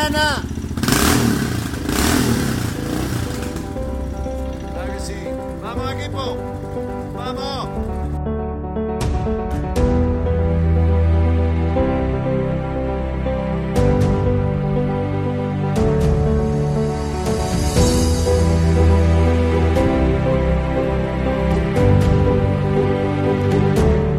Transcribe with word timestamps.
banana. 0.00 0.42
Claro 4.72 4.92
que 4.94 5.00
sí. 5.00 5.14
¡Vamos, 5.62 5.92
equipo! 5.92 6.36
¡Vamos! 7.14 7.68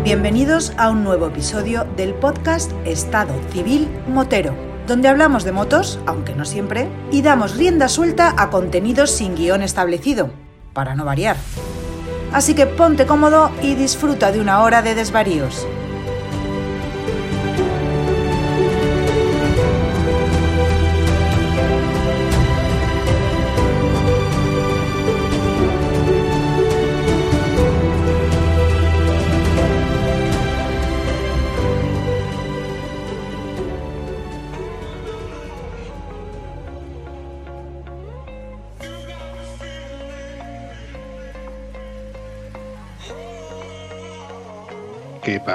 Bienvenidos 0.03 0.73
a 0.77 0.89
un 0.89 1.03
nuevo 1.03 1.27
episodio 1.27 1.85
del 1.95 2.13
podcast 2.13 2.71
Estado 2.85 3.33
Civil 3.53 3.87
Motero, 4.09 4.70
donde 4.91 5.07
hablamos 5.07 5.45
de 5.45 5.53
motos, 5.53 5.99
aunque 6.05 6.35
no 6.35 6.43
siempre, 6.43 6.89
y 7.13 7.21
damos 7.21 7.55
rienda 7.55 7.87
suelta 7.87 8.35
a 8.37 8.49
contenidos 8.49 9.09
sin 9.09 9.35
guion 9.35 9.61
establecido, 9.61 10.31
para 10.73 10.95
no 10.95 11.05
variar. 11.05 11.37
Así 12.33 12.55
que 12.55 12.65
ponte 12.65 13.05
cómodo 13.05 13.51
y 13.61 13.75
disfruta 13.75 14.33
de 14.33 14.41
una 14.41 14.61
hora 14.63 14.81
de 14.81 14.93
desvaríos. 14.93 15.65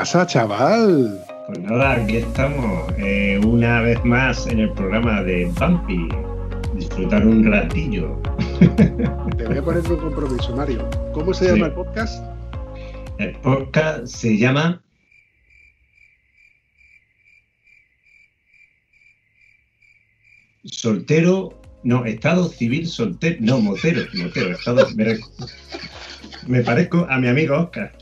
Pasa, 0.06 0.24
chaval? 0.24 1.20
Pues 1.48 1.58
nada, 1.58 1.94
aquí 1.94 2.18
estamos 2.18 2.92
eh, 2.96 3.40
una 3.44 3.80
vez 3.80 4.04
más 4.04 4.46
en 4.46 4.60
el 4.60 4.70
programa 4.74 5.24
de 5.24 5.46
Bumpy. 5.58 6.08
Disfrutar 6.76 7.26
un 7.26 7.50
ratillo. 7.50 8.16
Te 9.36 9.46
voy 9.48 9.58
a 9.58 9.62
poner 9.64 9.82
un 9.90 9.96
compromiso, 9.96 10.54
Mario. 10.54 10.88
¿Cómo 11.12 11.34
se 11.34 11.46
Sí. 11.46 11.50
llama 11.54 11.66
el 11.66 11.72
podcast? 11.72 12.24
El 13.18 13.32
podcast 13.38 14.06
se 14.06 14.38
llama 14.38 14.80
Soltero, 20.64 21.60
no, 21.84 22.04
Estado 22.04 22.48
Civil 22.48 22.86
Soltero, 22.86 23.36
no, 23.40 23.60
Motero, 23.60 24.02
Motero, 24.14 24.50
Estado, 24.52 24.86
me, 26.46 26.58
re- 26.58 26.60
me 26.60 26.62
parezco 26.64 27.06
a 27.08 27.18
mi 27.18 27.28
amigo 27.28 27.56
Oscar. 27.56 27.92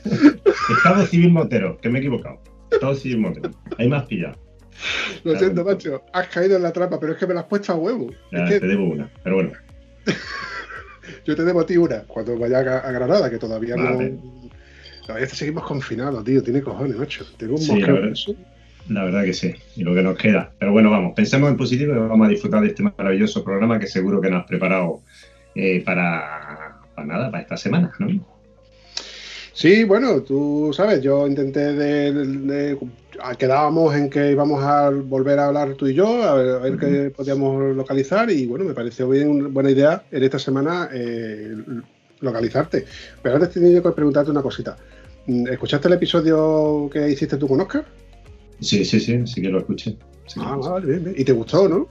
Estado 0.77 1.06
Civil 1.06 1.31
Motero, 1.33 1.78
que 1.78 1.89
me 1.89 1.98
he 1.98 2.03
equivocado. 2.03 2.41
Estado 2.70 2.95
Civil 2.95 3.19
Motero, 3.19 3.50
ahí 3.78 3.89
me 3.89 3.97
has 3.97 4.06
pillado. 4.06 4.37
Lo 5.23 5.33
Claro. 5.33 5.39
siento, 5.39 5.64
macho. 5.64 6.03
Has 6.12 6.28
caído 6.28 6.56
en 6.56 6.62
la 6.62 6.72
trampa, 6.72 6.98
pero 6.98 7.12
es 7.12 7.19
que 7.19 7.27
me 7.27 7.34
la 7.34 7.41
has 7.41 7.47
puesto 7.47 7.72
a 7.72 7.77
huevo. 7.77 8.11
Ya, 8.33 8.45
es 8.45 8.50
que 8.50 8.61
te 8.61 8.67
debo 8.67 8.84
una, 8.87 9.09
pero 9.22 9.37
bueno. 9.37 9.53
yo 11.25 11.37
te 11.37 11.45
debo 11.45 11.61
a 11.61 11.67
ti 11.67 11.77
una 11.77 12.03
cuando 12.03 12.39
vaya 12.39 12.59
a, 12.59 12.91
Granada, 12.92 13.31
que 13.31 13.39
todavía 13.39 13.77
Vale. 13.77 14.11
no. 14.11 14.50
Todavía 15.06 15.27
seguimos 15.28 15.65
confinados, 15.65 16.25
tío. 16.25 16.43
Tiene 16.43 16.62
cojones, 16.62 16.97
macho. 16.97 17.25
Tengo 17.37 17.55
un 17.55 17.61
Sí, 17.61 17.78
la 17.81 17.93
verdad. 17.93 18.15
La 18.88 19.05
verdad 19.05 19.25
que 19.25 19.32
sí, 19.32 19.55
y 19.76 19.82
lo 19.84 19.94
que 19.94 20.03
nos 20.03 20.16
queda. 20.19 20.53
Pero 20.59 20.72
bueno, 20.72 20.91
vamos, 20.91 21.12
pensemos 21.15 21.50
en 21.50 21.56
positivo 21.56 21.94
y 21.94 21.99
vamos 21.99 22.26
a 22.26 22.31
disfrutar 22.31 22.61
de 22.61 22.69
este 22.69 22.82
maravilloso 22.82 23.43
programa 23.44 23.78
que 23.78 23.87
seguro 23.87 24.21
que 24.21 24.28
nos 24.31 24.41
has 24.43 24.47
preparado 24.47 25.00
eh, 25.55 25.82
para, 25.84 26.81
para 26.94 27.06
nada, 27.06 27.31
para 27.31 27.43
esta 27.43 27.56
semana, 27.56 27.93
¿no? 27.99 28.09
Sí, 29.54 29.84
bueno, 29.84 30.20
tú 30.22 30.72
sabes, 30.75 31.00
yo 31.00 31.28
intenté 31.28 31.72
de, 31.75 32.76
quedábamos 33.38 33.94
en 33.94 34.10
que 34.10 34.32
íbamos 34.32 34.62
a 34.65 34.91
volver 34.91 35.38
a 35.38 35.47
hablar 35.47 35.75
tú 35.75 35.87
y 35.87 35.94
yo, 35.94 36.22
a 36.25 36.34
ver, 36.34 36.48
a 36.48 36.59
ver 36.59 36.76
qué 36.76 37.12
podíamos 37.16 37.76
localizar 37.76 38.28
y 38.32 38.47
bueno, 38.47 38.64
me 38.64 38.75
pareció 38.75 39.09
bien 39.09 39.54
buena 39.54 39.70
idea 39.70 40.03
en 40.10 40.25
esta 40.25 40.41
semana 40.41 40.91
eh, 40.93 41.54
localizarte. 42.20 42.84
Pero 43.22 43.37
antes 43.37 43.50
tenía 43.50 43.76
yo 43.76 43.82
que 43.82 43.93
preguntarte 43.93 44.32
una 44.32 44.43
cosita. 44.43 44.76
Mm, 45.26 45.47
¿Escuchaste 45.47 45.87
el 45.87 45.94
episodio 45.94 46.91
que 46.93 47.09
hiciste 47.09 47.37
tú 47.37 47.47
con 47.47 47.60
Oscar? 47.60 47.84
Sí, 48.60 48.84
sí, 48.84 48.98
sí, 48.98 49.25
sí 49.25 49.41
que 49.41 49.48
lo 49.50 49.60
escuché. 49.60 49.97
Sí, 50.26 50.41
que 50.41 50.47
lo 50.47 50.53
Ah, 50.53 50.56
vale, 50.56 50.87
bien, 50.87 51.04
bien. 51.04 51.16
¿Y 51.16 51.25
te 51.25 51.32
gustó, 51.32 51.69
no? 51.69 51.88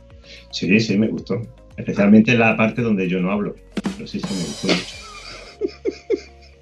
sí, 0.52 0.80
sí, 0.82 0.98
me 0.98 1.08
gustó. 1.08 1.42
Especialmente 1.78 2.38
la 2.38 2.58
parte 2.58 2.82
donde 2.82 3.08
yo 3.08 3.22
no 3.22 3.32
hablo. 3.32 3.56
Pero 3.96 4.06
sí, 4.06 4.20
sí, 4.20 4.34
me 4.34 4.44
gustó 4.44 4.68
mucho. 4.68 4.96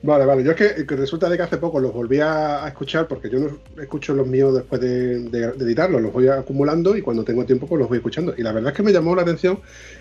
Vale, 0.03 0.25
vale. 0.25 0.43
Yo 0.43 0.51
es 0.51 0.57
que, 0.57 0.95
resulta 0.95 1.29
de 1.29 1.37
que 1.37 1.43
hace 1.43 1.57
poco 1.57 1.79
los 1.79 1.93
volví 1.93 2.19
a, 2.19 2.67
escuchar 2.67 3.07
porque 3.07 3.29
yo 3.29 3.39
no 3.39 3.81
escucho 3.81 4.13
los 4.13 4.25
míos 4.25 4.53
después 4.55 4.81
de, 4.81 5.19
de- 5.29 5.51
de 5.51 5.63
editarlos, 5.63 6.01
los 6.01 6.11
voy 6.11 6.27
acumulando 6.27 6.95
y 6.97 7.01
cuando 7.01 7.23
tengo 7.23 7.45
tiempo 7.45 7.67
pues 7.67 7.79
los 7.79 7.87
voy 7.87 7.97
escuchando. 7.99 8.33
Y 8.35 8.41
la 8.41 8.51
verdad 8.51 8.71
es 8.71 8.77
que 8.77 8.83
me 8.83 8.91
llamó 8.91 9.15
la 9.15 9.21
atención 9.21 9.59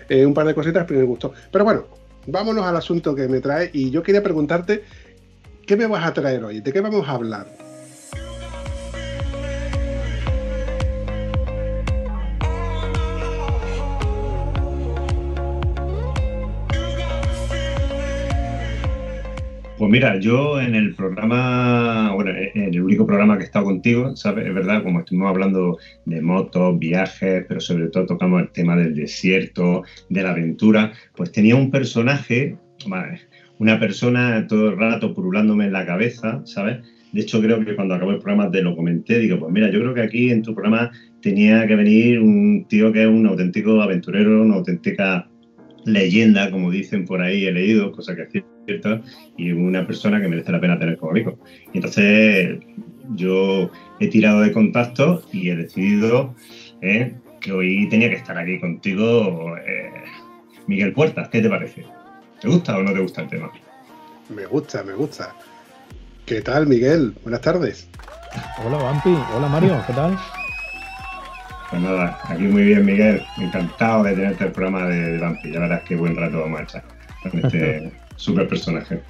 eh, 0.09 0.25
un 0.25 0.33
par 0.33 0.47
de 0.47 0.55
cositas, 0.55 0.85
pero 0.87 0.99
me 1.01 1.05
gustó. 1.05 1.33
Pero 1.51 1.63
bueno, 1.65 1.85
vámonos 2.25 2.65
al 2.65 2.75
asunto 2.75 3.13
que 3.13 3.27
me 3.27 3.41
trae 3.41 3.69
y 3.73 3.91
yo 3.91 4.01
quería 4.01 4.23
preguntarte, 4.23 4.83
¿qué 5.67 5.77
me 5.77 5.85
vas 5.85 6.03
a 6.05 6.13
traer 6.13 6.43
hoy? 6.43 6.61
¿De 6.61 6.73
qué 6.73 6.81
vamos 6.81 7.07
a 7.07 7.11
hablar? 7.11 7.60
Pues 19.81 19.89
mira, 19.89 20.19
yo 20.19 20.61
en 20.61 20.75
el 20.75 20.93
programa, 20.93 22.13
bueno, 22.13 22.29
en 22.29 22.65
el 22.65 22.83
único 22.83 23.03
programa 23.07 23.35
que 23.35 23.45
he 23.45 23.47
estado 23.47 23.65
contigo, 23.65 24.15
¿sabes? 24.15 24.45
Es 24.45 24.53
verdad, 24.53 24.83
como 24.83 24.99
estuvimos 24.99 25.29
hablando 25.29 25.79
de 26.05 26.21
motos, 26.21 26.77
viajes, 26.77 27.45
pero 27.47 27.59
sobre 27.59 27.87
todo 27.87 28.05
tocamos 28.05 28.43
el 28.43 28.51
tema 28.51 28.75
del 28.75 28.93
desierto, 28.93 29.81
de 30.07 30.21
la 30.21 30.29
aventura, 30.33 30.93
pues 31.15 31.31
tenía 31.31 31.55
un 31.55 31.71
personaje, 31.71 32.57
una 33.57 33.79
persona 33.79 34.45
todo 34.47 34.69
el 34.69 34.77
rato 34.77 35.15
purulándome 35.15 35.65
en 35.65 35.73
la 35.73 35.83
cabeza, 35.83 36.43
¿sabes? 36.45 36.77
De 37.11 37.21
hecho, 37.21 37.41
creo 37.41 37.65
que 37.65 37.75
cuando 37.75 37.95
acabó 37.95 38.11
el 38.11 38.19
programa 38.19 38.51
te 38.51 38.61
lo 38.61 38.75
comenté, 38.75 39.17
digo, 39.17 39.39
pues 39.39 39.51
mira, 39.51 39.71
yo 39.71 39.79
creo 39.79 39.95
que 39.95 40.01
aquí 40.01 40.29
en 40.29 40.43
tu 40.43 40.53
programa 40.53 40.91
tenía 41.23 41.65
que 41.65 41.75
venir 41.75 42.19
un 42.19 42.67
tío 42.69 42.93
que 42.93 43.01
es 43.01 43.07
un 43.07 43.25
auténtico 43.25 43.81
aventurero, 43.81 44.43
una 44.43 44.57
auténtica 44.57 45.27
leyenda, 45.85 46.51
como 46.51 46.69
dicen 46.69 47.05
por 47.05 47.23
ahí, 47.23 47.45
he 47.45 47.51
leído, 47.51 47.91
cosa 47.91 48.15
que 48.15 48.21
es 48.21 48.43
cierta, 48.65 49.01
y 49.37 49.51
una 49.51 49.85
persona 49.85 50.21
que 50.21 50.27
merece 50.27 50.51
la 50.51 50.59
pena 50.59 50.79
tener 50.79 50.97
como 50.97 51.11
amigo. 51.11 51.37
Y 51.73 51.77
entonces 51.77 52.59
yo 53.15 53.69
he 53.99 54.07
tirado 54.07 54.41
de 54.41 54.51
contacto 54.51 55.23
y 55.31 55.49
he 55.49 55.55
decidido 55.55 56.35
eh, 56.81 57.15
que 57.39 57.51
hoy 57.51 57.87
tenía 57.89 58.09
que 58.09 58.15
estar 58.15 58.37
aquí 58.37 58.59
contigo, 58.59 59.55
eh, 59.57 59.91
Miguel 60.67 60.93
Puertas. 60.93 61.29
¿Qué 61.29 61.41
te 61.41 61.49
parece? 61.49 61.85
¿Te 62.39 62.47
gusta 62.47 62.77
o 62.77 62.83
no 62.83 62.93
te 62.93 62.99
gusta 62.99 63.21
el 63.21 63.29
tema? 63.29 63.51
Me 64.29 64.45
gusta, 64.45 64.83
me 64.83 64.93
gusta. 64.93 65.35
¿Qué 66.25 66.41
tal, 66.41 66.67
Miguel? 66.67 67.13
Buenas 67.23 67.41
tardes. 67.41 67.89
Hola, 68.63 68.77
Vampi. 68.77 69.17
Hola, 69.35 69.47
Mario. 69.47 69.83
¿Qué 69.85 69.93
tal? 69.93 70.17
Pues 71.69 71.81
nada, 71.81 72.19
aquí 72.25 72.43
muy 72.43 72.63
bien, 72.63 72.85
Miguel. 72.85 73.21
Encantado 73.37 74.03
de 74.03 74.13
tenerte 74.13 74.45
el 74.45 74.51
programa 74.51 74.87
de, 74.87 75.13
de 75.13 75.17
Vampi. 75.17 75.51
Ya 75.51 75.59
verás 75.59 75.83
qué 75.83 75.95
buen 75.95 76.15
rato 76.15 76.39
vamos 76.39 76.59
a 76.59 76.63
echar 76.63 76.83
con 77.23 77.45
este 77.45 77.91
super 78.21 78.47
personaje. 78.47 79.01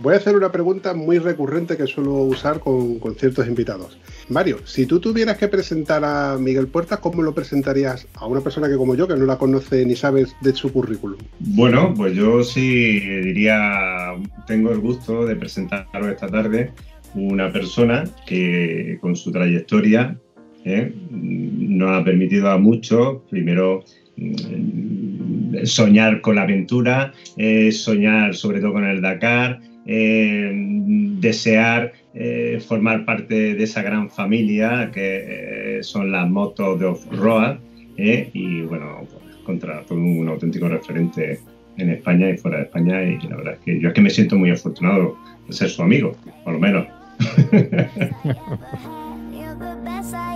Voy 0.00 0.14
a 0.14 0.18
hacer 0.18 0.36
una 0.36 0.52
pregunta 0.52 0.94
muy 0.94 1.18
recurrente 1.18 1.76
que 1.76 1.86
suelo 1.88 2.12
usar 2.12 2.60
con, 2.60 3.00
con 3.00 3.16
ciertos 3.16 3.48
invitados. 3.48 3.98
Mario, 4.28 4.58
si 4.64 4.86
tú 4.86 5.00
tuvieras 5.00 5.38
que 5.38 5.48
presentar 5.48 6.04
a 6.04 6.36
Miguel 6.38 6.68
Puertas, 6.68 7.00
¿cómo 7.00 7.22
lo 7.22 7.34
presentarías 7.34 8.06
a 8.14 8.26
una 8.26 8.40
persona 8.40 8.68
que 8.68 8.76
como 8.76 8.94
yo, 8.94 9.08
que 9.08 9.16
no 9.16 9.24
la 9.24 9.38
conoce 9.38 9.84
ni 9.84 9.96
sabes 9.96 10.36
de 10.40 10.52
su 10.52 10.72
currículum? 10.72 11.18
Bueno, 11.40 11.94
pues 11.96 12.14
yo 12.14 12.44
sí 12.44 13.00
diría, 13.00 14.14
tengo 14.46 14.70
el 14.70 14.78
gusto 14.78 15.26
de 15.26 15.34
presentaros 15.34 16.06
esta 16.06 16.28
tarde 16.28 16.72
una 17.14 17.52
persona 17.52 18.04
que 18.26 18.98
con 19.00 19.16
su 19.16 19.32
trayectoria 19.32 20.18
¿eh? 20.64 20.92
nos 21.10 21.90
ha 21.90 22.04
permitido 22.04 22.50
a 22.50 22.58
muchos, 22.58 23.22
primero, 23.30 23.84
mm, 24.16 25.07
soñar 25.64 26.20
con 26.20 26.36
la 26.36 26.42
aventura, 26.42 27.12
eh, 27.36 27.70
soñar 27.72 28.34
sobre 28.34 28.60
todo 28.60 28.74
con 28.74 28.84
el 28.84 29.00
Dakar, 29.00 29.60
eh, 29.86 30.50
desear 31.20 31.92
eh, 32.14 32.60
formar 32.66 33.04
parte 33.04 33.54
de 33.54 33.64
esa 33.64 33.82
gran 33.82 34.10
familia 34.10 34.90
que 34.92 35.78
son 35.82 36.10
las 36.12 36.28
motos 36.28 36.78
de 36.80 36.86
off-road 36.86 37.58
y 37.96 38.62
bueno, 38.62 39.06
pues, 39.10 39.36
contra 39.44 39.82
todo 39.82 39.98
un 39.98 40.28
auténtico 40.28 40.68
referente 40.68 41.40
en 41.76 41.90
España 41.90 42.30
y 42.30 42.36
fuera 42.36 42.58
de 42.58 42.64
España 42.64 43.02
y 43.02 43.18
la 43.28 43.36
verdad 43.36 43.54
es 43.54 43.60
que 43.60 43.80
yo 43.80 43.88
es 43.88 43.94
que 43.94 44.00
me 44.00 44.10
siento 44.10 44.36
muy 44.36 44.50
afortunado 44.50 45.16
de 45.46 45.52
ser 45.52 45.68
su 45.68 45.82
amigo, 45.82 46.16
por 46.44 46.54
lo 46.54 46.58
menos. 46.58 46.86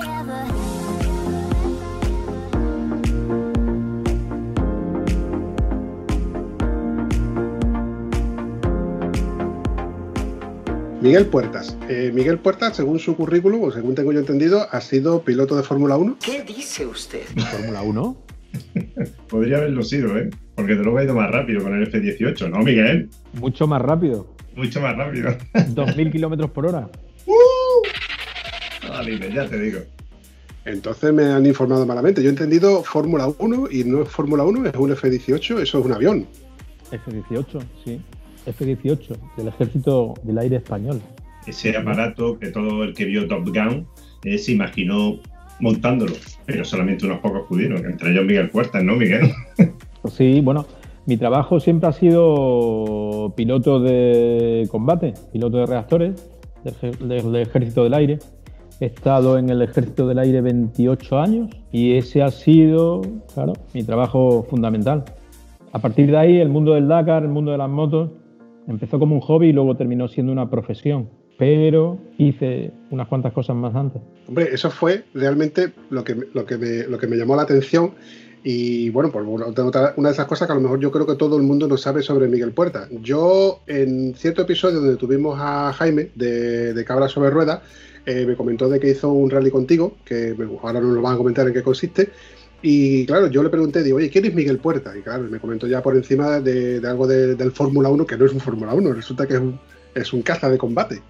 Miguel 11.02 11.26
Puertas. 11.26 11.76
Eh, 11.88 12.12
Miguel 12.14 12.38
Puertas, 12.38 12.76
según 12.76 13.00
su 13.00 13.16
currículum, 13.16 13.64
o 13.64 13.72
según 13.72 13.96
tengo 13.96 14.12
yo 14.12 14.20
entendido, 14.20 14.68
ha 14.70 14.80
sido 14.80 15.22
piloto 15.22 15.56
de 15.56 15.64
Fórmula 15.64 15.96
1. 15.96 16.18
¿Qué 16.24 16.44
dice 16.44 16.86
usted? 16.86 17.22
Fórmula 17.50 17.82
1. 17.82 18.16
Podría 19.28 19.56
haberlo 19.56 19.82
sido, 19.82 20.16
¿eh? 20.16 20.30
Porque 20.54 20.76
te 20.76 20.84
lo 20.84 20.96
ha 20.96 21.02
ido 21.02 21.12
más 21.16 21.28
rápido 21.28 21.64
con 21.64 21.74
el 21.74 21.82
F-18, 21.88 22.48
¿no, 22.48 22.60
Miguel? 22.60 23.10
Mucho 23.32 23.66
más 23.66 23.82
rápido. 23.82 24.32
Mucho 24.54 24.80
más 24.80 24.96
rápido. 24.96 25.30
2.000 25.54 26.12
kilómetros 26.12 26.50
por 26.52 26.66
hora. 26.66 26.88
Vale, 28.88 29.32
ya 29.34 29.48
te 29.48 29.58
digo. 29.58 29.80
Entonces 30.64 31.12
me 31.12 31.24
han 31.24 31.44
informado 31.44 31.84
malamente. 31.84 32.22
Yo 32.22 32.28
he 32.28 32.30
entendido 32.30 32.84
Fórmula 32.84 33.26
1 33.40 33.68
y 33.72 33.82
no 33.82 34.02
es 34.02 34.08
Fórmula 34.08 34.44
1, 34.44 34.68
es 34.68 34.76
un 34.76 34.92
F-18, 34.92 35.62
eso 35.62 35.78
es 35.80 35.84
un 35.84 35.92
avión. 35.92 36.28
F-18, 36.92 37.60
sí. 37.84 38.00
F-18, 38.46 39.16
del 39.36 39.48
Ejército 39.48 40.14
del 40.22 40.38
Aire 40.38 40.56
Español. 40.56 41.00
Ese 41.46 41.76
aparato 41.76 42.38
que 42.38 42.48
todo 42.48 42.84
el 42.84 42.94
que 42.94 43.04
vio 43.04 43.26
Top 43.26 43.48
Gun 43.48 43.86
eh, 44.24 44.38
se 44.38 44.52
imaginó 44.52 45.18
montándolo, 45.60 46.14
pero 46.46 46.64
solamente 46.64 47.06
unos 47.06 47.20
pocos 47.20 47.42
pudieron, 47.48 47.84
entre 47.84 48.10
ellos 48.10 48.24
Miguel 48.24 48.50
Puertas, 48.50 48.82
¿no, 48.82 48.96
Miguel? 48.96 49.30
Sí, 50.10 50.40
bueno, 50.40 50.66
mi 51.06 51.16
trabajo 51.16 51.60
siempre 51.60 51.88
ha 51.88 51.92
sido 51.92 53.32
piloto 53.36 53.78
de 53.78 54.68
combate, 54.68 55.14
piloto 55.32 55.58
de 55.58 55.66
reactores 55.66 56.28
del 57.00 57.36
Ejército 57.36 57.84
del 57.84 57.94
Aire. 57.94 58.18
He 58.80 58.86
estado 58.86 59.38
en 59.38 59.48
el 59.48 59.62
Ejército 59.62 60.08
del 60.08 60.18
Aire 60.18 60.40
28 60.40 61.18
años 61.18 61.50
y 61.70 61.94
ese 61.96 62.22
ha 62.22 62.30
sido, 62.30 63.02
claro, 63.32 63.52
mi 63.74 63.84
trabajo 63.84 64.44
fundamental. 64.50 65.04
A 65.72 65.78
partir 65.78 66.10
de 66.10 66.16
ahí, 66.16 66.38
el 66.38 66.48
mundo 66.48 66.74
del 66.74 66.88
Dakar, 66.88 67.22
el 67.22 67.28
mundo 67.28 67.52
de 67.52 67.58
las 67.58 67.70
motos, 67.70 68.10
empezó 68.68 68.98
como 68.98 69.14
un 69.14 69.20
hobby 69.20 69.48
y 69.48 69.52
luego 69.52 69.76
terminó 69.76 70.08
siendo 70.08 70.32
una 70.32 70.48
profesión. 70.50 71.08
Pero 71.38 71.98
hice 72.18 72.72
unas 72.90 73.08
cuantas 73.08 73.32
cosas 73.32 73.56
más 73.56 73.74
antes. 73.74 74.00
Hombre, 74.28 74.48
eso 74.52 74.70
fue 74.70 75.04
realmente 75.14 75.72
lo 75.90 76.04
que, 76.04 76.14
lo 76.32 76.44
que, 76.44 76.58
me, 76.58 76.84
lo 76.84 76.98
que 76.98 77.06
me 77.06 77.16
llamó 77.16 77.36
la 77.36 77.42
atención. 77.42 77.92
Y 78.44 78.90
bueno, 78.90 79.10
pues 79.10 79.24
una 79.24 80.08
de 80.08 80.12
esas 80.12 80.26
cosas 80.26 80.46
que 80.46 80.52
a 80.52 80.56
lo 80.56 80.60
mejor 80.60 80.80
yo 80.80 80.90
creo 80.90 81.06
que 81.06 81.14
todo 81.14 81.36
el 81.36 81.42
mundo 81.42 81.68
no 81.68 81.76
sabe 81.76 82.02
sobre 82.02 82.28
Miguel 82.28 82.52
Puerta. 82.52 82.88
Yo, 83.00 83.60
en 83.66 84.14
cierto 84.14 84.42
episodio 84.42 84.80
donde 84.80 84.96
tuvimos 84.96 85.38
a 85.40 85.72
Jaime 85.72 86.10
de, 86.14 86.74
de 86.74 86.84
Cabra 86.84 87.08
sobre 87.08 87.30
Ruedas, 87.30 87.60
eh, 88.04 88.26
me 88.26 88.36
comentó 88.36 88.68
de 88.68 88.80
que 88.80 88.90
hizo 88.90 89.12
un 89.12 89.30
rally 89.30 89.50
contigo, 89.50 89.96
que 90.04 90.34
ahora 90.62 90.80
nos 90.80 90.92
lo 90.94 91.02
van 91.02 91.14
a 91.14 91.16
comentar 91.16 91.46
en 91.46 91.54
qué 91.54 91.62
consiste. 91.62 92.10
Y 92.62 93.04
claro, 93.06 93.26
yo 93.28 93.42
le 93.42 93.48
pregunté, 93.48 93.82
digo, 93.82 93.96
oye, 93.98 94.08
¿quién 94.08 94.24
es 94.24 94.34
Miguel 94.34 94.58
Puerta? 94.58 94.96
Y 94.96 95.02
claro, 95.02 95.24
me 95.24 95.38
comentó 95.40 95.66
ya 95.66 95.82
por 95.82 95.96
encima 95.96 96.40
de, 96.40 96.80
de 96.80 96.88
algo 96.88 97.06
de- 97.06 97.34
del 97.34 97.50
Fórmula 97.52 97.88
1, 97.88 98.06
que 98.06 98.16
no 98.16 98.24
es 98.26 98.32
un 98.32 98.40
Fórmula 98.40 98.72
1, 98.74 98.92
resulta 98.92 99.26
que 99.26 99.34
es 99.34 99.40
un, 99.40 99.58
es 99.94 100.12
un 100.12 100.22
caza 100.22 100.48
de 100.48 100.58
combate. 100.58 101.00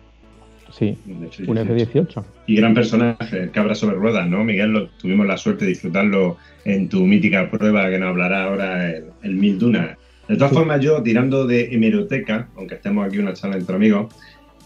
Sí, 0.72 0.96
Un 1.06 1.28
un 1.48 1.58
F-18. 1.58 2.24
Y 2.46 2.56
gran 2.56 2.72
personaje, 2.72 3.38
el 3.42 3.50
cabra 3.50 3.74
sobre 3.74 3.96
ruedas, 3.96 4.26
¿no, 4.26 4.42
Miguel? 4.42 4.70
Lo- 4.72 4.88
tuvimos 4.90 5.26
la 5.26 5.36
suerte 5.36 5.66
de 5.66 5.72
disfrutarlo 5.72 6.38
en 6.64 6.88
tu 6.88 7.00
mítica 7.06 7.50
prueba 7.50 7.90
que 7.90 7.98
nos 7.98 8.08
hablará 8.08 8.44
ahora 8.44 8.90
el, 8.90 9.04
el 9.22 9.34
Mil 9.34 9.58
Dunas. 9.58 9.98
De 10.28 10.36
todas 10.36 10.50
Sí. 10.50 10.56
formas, 10.56 10.80
yo 10.80 11.02
tirando 11.02 11.46
de 11.46 11.74
hemeroteca, 11.74 12.48
aunque 12.56 12.76
estemos 12.76 13.06
aquí 13.06 13.18
una 13.18 13.34
charla 13.34 13.56
entre 13.56 13.76
amigos, 13.76 14.14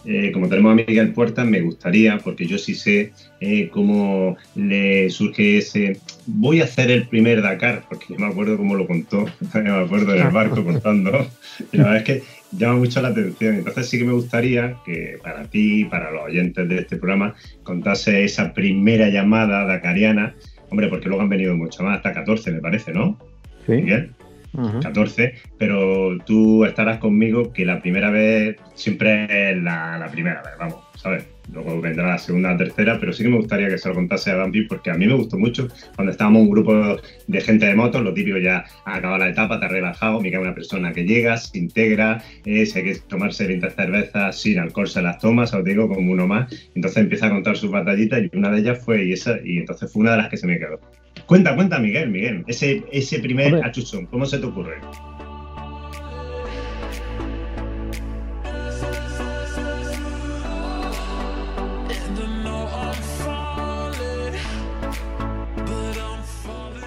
eh, 0.06 0.30
como 0.32 0.48
tenemos 0.48 0.72
a 0.72 0.74
Miguel 0.76 1.12
Puertas, 1.12 1.44
me 1.46 1.60
gustaría, 1.60 2.18
porque 2.18 2.46
yo 2.46 2.58
sí 2.58 2.74
sé 2.74 3.12
eh, 3.40 3.68
cómo 3.70 4.36
le 4.54 5.10
surge 5.10 5.58
ese. 5.58 5.98
Voy 6.26 6.60
a 6.60 6.64
hacer 6.64 6.92
el 6.92 7.08
primer 7.08 7.42
Dakar, 7.42 7.84
porque 7.88 8.06
yo 8.10 8.16
me 8.16 8.26
acuerdo 8.26 8.56
cómo 8.56 8.76
lo 8.76 8.86
contó, 8.86 9.26
me 9.54 9.70
acuerdo 9.70 10.14
en 10.14 10.26
el 10.26 10.32
barco 10.32 10.64
contando. 10.64 11.26
Y 11.72 11.78
la 11.78 11.84
verdad 11.84 11.96
es 11.96 12.04
que 12.04 12.22
llama 12.52 12.76
mucho 12.76 13.00
la 13.00 13.08
atención. 13.08 13.56
Entonces, 13.56 13.88
sí 13.88 13.98
que 13.98 14.04
me 14.04 14.12
gustaría 14.12 14.76
que 14.84 15.18
para 15.22 15.44
ti, 15.44 15.86
para 15.86 16.10
los 16.10 16.24
oyentes 16.24 16.68
de 16.68 16.80
este 16.80 16.96
programa, 16.96 17.34
contase 17.62 18.24
esa 18.24 18.52
primera 18.52 19.08
llamada 19.08 19.64
dakariana. 19.64 20.34
Hombre, 20.68 20.88
porque 20.88 21.08
luego 21.08 21.22
han 21.22 21.30
venido 21.30 21.56
mucho 21.56 21.82
más, 21.82 21.96
hasta 21.96 22.12
14, 22.12 22.52
me 22.52 22.60
parece, 22.60 22.92
¿no? 22.92 23.18
Sí. 23.64 23.72
Miguel. 23.72 24.10
Ujú. 24.56 24.80
14, 24.80 25.34
pero 25.58 26.18
tú 26.24 26.64
estarás 26.64 26.98
conmigo 26.98 27.52
que 27.52 27.64
la 27.64 27.80
primera 27.80 28.10
vez 28.10 28.56
siempre 28.74 29.50
es 29.50 29.62
la, 29.62 30.08
primera 30.10 30.42
vez, 30.42 30.52
vamos, 30.58 30.78
¿sabes? 30.96 31.26
Luego 31.52 31.80
vendrá 31.80 32.08
la 32.08 32.18
segunda, 32.18 32.52
la 32.52 32.56
tercera, 32.56 32.98
pero 32.98 33.12
sí 33.12 33.22
que 33.22 33.28
me 33.28 33.36
gustaría 33.36 33.68
que 33.68 33.78
se 33.78 33.88
lo 33.88 33.94
contase 33.94 34.30
a 34.30 34.36
Bambi 34.36 34.66
porque 34.66 34.90
a 34.90 34.94
mí 34.94 35.06
me 35.06 35.14
gustó 35.14 35.38
mucho 35.38 35.68
cuando 35.94 36.10
estábamos 36.10 36.42
un 36.42 36.50
grupo 36.50 36.96
de 37.26 37.40
gente 37.40 37.66
de 37.66 37.74
motos, 37.76 38.02
lo 38.02 38.12
típico 38.14 38.38
ya 38.38 38.64
ha 38.84 38.96
acabado 38.96 39.18
la 39.18 39.28
etapa, 39.28 39.60
te 39.60 39.66
has 39.66 39.72
relajado, 39.72 40.20
cae 40.20 40.38
una 40.38 40.54
persona 40.54 40.92
que 40.92 41.04
llega, 41.04 41.36
se 41.36 41.58
integra, 41.58 42.22
eh, 42.44 42.66
si 42.66 42.78
hay 42.78 42.84
que 42.84 42.94
tomarse 43.06 43.46
20 43.46 43.70
cervezas 43.70 44.40
sin 44.40 44.58
alcohol 44.58 44.88
se 44.88 45.02
las 45.02 45.18
toma, 45.18 45.44
os 45.44 45.64
digo, 45.64 45.88
como 45.88 46.12
uno 46.12 46.26
más, 46.26 46.52
entonces 46.74 47.02
empieza 47.02 47.26
a 47.26 47.30
contar 47.30 47.56
sus 47.56 47.70
batallitas 47.70 48.22
y 48.22 48.36
una 48.36 48.50
de 48.50 48.60
ellas 48.60 48.84
fue 48.84 49.04
y 49.04 49.12
esa, 49.12 49.36
y 49.44 49.58
entonces 49.58 49.92
fue 49.92 50.02
una 50.02 50.12
de 50.12 50.16
las 50.18 50.28
que 50.28 50.36
se 50.36 50.46
me 50.46 50.58
quedó. 50.58 50.80
Cuenta, 51.26 51.56
cuenta, 51.56 51.80
Miguel, 51.80 52.10
Miguel, 52.10 52.44
ese, 52.46 52.84
ese 52.92 53.18
primer 53.18 53.54
Hombre. 53.54 53.68
achuchón, 53.68 54.06
¿cómo 54.06 54.26
se 54.26 54.38
te 54.38 54.46
ocurre? 54.46 54.76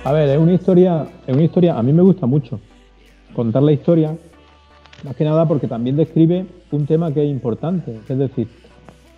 A 0.06 0.14
ver, 0.14 0.30
es 0.30 0.38
una 0.38 0.54
historia, 0.54 1.06
es 1.28 1.36
una 1.36 1.44
historia, 1.44 1.78
a 1.78 1.84
mí 1.84 1.92
me 1.92 2.02
gusta 2.02 2.26
mucho 2.26 2.62
contar 3.36 3.62
la 3.62 3.74
historia, 3.74 4.18
más 5.04 5.16
que 5.18 5.26
nada 5.26 5.46
porque 5.50 5.68
también 5.68 5.98
describe 5.98 6.46
un 6.72 6.86
tema 6.86 7.14
que 7.14 7.24
es 7.24 7.30
importante, 7.30 8.00
es 8.08 8.18
decir, 8.18 8.48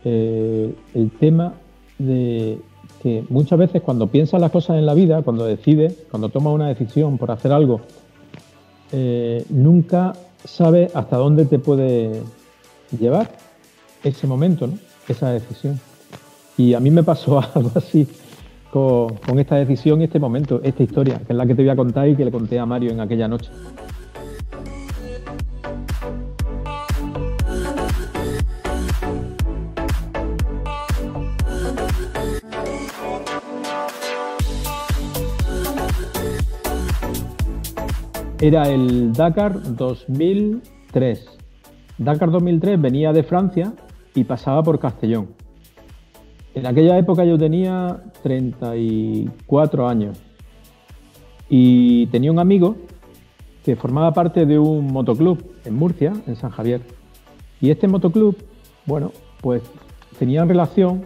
eh, 0.03 0.73
el 0.95 1.11
tema 1.11 1.53
de 1.99 2.57
que 3.01 3.23
muchas 3.29 3.57
veces 3.57 3.81
cuando 3.81 4.07
piensas 4.07 4.39
las 4.39 4.51
cosas 4.51 4.77
en 4.77 4.85
la 4.85 4.93
vida, 4.93 5.21
cuando 5.21 5.45
decides, 5.45 5.95
cuando 6.09 6.29
tomas 6.29 6.53
una 6.53 6.67
decisión 6.67 7.17
por 7.17 7.31
hacer 7.31 7.51
algo, 7.51 7.81
eh, 8.91 9.45
nunca 9.49 10.13
sabes 10.43 10.95
hasta 10.95 11.17
dónde 11.17 11.45
te 11.45 11.59
puede 11.59 12.21
llevar 12.97 13.31
ese 14.03 14.27
momento, 14.27 14.67
¿no? 14.67 14.77
esa 15.07 15.31
decisión. 15.31 15.79
Y 16.57 16.73
a 16.73 16.79
mí 16.79 16.91
me 16.91 17.03
pasó 17.03 17.39
algo 17.55 17.71
así 17.75 18.07
con, 18.71 19.39
esta 19.39 19.55
decisión 19.55 20.01
este 20.01 20.19
momento, 20.19 20.61
esta 20.63 20.83
historia, 20.83 21.19
que 21.19 21.33
es 21.33 21.37
la 21.37 21.45
que 21.45 21.55
te 21.55 21.61
voy 21.61 21.69
a 21.69 21.75
contar 21.75 22.07
y 22.07 22.15
que 22.15 22.25
le 22.25 22.31
conté 22.31 22.59
a 22.59 22.65
Mario 22.65 22.91
en 22.91 22.99
aquella 22.99 23.27
noche. 23.27 23.49
Era 38.41 38.63
el 38.63 39.13
Dakar 39.13 39.75
2003. 39.75 41.37
Dakar 41.99 42.31
2003 42.31 42.81
venía 42.81 43.13
de 43.13 43.21
Francia 43.21 43.71
y 44.15 44.23
pasaba 44.23 44.63
por 44.63 44.79
Castellón. 44.79 45.27
En 46.55 46.65
aquella 46.65 46.97
época 46.97 47.23
yo 47.23 47.37
tenía 47.37 48.01
34 48.23 49.87
años 49.87 50.19
y 51.49 52.07
tenía 52.07 52.31
un 52.31 52.39
amigo 52.39 52.77
que 53.63 53.75
formaba 53.75 54.11
parte 54.11 54.47
de 54.47 54.57
un 54.57 54.87
motoclub 54.87 55.45
en 55.63 55.75
Murcia, 55.75 56.11
en 56.25 56.35
San 56.35 56.49
Javier. 56.49 56.81
Y 57.61 57.69
este 57.69 57.87
motoclub, 57.87 58.35
bueno, 58.87 59.11
pues 59.41 59.61
tenía 60.17 60.43
relación 60.45 61.05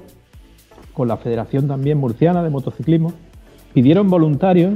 con 0.93 1.09
la 1.09 1.17
Federación 1.17 1.67
también 1.67 1.97
Murciana 1.97 2.41
de 2.41 2.49
Motociclismo. 2.49 3.11
Pidieron 3.73 4.09
voluntarios 4.09 4.75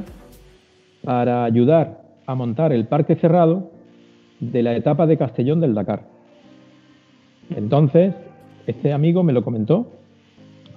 para 1.06 1.46
ayudar 1.46 2.09
a 2.30 2.36
montar 2.36 2.72
el 2.72 2.86
parque 2.86 3.16
cerrado 3.16 3.72
de 4.40 4.62
la 4.62 4.76
etapa 4.76 5.08
de 5.08 5.18
Castellón 5.18 5.62
del 5.62 5.74
Dakar. 5.74 6.04
Entonces, 7.50 8.14
este 8.68 8.94
amigo 8.94 9.24
me 9.24 9.34
lo 9.34 9.44
comentó. 9.44 9.88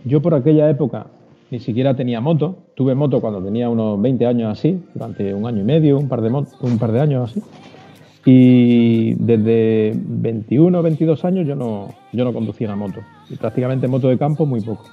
Yo 0.07 0.23
por 0.23 0.33
aquella 0.33 0.71
época 0.71 1.09
ni 1.51 1.61
siquiera 1.61 1.95
tenía 1.95 2.23
moto. 2.23 2.57
Tuve 2.75 2.95
moto 2.95 3.21
cuando 3.21 3.43
tenía 3.43 3.69
unos 3.69 4.01
20 4.01 4.27
años 4.27 4.59
así, 4.59 4.83
durante 4.95 5.35
un 5.35 5.47
año 5.47 5.61
y 5.61 5.65
medio, 5.65 5.99
un 5.99 6.09
par 6.09 6.23
de, 6.23 6.31
un 6.31 6.79
par 6.79 6.91
de 6.91 7.01
años 7.01 7.31
así. 7.31 7.43
Y 8.25 9.13
desde 9.17 9.93
21 9.95 10.79
o 10.79 10.83
22 10.83 11.23
años 11.27 11.47
yo 11.47 11.55
no, 11.55 11.89
yo 12.15 12.25
no 12.25 12.33
conducía 12.33 12.69
una 12.69 12.77
moto. 12.77 13.01
Y 13.29 13.37
prácticamente 13.37 13.89
moto 13.89 14.09
de 14.09 14.17
campo 14.17 14.47
muy 14.47 14.63
poco. 14.63 14.87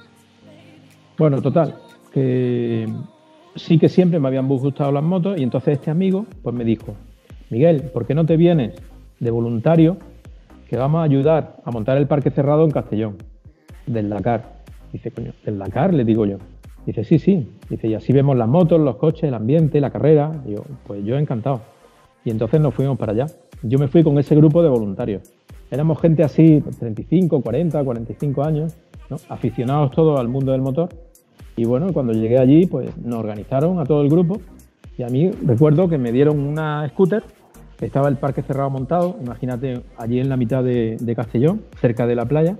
Bueno, 1.16 1.40
total, 1.40 1.76
que 2.12 2.86
sí 3.56 3.78
que 3.78 3.88
siempre 3.88 4.18
me 4.18 4.28
habían 4.28 4.48
gustado 4.48 4.92
las 4.92 5.02
motos 5.02 5.38
y 5.38 5.42
entonces 5.42 5.74
este 5.78 5.90
amigo 5.90 6.26
pues 6.42 6.54
me 6.54 6.64
dijo, 6.64 6.94
Miguel, 7.50 7.82
¿por 7.92 8.06
qué 8.06 8.14
no 8.14 8.24
te 8.24 8.36
vienes 8.36 8.74
de 9.18 9.30
voluntario 9.30 9.96
que 10.68 10.76
vamos 10.76 11.00
a 11.00 11.02
ayudar 11.02 11.56
a 11.64 11.70
montar 11.70 11.96
el 11.96 12.06
parque 12.06 12.30
cerrado 12.30 12.64
en 12.64 12.70
Castellón, 12.70 13.16
del 13.86 14.08
Dakar? 14.08 14.60
Dice, 14.92 15.10
coño, 15.10 15.32
¿del 15.44 15.58
Dakar? 15.58 15.94
Le 15.94 16.04
digo 16.04 16.26
yo. 16.26 16.38
Dice, 16.86 17.04
sí, 17.04 17.18
sí. 17.18 17.48
Dice, 17.68 17.88
y 17.88 17.94
así 17.94 18.12
vemos 18.12 18.36
las 18.36 18.48
motos, 18.48 18.80
los 18.80 18.96
coches, 18.96 19.24
el 19.24 19.34
ambiente, 19.34 19.80
la 19.80 19.90
carrera. 19.90 20.32
Digo, 20.44 20.64
pues 20.86 21.04
yo 21.04 21.16
encantado. 21.18 21.60
Y 22.24 22.30
entonces 22.30 22.60
nos 22.60 22.74
fuimos 22.74 22.98
para 22.98 23.12
allá. 23.12 23.26
Yo 23.62 23.78
me 23.78 23.88
fui 23.88 24.02
con 24.02 24.18
ese 24.18 24.34
grupo 24.34 24.62
de 24.62 24.68
voluntarios. 24.68 25.22
éramos 25.70 26.00
gente 26.00 26.22
así, 26.24 26.62
35, 26.78 27.40
40, 27.40 27.84
45 27.84 28.42
años, 28.42 28.76
aficionados 29.28 29.90
todos 29.92 30.18
al 30.18 30.28
mundo 30.28 30.52
del 30.52 30.62
motor. 30.62 30.88
Y 31.60 31.66
bueno, 31.66 31.92
cuando 31.92 32.14
llegué 32.14 32.38
allí, 32.38 32.64
pues 32.64 32.96
nos 32.96 33.18
organizaron 33.18 33.80
a 33.80 33.84
todo 33.84 34.00
el 34.00 34.08
grupo 34.08 34.40
y 34.96 35.02
a 35.02 35.08
mí 35.08 35.30
recuerdo 35.44 35.90
que 35.90 35.98
me 35.98 36.10
dieron 36.10 36.40
una 36.40 36.88
scooter, 36.88 37.22
estaba 37.82 38.08
el 38.08 38.16
parque 38.16 38.40
cerrado 38.40 38.70
montado, 38.70 39.18
imagínate, 39.20 39.82
allí 39.98 40.20
en 40.20 40.30
la 40.30 40.38
mitad 40.38 40.64
de, 40.64 40.96
de 40.98 41.14
Castellón, 41.14 41.60
cerca 41.78 42.06
de 42.06 42.14
la 42.14 42.24
playa, 42.24 42.56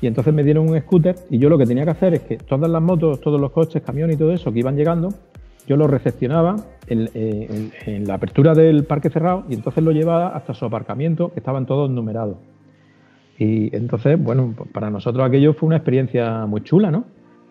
y 0.00 0.08
entonces 0.08 0.34
me 0.34 0.42
dieron 0.42 0.68
un 0.68 0.76
scooter 0.80 1.14
y 1.30 1.38
yo 1.38 1.48
lo 1.48 1.56
que 1.56 1.64
tenía 1.64 1.84
que 1.84 1.92
hacer 1.92 2.14
es 2.14 2.22
que 2.22 2.36
todas 2.38 2.68
las 2.68 2.82
motos, 2.82 3.20
todos 3.20 3.40
los 3.40 3.52
coches, 3.52 3.84
camiones 3.84 4.16
y 4.16 4.18
todo 4.18 4.32
eso 4.32 4.52
que 4.52 4.58
iban 4.58 4.74
llegando, 4.74 5.10
yo 5.68 5.76
lo 5.76 5.86
recepcionaba 5.86 6.56
eh, 6.88 7.70
en, 7.86 8.04
la 8.04 8.14
apertura 8.14 8.52
del 8.52 8.82
parque 8.82 9.10
cerrado 9.10 9.44
y 9.48 9.54
entonces 9.54 9.84
lo 9.84 9.92
llevaba 9.92 10.30
hasta 10.30 10.54
su 10.54 10.64
aparcamiento, 10.64 11.32
que 11.32 11.38
estaban 11.38 11.66
todos 11.66 11.88
numerados. 11.88 12.38
Y 13.38 13.74
entonces, 13.76 14.20
bueno, 14.20 14.54
pues 14.56 14.68
para 14.72 14.90
nosotros 14.90 15.24
aquello 15.24 15.54
fue 15.54 15.68
una 15.68 15.76
experiencia 15.76 16.46
muy 16.46 16.62
chula, 16.62 16.90
¿no? 16.90 17.04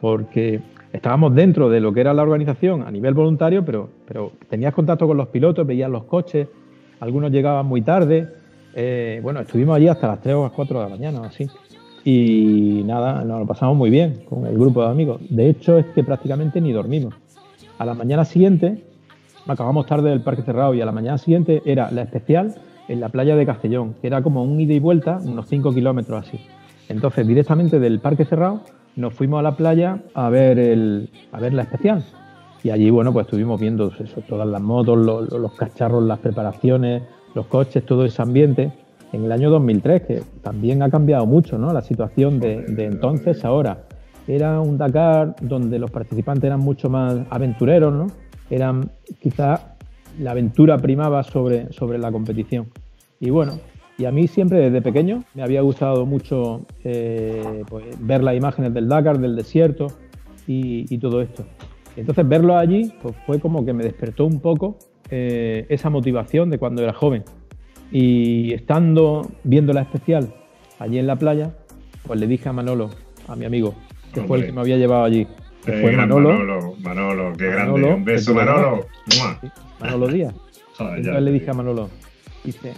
Porque 0.04 0.60
estábamos 0.94 1.34
dentro 1.34 1.70
de 1.70 1.82
lo 1.82 1.92
que 1.92 2.02
era 2.02 2.14
la 2.14 2.22
organización 2.22 2.84
a 2.84 2.92
nivel 2.92 3.16
voluntario, 3.16 3.66
pero, 3.66 3.90
pero 4.08 4.32
tenías 4.48 4.74
contacto 4.74 5.08
con 5.08 5.18
los 5.18 5.28
pilotos, 5.28 5.66
veías 5.66 5.90
los 5.90 6.04
coches, 6.04 6.48
algunos 7.00 7.32
llegaban 7.32 7.66
muy 7.66 7.82
tarde. 7.82 8.30
Eh, 8.76 9.20
bueno, 9.22 9.42
estuvimos 9.42 9.76
allí 9.76 9.88
hasta 9.88 10.08
las 10.08 10.22
3 10.22 10.36
o 10.36 10.44
las 10.44 10.52
4 10.52 10.78
de 10.78 10.84
la 10.84 10.90
mañana, 10.90 11.22
así. 11.26 11.48
Y 12.06 12.84
nada, 12.86 13.24
nos 13.24 13.40
lo 13.40 13.48
pasamos 13.48 13.76
muy 13.76 13.90
bien 13.90 14.24
con 14.30 14.46
el 14.46 14.58
grupo 14.58 14.84
de 14.84 14.90
amigos. 14.90 15.22
De 15.30 15.50
hecho, 15.50 15.78
es 15.78 15.88
que 15.88 16.04
prácticamente 16.04 16.62
ni 16.62 16.72
dormimos. 16.72 17.16
A 17.80 17.86
la 17.86 17.96
mañana 17.96 18.24
siguiente, 18.24 18.84
acabamos 19.48 19.88
tarde 19.88 20.12
del 20.12 20.22
parque 20.22 20.44
cerrado 20.44 20.74
y 20.76 20.82
a 20.82 20.86
la 20.86 20.92
mañana 20.92 21.18
siguiente 21.18 21.62
era 21.66 21.92
la 21.92 22.04
especial 22.04 22.56
en 22.88 23.00
la 23.00 23.10
playa 23.10 23.36
de 23.36 23.46
Castellón, 23.46 23.96
que 24.00 24.08
era 24.08 24.22
como 24.22 24.44
un 24.44 24.60
ida 24.60 24.74
y 24.74 24.80
vuelta, 24.80 25.18
unos 25.24 25.48
5 25.48 25.74
kilómetros 25.74 26.28
así. 26.28 26.40
Entonces, 26.90 27.26
directamente 27.26 27.80
del 27.80 28.00
parque 28.00 28.26
cerrado, 28.26 28.62
nos 28.96 29.14
fuimos 29.14 29.40
a 29.40 29.44
la 29.44 29.56
playa 29.56 30.00
a 30.14 30.30
ver, 30.30 30.60
el, 30.60 31.10
a 31.32 31.40
ver 31.40 31.54
la 31.54 31.64
especial. 31.64 32.04
Y 32.64 32.70
allí, 32.70 32.90
bueno, 32.90 33.12
pues 33.12 33.26
estuvimos 33.26 33.60
viendo 33.60 33.92
eso, 34.00 34.22
todas 34.22 34.48
las 34.48 34.62
motos, 34.62 34.98
los, 34.98 35.32
los 35.32 35.54
cacharros, 35.54 36.04
las 36.04 36.20
preparaciones, 36.20 37.04
los 37.36 37.48
coches, 37.48 37.86
todo 37.86 38.06
ese 38.06 38.22
ambiente. 38.22 38.72
En 39.12 39.26
el 39.26 39.32
año 39.32 39.50
2003, 39.50 40.02
que 40.04 40.24
también 40.42 40.82
ha 40.82 40.90
cambiado 40.90 41.26
mucho, 41.26 41.58
¿no? 41.58 41.72
La 41.74 41.82
situación 41.82 42.40
de, 42.40 42.62
de 42.62 42.86
entonces 42.86 43.44
ahora. 43.46 43.86
Era 44.28 44.62
un 44.62 44.78
Dakar 44.78 45.36
donde 45.42 45.78
los 45.78 45.92
participantes 45.92 46.46
eran 46.46 46.62
mucho 46.62 46.90
más 46.90 47.18
aventureros, 47.30 47.94
¿no? 47.94 48.08
Eran 48.50 48.90
quizás 49.22 49.66
la 50.20 50.32
aventura 50.32 50.78
primaba 50.78 51.24
sobre, 51.24 51.72
sobre 51.74 51.98
la 51.98 52.12
competición. 52.12 52.68
Y 53.20 53.30
bueno, 53.30 53.60
y 54.04 54.06
a 54.06 54.12
mí 54.12 54.28
siempre 54.28 54.60
desde 54.60 54.82
pequeño 54.82 55.24
me 55.34 55.44
había 55.44 55.62
gustado 55.62 56.06
mucho 56.06 56.66
eh, 56.84 57.64
pues, 57.70 57.86
ver 58.02 58.22
las 58.22 58.36
imágenes 58.36 58.74
del 58.74 58.90
Dakar, 58.90 59.18
del 59.18 59.38
desierto 59.38 59.88
y, 60.46 60.98
todo 60.98 61.22
esto. 61.22 61.46
Entonces 61.96 62.28
verlo 62.28 62.58
allí 62.58 62.92
pues, 63.02 63.16
fue 63.26 63.40
como 63.40 63.64
que 63.64 63.72
me 63.72 63.82
despertó 63.82 64.26
un 64.26 64.42
poco 64.42 64.78
eh, 65.10 65.66
esa 65.70 65.90
motivación 65.90 66.50
de 66.50 66.58
cuando 66.58 66.84
era 66.84 66.92
joven. 66.92 67.24
Y 67.94 68.54
estando 68.54 69.32
viendo 69.46 69.72
la 69.72 69.84
especial 69.84 70.34
allí 70.80 71.00
en 71.00 71.08
la 71.08 71.16
playa, 71.16 71.56
pues 72.06 72.20
le 72.20 72.28
dije 72.28 72.50
a 72.50 72.52
Manolo, 72.52 72.90
a 73.30 73.38
mi 73.38 73.46
amigo, 73.46 73.74
que 74.14 74.20
fue 74.24 74.40
el 74.40 74.46
que 74.48 74.52
me 74.52 74.60
había 74.60 74.76
llevado 74.76 75.06
allí. 75.06 75.28
Que 75.64 75.80
fue 75.80 75.94
Manolo. 75.94 76.34
Manolo, 76.34 76.76
Manolo, 76.82 77.34
qué 77.38 77.48
grande. 77.52 77.84
Un 77.86 78.04
beso, 78.04 78.34
Manolo. 78.34 78.86
Manolo 79.80 80.08
Díaz. 80.10 80.36
Entonces 80.78 81.22
le 81.22 81.32
dije 81.32 81.50
a 81.52 81.54
Manolo, 81.54 81.90
dice, 82.44 82.74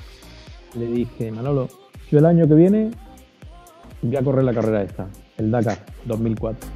le 0.77 0.88
dije, 0.88 1.32
Manolo, 1.32 1.70
yo 2.12 2.20
el 2.20 2.25
año 2.25 2.48
que 2.48 2.53
viene 2.53 2.91
voy 4.01 4.15
a 4.15 4.24
correr 4.24 4.44
la 4.44 4.53
carrera 4.53 4.84
esta, 4.84 5.08
el 5.38 5.50
Dakar 5.50 5.77
2004. 6.05 6.70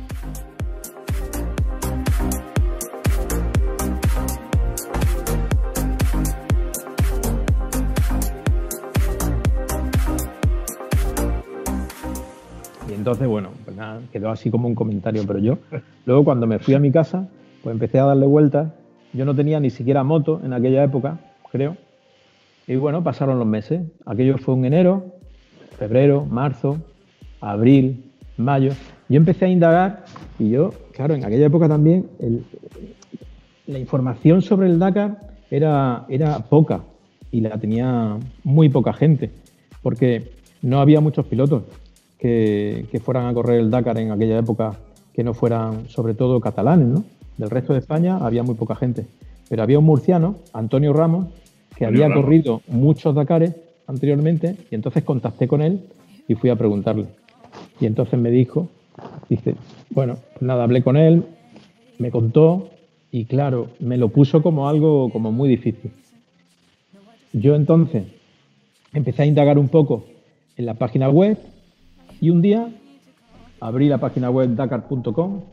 Y 12.88 12.94
entonces, 12.94 13.27
bueno, 13.27 13.50
pues 13.65 13.75
nada, 13.75 14.01
quedó 14.12 14.29
así 14.29 14.50
como 14.50 14.68
un 14.68 14.75
comentario, 14.75 15.24
pero 15.27 15.39
yo, 15.39 15.58
luego 16.06 16.24
cuando 16.24 16.48
me 16.48 16.60
fui 16.60 16.74
a 16.74 16.79
mi 16.79 16.91
casa, 16.91 17.27
pues 17.63 17.74
empecé 17.74 18.00
a 18.00 18.06
darle 18.06 18.25
vueltas. 18.25 18.72
Yo 19.12 19.25
no 19.25 19.36
tenía 19.36 19.60
ni 19.60 19.72
siquiera 19.72 20.03
moto 20.03 20.39
en 20.44 20.53
aquella 20.53 20.84
época, 20.84 21.20
creo 21.51 21.88
y 22.69 22.75
bueno, 22.75 23.03
pasaron 23.03 23.39
los 23.39 23.47
meses. 23.47 23.81
Aquello 24.05 24.38
fue 24.38 24.53
un 24.53 24.63
enero, 24.63 25.15
febrero, 25.79 26.23
marzo, 26.25 26.77
abril, 27.41 28.11
mayo. 28.38 28.73
Yo 29.09 29.17
empecé 29.17 29.45
a 29.45 29.47
indagar 29.47 30.05
y 30.38 30.51
yo, 30.51 30.71
claro, 30.93 31.15
en 31.15 31.25
aquella 31.25 31.47
época 31.47 31.67
también 31.67 32.05
la 33.65 33.79
información 33.79 34.43
sobre 34.43 34.67
el 34.67 34.77
Dakar 34.77 35.17
era, 35.49 36.05
era 36.09 36.39
poca 36.47 36.83
y 37.31 37.41
la 37.41 37.57
tenía 37.57 38.17
muy 38.43 38.69
poca 38.69 38.93
gente, 38.93 39.31
porque 39.81 40.31
no 40.61 40.79
había 40.79 41.01
muchos 41.01 41.25
pilotos 41.25 41.63
que, 42.19 42.85
que, 42.91 42.99
fueran 42.99 43.25
a 43.25 43.33
correr 43.33 43.61
el 43.61 43.71
Dakar 43.71 43.97
en 43.97 44.11
aquella 44.11 44.38
época 44.38 44.73
que 45.11 45.23
no 45.23 45.33
fueran 45.33 45.89
sobre 45.89 46.13
todo 46.13 46.39
catalanes, 46.39 46.88
¿no? 46.88 47.03
Del 47.35 47.49
resto 47.49 47.73
de 47.73 47.79
España 47.79 48.17
había 48.17 48.43
muy 48.43 48.53
poca 48.53 48.75
gente. 48.75 49.07
Pero 49.49 49.63
había 49.63 49.79
un 49.79 49.85
murciano, 49.85 50.35
Antonio 50.53 50.93
Ramos, 50.93 51.29
que 51.79 51.86
había 51.86 52.13
corrido 52.13 52.62
muchos 52.67 53.15
Dakares 53.15 53.55
anteriormente 53.88 54.57
y 54.69 54.75
entonces 54.75 55.01
contacté 55.03 55.48
con 55.48 55.62
él 55.62 55.79
y 56.27 56.36
fui 56.36 56.50
a 56.50 56.57
preguntarle. 56.57 57.05
Y 57.79 57.86
entonces 57.86 58.19
me 58.19 58.29
dijo, 58.31 58.67
dice, 59.29 59.55
bueno, 59.89 60.17
pues 60.33 60.41
nada, 60.41 60.65
hablé 60.65 60.83
con 60.83 60.98
él, 60.98 61.24
me 61.98 62.12
contó 62.12 62.69
y 63.13 63.24
claro, 63.24 63.69
me 63.79 63.95
lo 63.95 64.09
puso 64.09 64.41
como 64.41 64.67
algo 64.67 65.09
como 65.09 65.31
muy 65.31 65.48
difícil. 65.48 65.91
Yo 67.31 67.55
entonces 67.55 68.03
empecé 68.91 69.21
a 69.21 69.25
indagar 69.27 69.57
un 69.57 69.69
poco 69.69 70.03
en 70.57 70.65
la 70.65 70.74
página 70.74 71.09
web 71.09 71.38
y 72.19 72.29
un 72.29 72.41
día 72.41 72.67
abrí 73.62 73.88
la 73.88 74.00
página 74.00 74.29
web 74.29 74.53
dakar.com, 74.53 75.43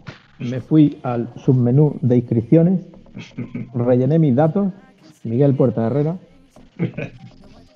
me 0.40 0.60
fui 0.60 0.98
al 1.04 1.28
submenú 1.36 1.98
de 2.02 2.16
inscripciones, 2.16 2.80
rellené 3.74 4.18
mis 4.18 4.34
datos 4.34 4.72
Miguel 5.24 5.54
Puerta 5.54 5.86
Herrera, 5.86 6.16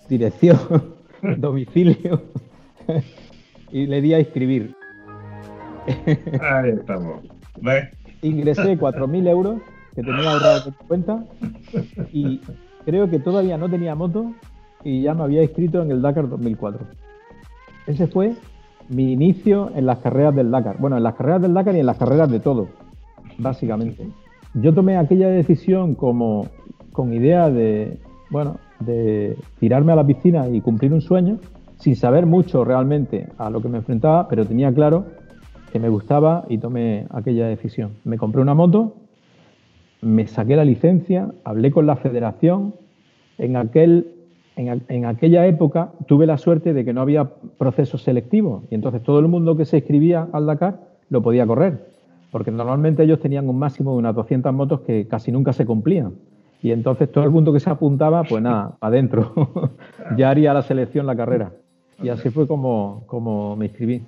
dirección, 0.09 0.59
domicilio, 1.39 2.23
y 3.71 3.87
le 3.87 4.01
di 4.01 4.15
a 4.15 4.19
escribir. 4.19 4.75
Ahí 6.41 6.71
estamos. 6.71 7.23
Ingresé 8.23 8.79
4.000 8.79 9.29
euros 9.29 9.61
que 9.95 10.03
tenía 10.03 10.31
ahorrado 10.31 10.69
en 10.69 10.87
cuenta 10.87 11.25
y 12.13 12.41
creo 12.85 13.11
que 13.11 13.19
todavía 13.19 13.57
no 13.59 13.69
tenía 13.69 13.95
moto 13.95 14.33
y 14.85 15.03
ya 15.03 15.15
me 15.15 15.25
había 15.25 15.43
inscrito 15.43 15.83
en 15.83 15.91
el 15.91 16.03
Dakar 16.03 16.29
2004. 16.29 16.87
Ese 17.87 18.07
fue 18.07 18.35
mi 18.89 19.13
inicio 19.13 19.71
en 19.75 19.87
las 19.87 19.99
carreras 19.99 20.35
del 20.35 20.51
Dakar. 20.51 20.77
Bueno, 20.79 20.97
en 20.97 21.03
las 21.03 21.15
carreras 21.15 21.43
del 21.43 21.55
Dakar 21.55 21.75
y 21.77 21.81
en 21.81 21.87
las 21.87 21.97
carreras 21.97 22.31
de 22.31 22.41
todo, 22.41 22.69
básicamente. 23.39 24.09
Yo 24.55 24.75
tomé 24.75 24.97
aquella 24.97 25.29
decisión 25.29 25.95
como 25.95 26.49
con 26.93 27.13
idea 27.15 27.51
de, 27.51 27.99
bueno, 28.31 28.59
de 28.81 29.37
tirarme 29.61 29.93
a 29.93 29.97
la 29.97 30.07
piscina 30.07 30.49
y 30.49 30.61
cumplir 30.61 30.93
un 30.93 31.01
sueño, 31.01 31.39
sin 31.77 31.95
saber 31.95 32.27
mucho 32.27 32.65
realmente 32.65 33.29
a 33.39 33.49
lo 33.49 33.63
que 33.63 33.69
me 33.69 33.79
enfrentaba, 33.79 34.29
pero 34.29 34.45
tenía 34.45 34.73
claro 34.73 35.07
que 35.73 35.79
me 35.79 35.89
gustaba 35.89 36.45
y 36.49 36.59
tomé 36.59 37.07
aquella 37.11 37.47
decisión. 37.47 37.93
Me 38.05 38.19
compré 38.19 38.43
una 38.43 38.55
moto, 38.55 38.97
me 40.03 40.27
saqué 40.27 40.57
la 40.57 40.65
licencia, 40.65 41.31
hablé 41.45 41.71
con 41.71 41.87
la 41.87 41.97
federación. 41.97 42.75
En, 43.39 43.57
aquel, 43.57 44.09
en, 44.57 44.83
en, 44.89 45.05
aquella 45.07 45.47
época 45.47 45.93
tuve 46.07 46.27
la 46.27 46.39
suerte 46.39 46.75
de 46.75 46.85
que 46.85 46.93
no 46.93 47.01
había 47.01 47.31
procesos 47.57 48.03
selectivos 48.03 48.65
y 48.71 48.75
entonces 48.75 49.03
todo 49.03 49.21
el 49.21 49.29
mundo 49.29 49.57
que 49.57 49.65
se 49.65 49.79
inscribía 49.79 50.29
al 50.33 50.47
Dakar 50.47 50.81
lo 51.09 51.23
podía 51.23 51.47
correr, 51.47 51.90
porque 52.31 52.51
normalmente 52.51 53.03
ellos 53.03 53.21
tenían 53.21 53.49
un 53.49 53.59
máximo 53.59 53.93
de 53.93 53.99
unas 53.99 54.15
200 54.15 54.53
motos 54.53 54.81
que 54.81 55.07
casi 55.09 55.33
nunca 55.33 55.53
se 55.53 55.67
cumplían. 55.67 56.15
Y 56.63 56.73
entonces 56.73 57.11
todo 57.11 57.25
el 57.25 57.31
mundo 57.31 57.53
que 57.53 57.61
se 57.61 57.71
apuntaba, 57.71 58.23
pues 58.25 58.43
nada, 58.43 58.77
adentro. 58.81 59.33
ya 60.17 60.31
haría 60.31 60.53
la 60.53 60.63
selección 60.63 61.07
la 61.07 61.17
carrera. 61.17 61.53
Y 62.03 62.09
así 62.09 62.31
fue 62.31 62.47
como, 62.47 63.03
como 63.07 63.57
me 63.57 63.67
inscribí. 63.67 64.03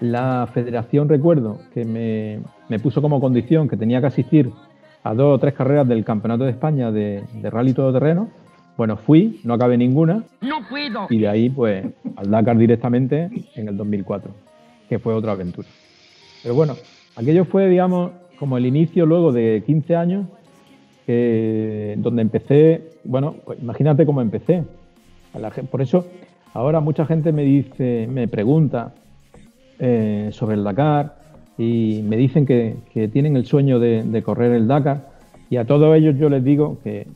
La 0.00 0.48
federación, 0.52 1.08
recuerdo, 1.08 1.58
que 1.72 1.84
me, 1.84 2.40
me, 2.68 2.78
puso 2.78 3.00
como 3.00 3.20
condición 3.20 3.68
que 3.68 3.76
tenía 3.76 4.00
que 4.00 4.08
asistir 4.08 4.52
a 5.04 5.14
dos 5.14 5.36
o 5.36 5.38
tres 5.38 5.54
carreras 5.54 5.86
del 5.86 6.04
Campeonato 6.04 6.44
de 6.44 6.50
España 6.50 6.90
de, 6.90 7.22
de 7.34 7.50
Rally 7.50 7.72
Todoterreno 7.72 8.30
bueno, 8.76 8.96
fui, 8.96 9.40
no 9.44 9.54
acabé 9.54 9.76
ninguna. 9.76 10.24
No 10.40 10.58
puedo. 10.68 11.06
Y 11.08 11.18
de 11.18 11.28
ahí, 11.28 11.48
pues, 11.48 11.86
al 12.16 12.30
Dakar 12.30 12.58
directamente 12.58 13.30
en 13.54 13.68
el 13.68 13.76
2004, 13.76 14.32
que 14.88 14.98
fue 14.98 15.14
otra 15.14 15.32
aventura. 15.32 15.68
Pero 16.42 16.56
bueno, 16.56 16.74
aquello 17.14 17.44
fue, 17.44 17.68
digamos, 17.68 18.10
como 18.38 18.58
el 18.58 18.66
inicio 18.66 19.06
luego 19.06 19.32
de 19.32 19.62
15 19.64 19.96
años, 19.96 20.26
donde 21.06 22.22
empecé, 22.22 22.98
bueno, 23.04 23.36
pues 23.44 23.60
imagínate 23.60 24.04
cómo 24.06 24.20
empecé. 24.20 24.64
por 25.70 25.80
eso 25.80 26.06
ahora 26.52 26.80
mucha 26.80 27.06
gente 27.06 27.30
me 27.30 27.42
dice, 27.42 28.08
me 28.10 28.26
pregunta 28.26 28.94
eh, 29.78 30.30
sobre 30.32 30.56
el 30.56 30.64
Dakar 30.64 31.23
y 31.56 32.02
me 32.04 32.16
dicen 32.16 32.46
que, 32.46 32.76
tienen 33.12 33.36
el 33.36 33.46
sueño 33.46 33.78
de, 33.78 34.22
correr 34.24 34.52
el 34.52 34.66
Dakar 34.66 35.08
y 35.50 35.56
a 35.56 35.66
todos 35.66 35.96
ellos 35.96 36.16
yo 36.18 36.28
les 36.28 36.42
digo 36.42 36.78
que 36.82 37.06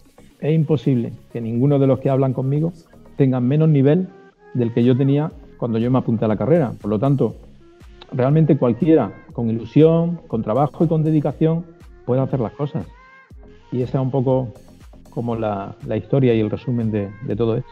es 0.40 0.54
imposible 0.54 1.12
que 1.32 1.40
ninguno 1.40 1.78
de 1.78 1.86
los 1.86 1.98
que 1.98 2.10
hablan 2.10 2.32
conmigo 2.32 2.72
tengan 3.16 3.46
menos 3.46 3.68
nivel 3.68 4.08
del 4.54 4.72
que 4.72 4.84
yo 4.84 4.96
tenía 4.96 5.32
cuando 5.56 5.78
yo 5.78 5.90
me 5.90 5.98
apunté 5.98 6.24
a 6.24 6.28
la 6.28 6.36
carrera. 6.36 6.72
Por 6.80 6.90
lo 6.90 6.98
tanto, 7.00 7.34
realmente 8.12 8.56
cualquiera 8.56 9.12
con 9.32 9.50
ilusión, 9.50 10.20
con 10.28 10.42
trabajo 10.42 10.84
y 10.84 10.88
con 10.88 11.02
dedicación 11.02 11.64
puede 12.06 12.20
hacer 12.20 12.38
las 12.38 12.52
cosas. 12.52 12.86
Y 13.72 13.82
esa 13.82 13.98
es 13.98 14.04
un 14.04 14.10
poco 14.10 14.52
como 15.10 15.34
la, 15.34 15.74
historia 15.96 16.32
y 16.34 16.40
el 16.40 16.48
resumen 16.48 16.92
de, 16.92 17.10
de 17.26 17.36
todo 17.36 17.56
esto. 17.56 17.70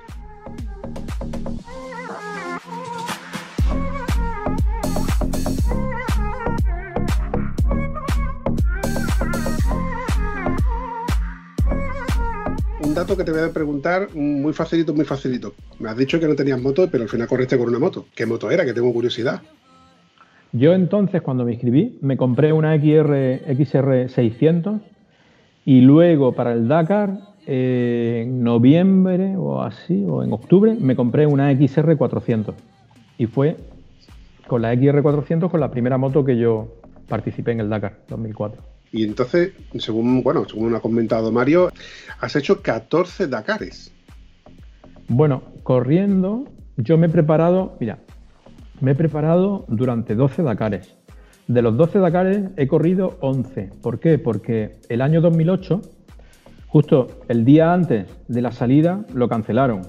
Dato 12.96 13.14
que 13.14 13.24
te 13.24 13.30
voy 13.30 13.42
a 13.42 13.52
preguntar 13.52 14.08
muy 14.14 14.54
facilito, 14.54 14.94
muy 14.94 15.04
facilito. 15.04 15.52
Me 15.78 15.90
has 15.90 15.96
dicho 15.98 16.18
que 16.18 16.26
no 16.26 16.34
tenías 16.34 16.60
moto, 16.60 16.88
pero 16.90 17.02
al 17.02 17.10
final 17.10 17.28
corriste 17.28 17.58
con 17.58 17.68
una 17.68 17.78
moto. 17.78 18.06
¿Qué 18.14 18.24
moto 18.24 18.50
era? 18.50 18.64
Que 18.64 18.72
tengo 18.72 18.90
curiosidad. 18.90 19.42
Yo 20.52 20.72
entonces, 20.72 21.20
cuando 21.20 21.44
me 21.44 21.52
inscribí, 21.52 21.98
me 22.00 22.16
compré 22.16 22.54
una 22.54 22.74
XR, 22.74 23.42
XR 23.54 24.08
600 24.08 24.80
y 25.66 25.82
luego 25.82 26.32
para 26.32 26.54
el 26.54 26.68
Dakar, 26.68 27.18
en 27.46 28.42
noviembre 28.42 29.36
o 29.36 29.60
así, 29.60 30.02
o 30.08 30.22
en 30.22 30.32
octubre, 30.32 30.74
me 30.80 30.96
compré 30.96 31.26
una 31.26 31.54
XR 31.54 31.98
400. 31.98 32.54
Y 33.18 33.26
fue 33.26 33.58
con 34.46 34.62
la 34.62 34.74
XR 34.74 35.02
400 35.02 35.50
con 35.50 35.60
la 35.60 35.70
primera 35.70 35.98
moto 35.98 36.24
que 36.24 36.38
yo 36.38 36.68
participé 37.08 37.52
en 37.52 37.60
el 37.60 37.68
Dakar 37.68 37.98
2004. 38.08 38.75
Y 38.93 39.05
entonces, 39.05 39.52
según, 39.78 40.23
bueno, 40.23 40.47
según 40.49 40.75
ha 40.75 40.81
comentado 40.81 41.33
Mario, 41.33 41.71
has 42.21 42.37
hecho 42.37 42.62
14 42.62 43.26
Dakares. 43.26 43.93
Bueno, 45.09 45.43
corriendo, 45.62 46.45
yo 46.76 46.99
me 46.99 47.07
he 47.07 47.11
preparado, 47.11 47.76
mira, 47.81 47.99
me 48.81 48.93
he 48.93 48.95
preparado 48.95 49.64
durante 49.69 50.14
12 50.14 50.43
Dakares. 50.43 50.97
De 51.47 51.62
los 51.62 51.76
12 51.76 51.99
Dakares 52.00 52.50
he 52.57 52.66
corrido 52.66 53.16
11. 53.21 53.71
¿Por 53.83 54.00
qué? 54.00 54.19
Porque 54.19 54.78
el 54.88 55.00
año 55.00 55.21
2008, 55.21 55.81
justo 56.66 57.09
el 57.28 57.45
día 57.45 57.73
antes 57.73 58.07
de 58.26 58.43
la 58.43 58.50
salida, 58.50 59.05
lo 59.14 59.28
cancelaron. 59.28 59.83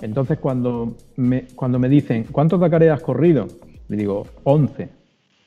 Entonces, 0.00 0.38
cuando 0.38 0.96
me, 1.16 1.46
cuando 1.54 1.78
me 1.78 1.88
dicen, 1.88 2.26
¿cuántos 2.30 2.60
Dakares 2.60 2.90
has 2.90 3.02
corrido? 3.02 3.48
Le 3.88 3.96
digo, 3.96 4.26
11. 4.44 4.88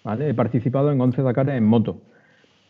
¿vale? 0.03 0.29
He 0.29 0.33
participado 0.33 0.91
en 0.91 0.99
11 0.99 1.21
Dakares 1.21 1.55
en 1.55 1.65
moto. 1.65 2.01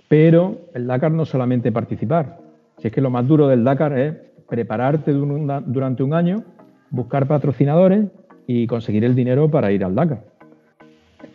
Pero 0.07 0.69
el 0.73 0.87
Dakar 0.87 1.11
no 1.11 1.25
solamente 1.25 1.71
participar, 1.71 2.39
si 2.77 2.87
es 2.87 2.93
que 2.93 3.01
lo 3.01 3.09
más 3.09 3.27
duro 3.27 3.47
del 3.47 3.63
Dakar 3.63 3.97
es 3.97 4.15
prepararte 4.47 5.11
durante 5.11 6.03
un 6.03 6.13
año, 6.13 6.43
buscar 6.89 7.27
patrocinadores 7.27 8.05
y 8.47 8.67
conseguir 8.67 9.03
el 9.03 9.15
dinero 9.15 9.49
para 9.49 9.71
ir 9.71 9.83
al 9.83 9.95
Dakar. 9.95 10.23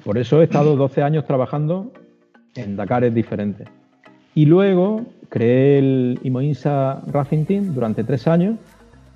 Por 0.05 0.19
eso 0.19 0.41
he 0.41 0.45
estado 0.45 0.77
12 0.77 1.03
años 1.03 1.27
trabajando 1.27 1.93
en 2.55 2.77
Dakares 2.77 3.15
diferentes. 3.15 3.69
Y 4.35 4.47
luego 4.47 5.07
creé 5.29 5.79
el 5.79 6.21
Imoinsa 6.23 7.03
Racing 7.07 7.45
Team 7.45 7.75
durante 7.75 8.05
tres 8.05 8.27
años. 8.29 8.57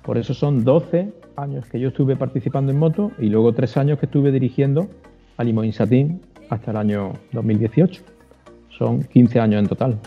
Por 0.03 0.17
eso 0.17 0.33
son 0.33 0.63
12 0.63 1.11
años 1.37 1.65
que 1.67 1.79
yo 1.79 1.89
estuve 1.89 2.15
participando 2.15 2.71
en 2.71 2.79
moto 2.79 3.11
y 3.17 3.29
luego 3.29 3.53
tres 3.53 3.77
años 3.77 3.99
que 3.99 4.05
estuve 4.05 4.31
dirigiendo 4.31 4.87
al 5.37 5.47
Imoinsa 5.47 5.87
Team 5.87 6.19
hasta 6.49 6.71
el 6.71 6.77
año 6.77 7.13
2018. 7.31 8.14
Son 8.77 9.03
15 9.03 9.39
años 9.39 9.59
en 9.59 9.67
total. 9.67 9.97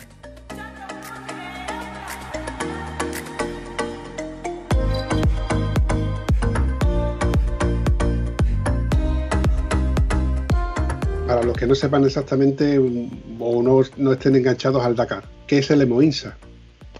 Para 11.26 11.42
los 11.42 11.56
que 11.56 11.66
no 11.66 11.74
sepan 11.74 12.04
exactamente 12.04 12.78
o 12.78 13.62
no, 13.62 14.12
estén 14.12 14.36
enganchados 14.36 14.84
al 14.84 14.96
Dakar, 14.96 15.24
¿qué 15.46 15.58
es 15.58 15.70
el 15.70 15.82
Emoinsa? 15.82 16.36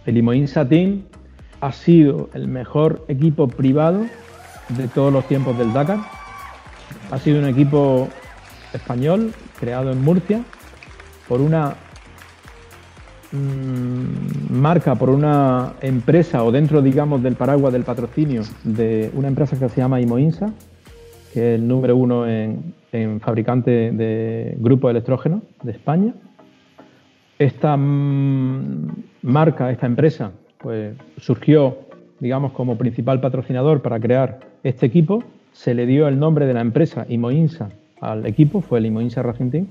El 0.07 0.17
Emoinsa 0.17 0.67
Team 0.67 1.03
ha 1.61 1.73
sido 1.73 2.31
el 2.33 2.49
mejor 2.49 3.05
equipo 3.09 3.49
privado 3.49 4.07
de 4.71 4.89
todos 4.89 5.13
los 5.13 5.27
tiempos 5.29 5.59
del 5.59 5.73
Dakar. 5.73 5.99
Ha 7.11 7.19
sido 7.19 7.41
un 7.41 7.47
equipo 7.47 8.09
español 8.73 9.33
creado 9.59 9.93
en 9.93 10.03
Murcia 10.03 10.45
por 11.29 11.41
una 11.41 11.75
mm, 13.33 14.53
marca, 14.53 14.95
por 14.95 15.11
una 15.11 15.75
empresa 15.83 16.43
o 16.43 16.51
dentro, 16.51 16.81
digamos, 16.81 17.23
del 17.23 17.35
paraguas 17.35 17.73
del 17.73 17.85
patrocinio 17.85 18.43
de 18.65 19.11
una 19.15 19.29
empresa 19.29 19.59
que 19.59 19.69
se 19.69 19.81
llama 19.81 20.01
Imoinsa, 20.01 20.53
que 21.33 21.55
es 21.55 21.61
el 21.61 21.69
número 21.69 21.97
uno 21.97 22.27
en, 22.27 22.75
fabricante 23.21 23.93
de 23.93 24.57
grupos 24.59 24.89
de 24.89 24.93
electrógeno 24.93 25.43
de 25.63 25.73
España. 25.73 26.15
Esta 27.39 27.77
mm, 27.77 28.89
marca, 29.23 29.71
esta 29.71 29.87
empresa, 29.87 30.33
pues 30.57 30.97
surgió, 31.19 31.77
digamos, 32.19 32.53
como 32.53 32.79
principal 32.79 33.21
patrocinador 33.21 33.83
para 33.83 34.01
crear 34.01 34.41
este 34.65 34.87
equipo. 34.87 35.23
Se 35.53 35.75
le 35.75 35.87
dio 35.87 36.09
el 36.09 36.19
nombre 36.19 36.47
de 36.47 36.55
la 36.55 36.63
empresa 36.63 37.05
Imoinsa 37.09 37.69
al 38.01 38.27
equipo, 38.27 38.61
fue 38.61 38.79
el 38.79 38.87
Imoinsa 38.87 39.23
Racing 39.23 39.67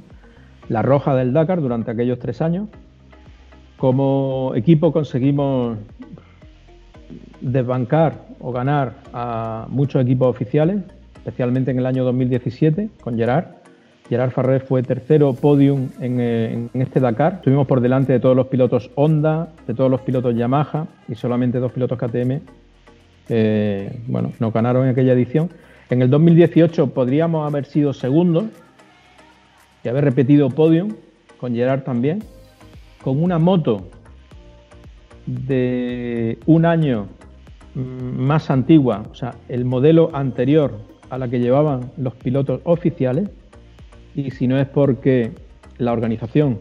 la 0.70 0.82
roja 0.82 1.16
del 1.16 1.34
Dakar 1.34 1.62
durante 1.62 1.92
aquellos 1.92 2.20
tres 2.20 2.42
años. 2.42 2.68
Como 3.78 4.54
equipo 4.56 4.92
conseguimos 4.92 5.78
desbancar 7.42 8.26
o 8.40 8.52
ganar 8.52 8.96
a 9.14 9.68
muchos 9.70 10.02
equipos 10.02 10.28
oficiales, 10.28 10.82
especialmente 11.16 11.72
en 11.72 11.80
el 11.80 11.86
año 11.86 12.04
2017 12.04 12.90
con 13.02 13.18
Gerard. 13.18 13.46
Gerard 14.10 14.32
Farré 14.32 14.62
fue 14.62 14.84
tercero 14.84 15.34
podium 15.34 15.90
en, 16.00 16.70
este 16.74 17.00
Dakar. 17.00 17.34
Estuvimos 17.36 17.68
por 17.68 17.82
delante 17.82 18.14
de 18.14 18.20
todos 18.20 18.36
los 18.36 18.48
pilotos 18.48 18.90
Honda, 18.96 19.50
de 19.68 19.74
todos 19.74 19.92
los 19.92 20.02
pilotos 20.02 20.34
Yamaha 20.36 20.88
y 21.10 21.16
solamente 21.16 21.60
dos 21.60 21.74
pilotos 21.74 21.98
KTM. 21.98 22.40
Eh, 23.30 24.00
bueno, 24.08 24.32
nos 24.40 24.54
ganaron 24.54 24.86
en 24.86 24.92
aquella 24.92 25.12
edición. 25.12 25.50
En 25.90 26.02
el 26.02 26.10
2018 26.10 26.88
podríamos 26.88 27.46
haber 27.46 27.66
sido 27.66 27.94
segundos, 27.94 28.46
haber 29.90 30.04
repetido 30.04 30.50
podium 30.50 30.94
con 31.40 31.54
Gerard 31.54 31.84
también, 31.84 32.24
con 33.04 33.22
una 33.22 33.40
moto 33.40 33.90
de 35.26 36.40
un 36.46 36.66
año 36.66 37.08
mm, 37.76 37.80
más 37.82 38.50
antigua, 38.50 39.04
o 39.12 39.16
sea, 39.16 39.36
el 39.50 39.66
modelo 39.66 40.10
anterior 40.14 40.74
a 41.10 41.18
la 41.18 41.28
que 41.28 41.40
llevaban 41.40 41.92
los 41.98 42.16
pilotos 42.16 42.62
oficiales, 42.64 43.30
y 44.16 44.32
si 44.32 44.48
no 44.48 44.60
es 44.60 44.68
porque 44.68 45.32
la 45.78 45.94
organización 45.94 46.60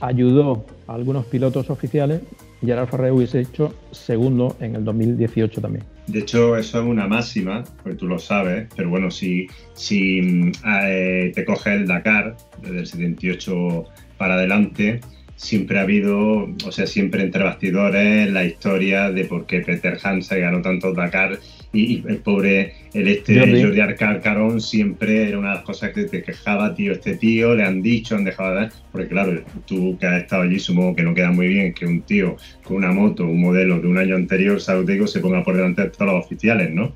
ayudó 0.00 0.64
a 0.86 0.94
algunos 0.94 1.26
pilotos 1.26 1.70
oficiales, 1.70 2.22
Gerard 2.64 2.88
Ferrer 2.88 3.12
hubiese 3.12 3.40
hecho 3.40 3.74
segundo 3.90 4.56
en 4.60 4.76
el 4.76 4.84
2018 4.84 5.60
también. 5.60 5.84
De 6.06 6.20
hecho, 6.20 6.56
eso 6.56 6.80
es 6.80 6.84
una 6.84 7.06
máxima, 7.06 7.62
porque 7.82 7.96
tú 7.96 8.06
lo 8.06 8.18
sabes, 8.18 8.68
pero 8.76 8.88
bueno, 8.88 9.10
si, 9.10 9.46
si 9.74 10.52
eh, 10.66 11.32
te 11.34 11.44
coges 11.44 11.74
el 11.74 11.86
Dakar 11.86 12.36
desde 12.60 12.80
el 12.80 12.86
78 12.86 13.84
para 14.18 14.34
adelante, 14.34 15.00
siempre 15.36 15.78
ha 15.78 15.82
habido, 15.82 16.48
o 16.64 16.72
sea, 16.72 16.86
siempre 16.86 17.22
entre 17.22 17.42
bastidores 17.42 18.30
la 18.30 18.44
historia 18.44 19.10
de 19.10 19.24
por 19.24 19.46
qué 19.46 19.60
Peter 19.60 19.98
Hansen 20.02 20.40
ganó 20.40 20.62
tantos 20.62 20.94
Dakar 20.94 21.38
y, 21.72 22.02
el 22.06 22.18
pobre, 22.18 22.74
el 22.92 23.08
este 23.08 23.38
Jordi, 23.38 23.62
Jordi 23.62 24.60
siempre 24.60 25.28
era 25.28 25.38
una 25.38 25.50
de 25.50 25.54
las 25.56 25.64
cosas 25.64 25.92
que 25.92 26.04
te 26.04 26.22
quejaba, 26.22 26.74
tío, 26.74 26.92
este 26.92 27.16
tío, 27.16 27.54
le 27.54 27.64
han 27.64 27.80
dicho, 27.80 28.14
han 28.14 28.24
dejado 28.24 28.50
de 28.50 28.56
dar, 28.56 28.72
porque 28.90 29.08
claro, 29.08 29.42
tú 29.66 29.96
que 29.98 30.06
has 30.06 30.22
estado 30.22 30.42
allí 30.42 30.58
supongo 30.58 30.94
que 30.94 31.02
no 31.02 31.14
queda 31.14 31.30
muy 31.30 31.48
bien 31.48 31.72
que 31.72 31.86
un 31.86 32.02
tío 32.02 32.36
con 32.62 32.76
una 32.76 32.92
moto, 32.92 33.24
un 33.24 33.40
modelo 33.40 33.80
de 33.80 33.86
un 33.86 33.98
año 33.98 34.16
anterior. 34.16 34.60
Digo, 34.86 35.06
se 35.06 35.20
ponga 35.20 35.42
por 35.42 35.56
delante 35.56 35.82
de 35.82 35.90
todos 35.90 36.12
los 36.12 36.24
oficiales, 36.26 36.70
¿no? 36.70 36.94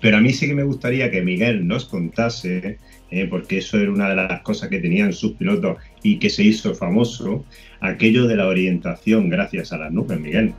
Pero 0.00 0.18
a 0.18 0.20
mí 0.20 0.32
sí 0.32 0.46
que 0.46 0.54
me 0.54 0.62
gustaría 0.62 1.10
que 1.10 1.22
Miguel 1.22 1.66
nos 1.66 1.86
contase, 1.86 2.78
eh, 3.10 3.26
porque 3.28 3.58
eso 3.58 3.78
era 3.78 3.90
una 3.90 4.10
de 4.10 4.16
las 4.16 4.42
cosas 4.42 4.68
que 4.68 4.78
tenían 4.78 5.12
sus 5.12 5.32
pilotos 5.32 5.78
y 6.02 6.18
que 6.18 6.30
se 6.30 6.44
hizo 6.44 6.74
famoso, 6.74 7.44
aquello 7.80 8.26
de 8.26 8.36
la 8.36 8.46
orientación 8.46 9.28
gracias 9.28 9.72
a 9.72 9.78
las 9.78 9.92
nubes, 9.92 10.20
Miguel. 10.20 10.54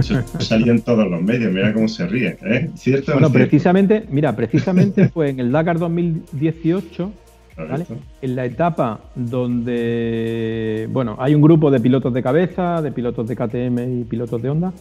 Eso 0.00 0.22
salió 0.38 0.72
en 0.72 0.82
todos 0.82 1.08
los 1.08 1.22
medios, 1.22 1.52
mira 1.52 1.72
cómo 1.72 1.88
se 1.88 2.06
ríe. 2.06 2.36
¿eh? 2.42 2.70
¿Cierto 2.74 3.12
Bueno, 3.12 3.30
precisamente, 3.30 4.04
mira, 4.10 4.34
precisamente 4.34 5.08
fue 5.14 5.30
en 5.30 5.40
el 5.40 5.52
Dakar 5.52 5.78
2018, 5.78 7.12
cierto? 7.54 7.72
¿vale? 7.72 7.86
En 8.20 8.36
la 8.36 8.44
etapa 8.44 9.00
donde, 9.14 10.88
bueno, 10.90 11.16
hay 11.18 11.34
un 11.34 11.42
grupo 11.42 11.70
de 11.70 11.80
pilotos 11.80 12.12
de 12.12 12.22
cabeza, 12.22 12.82
de 12.82 12.92
pilotos 12.92 13.28
de 13.28 13.36
KTM 13.36 14.00
y 14.00 14.04
pilotos 14.04 14.42
de 14.42 14.50
Honda, 14.50 14.72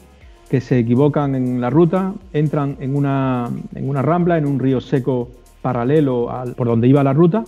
que 0.50 0.62
se 0.62 0.80
equivocan 0.80 1.36
en 1.36 1.62
la 1.62 1.70
ruta, 1.70 2.14
entran 2.34 2.78
en 2.80 2.96
una, 2.96 3.50
en 3.76 3.90
una 3.90 4.02
rambla, 4.02 4.38
en 4.38 4.46
un 4.46 4.60
río 4.60 4.82
seco 4.82 5.30
paralelo 5.62 6.32
al, 6.32 6.56
por 6.56 6.68
donde 6.68 6.88
iba 6.88 7.04
la 7.04 7.14
ruta, 7.14 7.44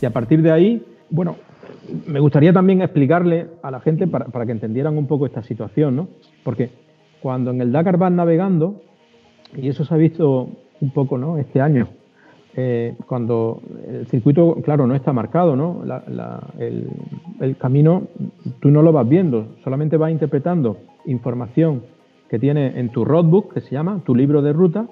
y 0.00 0.06
a 0.06 0.10
partir 0.10 0.42
de 0.42 0.52
ahí, 0.52 0.82
bueno, 1.10 1.36
me 2.06 2.20
gustaría 2.20 2.52
también 2.52 2.82
explicarle 2.82 3.46
a 3.62 3.70
la 3.70 3.80
gente 3.80 4.06
para, 4.06 4.26
para 4.26 4.46
que 4.46 4.52
entendieran 4.52 4.98
un 4.98 5.06
poco 5.06 5.26
esta 5.26 5.42
situación, 5.42 5.96
¿no? 5.96 6.08
Porque 6.44 6.70
cuando 7.20 7.50
en 7.50 7.60
el 7.60 7.72
Dakar 7.72 7.96
van 7.98 8.16
navegando, 8.16 8.82
y 9.54 9.68
eso 9.68 9.84
se 9.84 9.94
ha 9.94 9.96
visto 9.96 10.48
un 10.80 10.90
poco, 10.90 11.18
¿no? 11.18 11.38
Este 11.38 11.60
año, 11.60 11.88
eh, 12.54 12.96
cuando 13.06 13.60
el 13.86 14.06
circuito, 14.06 14.56
claro, 14.62 14.86
no 14.86 14.94
está 14.94 15.12
marcado, 15.12 15.56
¿no? 15.56 15.82
El 16.58 17.56
camino 17.58 18.04
tú 18.60 18.70
no 18.70 18.82
lo 18.82 18.92
vas 18.92 19.08
viendo, 19.08 19.56
solamente 19.62 19.96
vas 19.96 20.10
interpretando 20.10 20.78
información 21.06 21.82
que 22.28 22.38
tiene 22.38 22.78
en 22.80 22.90
tu 22.90 23.04
roadbook, 23.04 23.54
que 23.54 23.60
se 23.60 23.72
llama 23.72 24.00
tu 24.04 24.14
libro 24.14 24.42
de 24.42 24.52
ruta, 24.52 24.86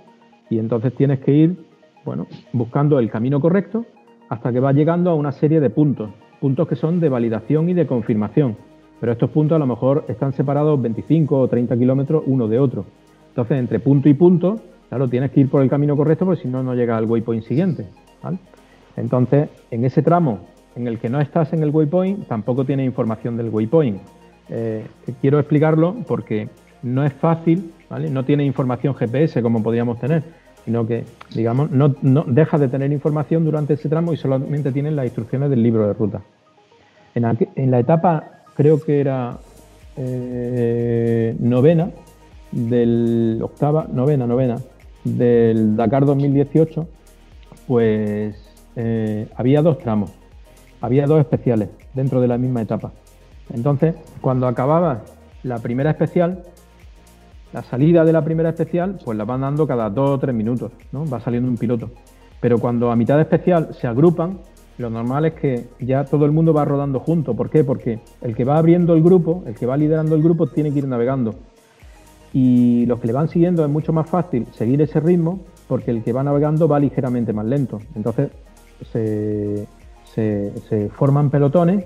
y 0.51 0.59
entonces 0.59 0.95
tienes 0.95 1.21
que 1.21 1.33
ir, 1.33 1.67
bueno, 2.05 2.27
buscando 2.53 2.99
el 2.99 3.11
camino 3.11 3.41
correcto 3.41 3.87
hasta 4.29 4.53
que 4.53 4.61
vas 4.61 4.75
llegando 4.75 5.11
a 5.11 5.15
una 5.15 5.33
serie 5.33 5.61
de 5.61 5.71
puntos, 5.71 6.11
puntos 6.41 6.69
que 6.69 6.77
son 6.77 7.01
de 7.01 7.09
validación 7.09 7.69
y 7.69 7.75
de 7.75 7.87
confirmación. 7.87 8.57
Pero 9.05 9.13
estos 9.13 9.29
puntos 9.29 9.57
a 9.57 9.59
lo 9.59 9.67
mejor 9.67 10.07
están 10.09 10.33
separados 10.33 10.81
25 10.81 11.39
o 11.39 11.47
30 11.47 11.77
kilómetros 11.77 12.23
uno 12.25 12.49
de 12.49 12.59
otro. 12.59 12.87
Entonces, 13.29 13.59
entre 13.59 13.79
punto 13.79 14.09
y 14.09 14.15
punto, 14.15 14.61
claro, 14.89 15.09
tienes 15.09 15.31
que 15.31 15.41
ir 15.41 15.51
por 15.51 15.61
el 15.61 15.69
camino 15.69 15.95
correcto 15.95 16.25
porque 16.25 16.41
si 16.41 16.49
no, 16.49 16.63
no 16.63 16.75
llegas 16.75 16.97
al 16.97 17.05
waypoint 17.05 17.45
siguiente. 17.45 17.85
Entonces, 18.97 19.51
en 19.71 19.85
ese 19.85 20.01
tramo 20.01 20.39
en 20.75 20.89
el 20.89 20.99
que 20.99 21.11
no 21.11 21.21
estás 21.21 21.53
en 21.53 21.63
el 21.63 21.69
waypoint, 21.69 22.27
tampoco 22.29 22.65
tienes 22.65 22.87
información 22.87 23.37
del 23.37 23.51
waypoint. 23.51 24.01
Eh, 24.49 24.87
quiero 25.21 25.39
explicarlo 25.39 25.97
porque 26.09 26.49
no 26.83 27.05
es 27.05 27.13
fácil, 27.13 27.75
no 28.11 28.25
tiene 28.25 28.47
información 28.47 28.95
GPS 28.95 29.43
como 29.43 29.63
podríamos 29.63 30.01
tener, 30.01 30.23
sino 30.65 30.87
que, 30.87 31.05
digamos, 31.35 31.71
no, 31.71 31.95
no 32.01 32.25
deja 32.27 32.57
de 32.57 32.69
tener 32.69 32.91
información 32.91 33.45
durante 33.45 33.75
ese 33.75 33.91
tramo 33.91 34.15
y 34.15 34.17
solamente 34.17 34.73
tienen 34.73 34.97
las 34.97 35.05
instrucciones 35.05 35.51
del 35.51 35.63
libro 35.63 35.87
de 35.87 35.93
ruta. 35.93 36.23
En 37.15 37.71
la 37.71 37.79
etapa, 37.79 38.34
creo 38.55 38.81
que 38.81 39.01
era 39.01 39.39
eh, 39.97 41.37
novena, 41.39 41.91
del 42.51 43.41
octava, 43.43 43.87
novena, 43.93 44.27
novena, 44.27 44.59
del 45.05 45.77
Dakar 45.77 46.07
2018, 46.07 46.87
pues 47.67 48.37
eh, 48.77 49.29
había 49.37 49.63
dos 49.63 49.79
tramos, 49.79 50.13
había 50.81 51.07
dos 51.07 51.21
especiales 51.21 51.69
dentro 51.95 52.21
de 52.21 52.29
la 52.29 52.39
misma 52.39 52.63
etapa. 52.63 52.93
Entonces, 53.53 53.95
cuando 54.21 54.47
acababa 54.47 55.03
la 55.43 55.59
primera 55.59 55.91
especial, 55.91 56.43
la 57.53 57.63
salida 57.63 58.05
de 58.05 58.13
la 58.13 58.25
primera 58.25 58.49
especial, 58.49 58.99
pues 59.05 59.17
la 59.17 59.25
van 59.25 59.43
dando 59.43 59.67
cada 59.67 59.91
dos 59.91 60.11
o 60.11 60.19
tres 60.19 60.35
minutos, 60.35 60.73
¿no? 60.93 61.07
Va 61.09 61.21
saliendo 61.21 61.49
un 61.49 61.57
piloto. 61.57 61.91
Pero 62.41 62.59
cuando 62.59 62.91
a 62.91 62.97
mitad 62.97 63.17
de 63.17 63.23
especial 63.23 63.75
se 63.81 63.87
agrupan, 63.87 64.39
lo 64.79 64.91
normal 64.91 65.25
es 65.27 65.35
que 65.35 65.67
ya 65.81 66.05
todo 66.05 66.25
el 66.25 66.33
mundo 66.33 66.53
va 66.53 66.65
rodando 66.65 66.99
junto. 67.01 67.35
¿Por 67.35 67.49
qué? 67.51 67.63
Porque 67.65 68.01
el 68.23 68.35
que 68.35 68.45
va 68.45 68.59
abriendo 68.59 68.95
el 68.95 69.03
grupo, 69.03 69.43
el 69.47 69.55
que 69.55 69.67
va 69.67 69.77
liderando 69.77 70.15
el 70.17 70.23
grupo, 70.23 70.49
tiene 70.49 70.73
que 70.73 70.79
ir 70.81 70.89
navegando. 70.89 71.35
Y 72.33 72.85
los 72.87 72.99
que 72.99 73.07
le 73.07 73.13
van 73.13 73.29
siguiendo 73.29 73.65
es 73.65 73.71
mucho 73.71 73.93
más 73.93 74.09
fácil 74.11 74.47
seguir 74.53 74.83
ese 74.83 74.99
ritmo 74.99 75.41
porque 75.69 75.93
el 75.93 76.03
que 76.03 76.13
va 76.13 76.25
navegando 76.25 76.67
va 76.67 76.81
ligeramente 76.81 77.33
más 77.33 77.47
lento. 77.47 77.79
Entonces 77.95 78.31
se, 78.93 79.67
se- 80.15 80.89
forman 80.91 81.31
pelotones 81.31 81.85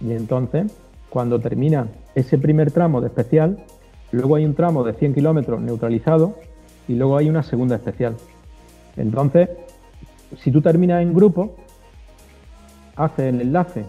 y 0.00 0.12
entonces 0.12 0.70
cuando 1.08 1.40
termina 1.40 1.88
ese 2.14 2.36
primer 2.36 2.70
tramo 2.72 3.00
de 3.00 3.06
especial, 3.08 3.58
luego 4.12 4.36
hay 4.36 4.44
un 4.44 4.54
tramo 4.54 4.84
de 4.84 4.92
100 4.92 5.14
kilómetros 5.14 5.60
neutralizado 5.62 6.34
y 6.88 6.94
luego 6.94 7.16
hay 7.16 7.30
una 7.30 7.42
segunda 7.42 7.76
especial. 7.76 8.16
Entonces, 8.96 9.48
si 10.38 10.50
tú 10.50 10.60
terminas 10.60 11.02
en 11.02 11.14
grupo, 11.14 11.54
haces 12.96 13.32
el 13.32 13.40
enlace 13.40 13.84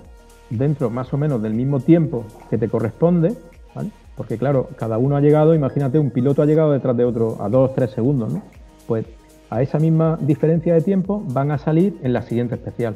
dentro 0.49 0.89
más 0.89 1.13
o 1.13 1.17
menos 1.17 1.41
del 1.41 1.53
mismo 1.53 1.79
tiempo 1.79 2.25
que 2.49 2.57
te 2.57 2.69
corresponde, 2.69 3.35
¿vale? 3.73 3.91
Porque 4.15 4.37
claro, 4.37 4.69
cada 4.77 4.97
uno 4.97 5.15
ha 5.15 5.21
llegado, 5.21 5.53
imagínate, 5.53 5.99
un 5.99 6.11
piloto 6.11 6.41
ha 6.41 6.45
llegado 6.45 6.71
detrás 6.71 6.95
de 6.97 7.05
otro 7.05 7.37
a 7.41 7.49
2 7.49 7.73
3 7.73 7.91
segundos, 7.91 8.33
¿no? 8.33 8.41
Pues 8.87 9.05
a 9.49 9.61
esa 9.61 9.79
misma 9.79 10.17
diferencia 10.21 10.73
de 10.73 10.81
tiempo 10.81 11.23
van 11.29 11.51
a 11.51 11.57
salir 11.57 11.97
en 12.03 12.13
la 12.13 12.21
siguiente 12.21 12.55
especial. 12.55 12.95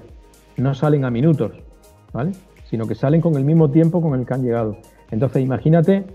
No 0.57 0.73
salen 0.73 1.05
a 1.05 1.11
minutos, 1.11 1.51
¿vale? 2.11 2.31
Sino 2.69 2.87
que 2.87 2.95
salen 2.95 3.21
con 3.21 3.35
el 3.35 3.43
mismo 3.43 3.69
tiempo 3.69 4.01
con 4.01 4.19
el 4.19 4.25
que 4.25 4.33
han 4.33 4.43
llegado. 4.43 4.77
Entonces, 5.11 5.43
imagínate 5.43 6.05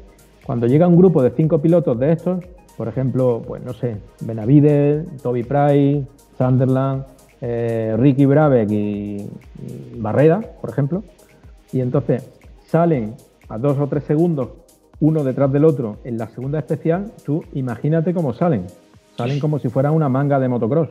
cuando 0.44 0.66
llega 0.66 0.86
un 0.86 0.96
grupo 0.96 1.22
de 1.22 1.30
cinco 1.30 1.60
pilotos 1.60 1.98
de 1.98 2.12
estos, 2.12 2.44
por 2.76 2.88
ejemplo, 2.88 3.42
pues 3.46 3.62
no 3.62 3.72
sé, 3.72 3.96
Benavides, 4.20 5.06
Toby 5.22 5.42
Price, 5.42 6.04
Sunderland, 6.36 7.04
eh, 7.40 7.94
Ricky 7.98 8.26
Brabeck 8.26 8.70
y, 8.70 9.28
Barrera, 9.96 10.40
por 10.60 10.70
ejemplo, 10.70 11.04
y 11.72 11.80
entonces 11.80 12.28
salen 12.66 13.14
a 13.48 13.58
dos 13.58 13.78
o 13.78 13.86
tres 13.86 14.04
segundos 14.04 14.48
uno 15.00 15.24
detrás 15.24 15.52
del 15.52 15.64
otro 15.64 15.98
en 16.04 16.16
la 16.16 16.28
segunda 16.28 16.58
especial, 16.58 17.12
tú 17.24 17.44
imagínate 17.52 18.14
cómo 18.14 18.32
salen. 18.32 18.66
Salen 19.16 19.40
como 19.40 19.58
si 19.58 19.68
fuera 19.68 19.90
una 19.90 20.08
manga 20.08 20.38
de 20.38 20.48
motocross. 20.48 20.88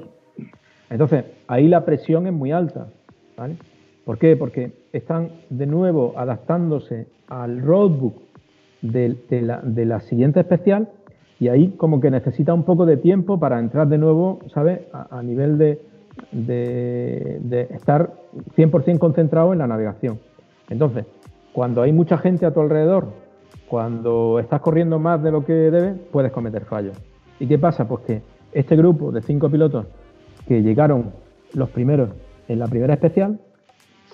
Entonces, 0.90 1.26
ahí 1.48 1.68
la 1.68 1.86
presión 1.86 2.28
es 2.28 2.34
muy 2.34 2.52
alta. 2.52 2.88
¿vale? 3.36 3.58
¿Por 4.04 4.20
qué? 4.20 4.36
Porque 4.36 4.74
están 4.94 5.30
de 5.50 5.66
nuevo 5.66 6.14
adaptándose 6.18 7.08
al 7.28 7.62
roadbook 7.62 8.22
de, 8.82 9.18
de 9.30 9.42
la, 9.42 9.62
de 9.62 9.86
la 9.86 10.02
siguiente 10.02 10.40
especial 10.40 10.90
y 11.40 11.48
ahí 11.48 11.70
como 11.78 12.00
que 12.00 12.12
necesita 12.12 12.54
un 12.54 12.64
poco 12.64 12.86
de 12.86 12.98
tiempo 12.98 13.40
para 13.40 13.60
entrar 13.60 13.88
de 13.88 13.98
nuevo, 13.98 14.40
¿sabes? 14.54 14.82
A 14.94 15.22
nivel 15.22 15.58
de, 15.58 15.82
de, 16.32 17.68
estar 17.72 18.14
100% 18.56 19.00
concentrado 19.00 19.54
en 19.54 19.60
la 19.60 19.68
navegación. 19.68 20.20
Entonces, 20.70 21.06
cuando 21.54 21.82
hay 21.82 21.92
mucha 21.92 22.18
gente 22.18 22.46
a 22.46 22.54
tu 22.54 22.62
alrededor, 22.62 23.08
cuando 23.68 24.40
estás 24.40 24.62
corriendo 24.62 25.00
más 25.00 25.22
de 25.24 25.32
lo 25.32 25.46
que 25.46 25.54
debes, 25.54 25.96
puedes 26.12 26.32
cometer 26.32 26.66
fallos. 26.66 26.98
¿Y 27.40 27.48
qué 27.48 27.58
pasa? 27.58 27.88
Pues 27.88 28.04
que 28.06 28.22
este 28.52 28.76
grupo 28.76 29.12
de 29.12 29.22
cinco 29.22 29.50
pilotos 29.50 29.86
que 30.48 30.62
llegaron 30.62 31.12
los 31.54 31.70
primeros 31.70 32.10
en 32.48 32.60
la 32.60 32.68
primera 32.68 32.94
especial, 32.94 33.40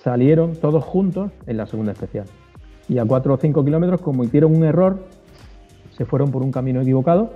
salieron 0.02 0.56
todos 0.56 0.84
juntos 0.84 1.30
en 1.46 1.56
la 1.56 1.66
segunda 1.66 1.92
especial. 1.92 2.26
Y 2.88 2.98
a 2.98 3.04
4 3.04 3.34
o 3.34 3.36
5 3.36 3.64
kilómetros 3.64 4.00
cometieron 4.00 4.54
un 4.54 4.64
error, 4.64 4.98
se 5.90 6.04
fueron 6.04 6.30
por 6.30 6.42
un 6.42 6.50
camino 6.50 6.80
equivocado 6.80 7.30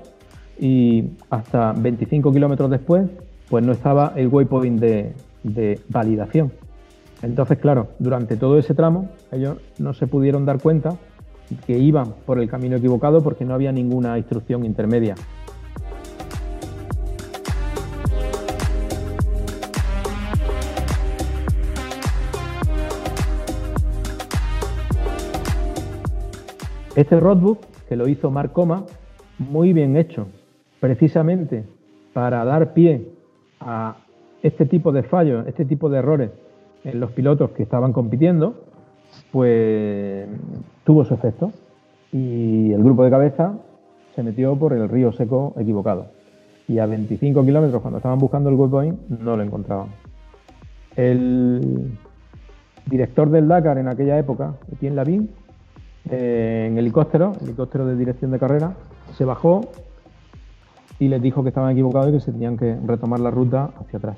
y 0.59 1.11
hasta 1.31 1.73
25 1.73 2.33
kilómetros 2.33 2.71
después, 2.71 3.09
pues 3.49 3.65
no 3.65 3.73
estaba 3.73 4.13
el 4.17 4.29
waypoint 4.29 4.81
de, 4.81 5.81
validación. 5.89 6.53
Entonces, 7.23 7.59
claro, 7.59 7.89
durante 7.99 8.37
todo 8.37 8.59
ese 8.59 8.75
tramo, 8.75 9.09
ellos 9.33 9.59
no 9.79 9.95
se 9.95 10.07
pudieron 10.07 10.45
dar 10.45 10.61
cuenta 10.61 10.97
que 11.67 11.79
iban 11.79 12.15
por 12.27 12.41
el 12.41 12.49
camino 12.49 12.77
equivocado 12.77 13.23
porque 13.23 13.45
no 13.45 13.55
había 13.55 13.73
ninguna 13.73 14.19
instrucción 14.19 14.65
intermedia. 14.65 15.15
Este 26.97 27.21
roadbook, 27.21 27.61
que 27.89 27.95
lo 27.95 28.09
hizo 28.09 28.31
Mark 28.31 28.53
Coma, 28.53 28.87
muy 29.39 29.75
bien 29.75 29.97
hecho, 29.97 30.29
precisamente 30.81 31.65
para 32.15 32.43
dar 32.45 32.73
pie 32.73 33.16
a 33.61 33.97
este 34.43 34.67
tipo 34.67 34.93
de 34.93 35.03
fallos, 35.03 35.47
este 35.47 35.65
tipo 35.65 35.89
de 35.89 35.99
errores 35.99 36.31
en 36.85 37.01
los 37.01 37.11
pilotos 37.13 37.51
que 37.51 37.63
estaban 37.63 37.93
compitiendo, 37.93 38.55
pues 39.33 40.29
tuvo 40.85 41.05
su 41.05 41.15
efecto. 41.15 41.53
Y 42.13 42.73
el 42.73 42.83
grupo 42.83 43.05
de 43.05 43.11
cabeza 43.11 43.55
se 44.15 44.23
metió 44.23 44.57
por 44.57 44.73
el 44.73 44.89
río 44.89 45.13
seco 45.13 45.55
equivocado. 45.59 46.07
Y 46.69 46.79
a 46.79 46.87
25 46.87 47.45
kilómetros, 47.45 47.83
cuando 47.83 47.99
estaban 47.99 48.19
buscando 48.19 48.49
el 48.49 48.57
waypoint, 48.57 49.09
no 49.09 49.37
lo 49.37 49.43
encontraban. 49.43 49.89
El 50.97 51.93
director 52.87 53.31
del 53.31 53.49
Dakar 53.49 53.79
en 53.79 53.89
aquella 53.89 54.19
época, 54.19 54.55
Etienne 54.73 54.97
Lavín, 54.97 55.31
eh, 56.11 56.69
en 56.71 56.79
helicóptero, 56.79 57.33
helicóptero 57.43 57.87
de 57.87 57.97
dirección 57.97 58.31
de 58.31 58.39
carrera, 58.39 58.75
se 59.17 59.25
bajó 59.25 59.63
y 60.99 61.09
les 61.09 61.21
dijo 61.21 61.43
que 61.43 61.51
estaban 61.51 61.73
equivocados 61.73 62.09
y 62.09 62.13
que 62.13 62.21
se 62.21 62.33
tenían 62.33 62.57
que 62.57 62.77
retomar 62.85 63.21
la 63.21 63.31
ruta 63.31 63.71
hacia 63.81 63.99
atrás. 63.99 64.17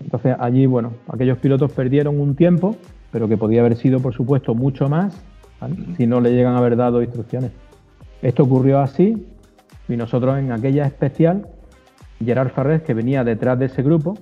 Entonces 0.00 0.36
allí, 0.38 0.66
bueno, 0.66 0.92
aquellos 1.08 1.38
pilotos 1.38 1.72
perdieron 1.72 2.20
un 2.20 2.36
tiempo, 2.36 2.76
pero 3.10 3.28
que 3.28 3.36
podía 3.36 3.60
haber 3.60 3.76
sido, 3.76 4.00
por 4.00 4.14
supuesto, 4.14 4.54
mucho 4.54 4.88
más 4.88 5.20
si 5.96 6.06
no 6.06 6.20
le 6.20 6.32
llegan 6.32 6.54
a 6.54 6.58
haber 6.58 6.76
dado 6.76 7.02
instrucciones. 7.02 7.50
Esto 8.22 8.42
ocurrió 8.42 8.80
así 8.80 9.26
Y 9.88 9.96
nosotros 9.96 10.38
en 10.38 10.52
aquella 10.52 10.84
especial, 10.86 11.48
Gerard 12.24 12.50
Farrés, 12.50 12.82
que 12.82 12.94
venía 12.94 13.24
detrás 13.24 13.58
de 13.58 13.66
ese 13.66 13.82
grupo, 13.82 14.18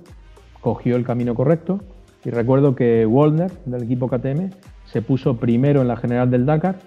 cogió 0.61 0.95
el 0.95 1.03
camino 1.03 1.35
correcto. 1.35 1.81
Y 2.23 2.29
recuerdo 2.29 2.75
que 2.75 3.05
Wallner, 3.05 3.51
del 3.65 3.83
equipo 3.83 4.07
KTM, 4.07 4.49
se 4.85 5.01
puso 5.01 5.37
primero 5.37 5.81
en 5.81 5.87
la 5.87 5.97
general 5.97 6.31
del 6.31 6.45
Dakar. 6.45 6.77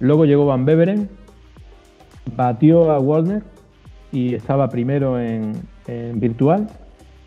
Luego 0.00 0.24
llegó 0.24 0.46
Van 0.46 0.64
Beveren, 0.64 1.08
batió 2.36 2.90
a 2.90 2.98
Wallner 2.98 3.42
y 4.12 4.34
estaba 4.34 4.68
primero 4.68 5.18
en, 5.18 5.52
en 5.86 6.20
virtual. 6.20 6.68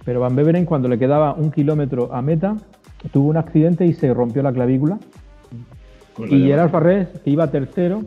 Pero 0.05 0.19
Van 0.19 0.35
Beveren, 0.35 0.65
cuando 0.65 0.87
le 0.87 0.99
quedaba 0.99 1.33
un 1.33 1.51
kilómetro 1.51 2.13
a 2.13 2.21
meta, 2.21 2.55
tuvo 3.11 3.29
un 3.29 3.37
accidente 3.37 3.85
y 3.85 3.93
se 3.93 4.13
rompió 4.13 4.43
la 4.43 4.53
clavícula. 4.53 4.99
Y 6.29 6.43
Gerard 6.43 6.69
Farrés, 6.69 7.07
que 7.23 7.29
iba 7.29 7.49
tercero, 7.49 8.03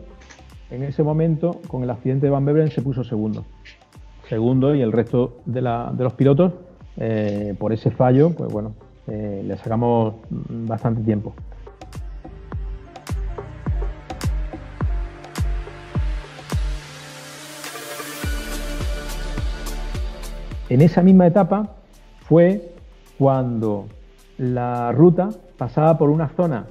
en 0.71 0.83
ese 0.83 1.03
momento, 1.03 1.59
con 1.67 1.83
el 1.83 1.89
accidente 1.89 2.25
de 2.25 2.31
Van 2.31 2.45
Beveren, 2.45 2.71
se 2.71 2.81
puso 2.81 3.03
segundo. 3.03 3.45
Segundo 4.27 4.73
y 4.73 4.81
el 4.81 4.91
resto 4.91 5.39
de, 5.45 5.61
la, 5.61 5.91
de 5.95 6.03
los 6.03 6.13
pilotos, 6.13 6.53
eh, 6.97 7.55
por 7.59 7.73
ese 7.73 7.91
fallo, 7.91 8.31
pues 8.31 8.51
bueno, 8.51 8.73
eh, 9.07 9.43
le 9.45 9.57
sacamos 9.57 10.15
bastante 10.29 11.01
tiempo. 11.01 11.33
En 20.69 20.81
esa 20.81 21.01
misma 21.01 21.25
etapa 21.25 21.75
fue 22.21 22.73
cuando 23.17 23.87
la 24.37 24.91
ruta 24.91 25.29
pasaba 25.57 25.97
por 25.97 26.09
una 26.09 26.29
zona, 26.29 26.65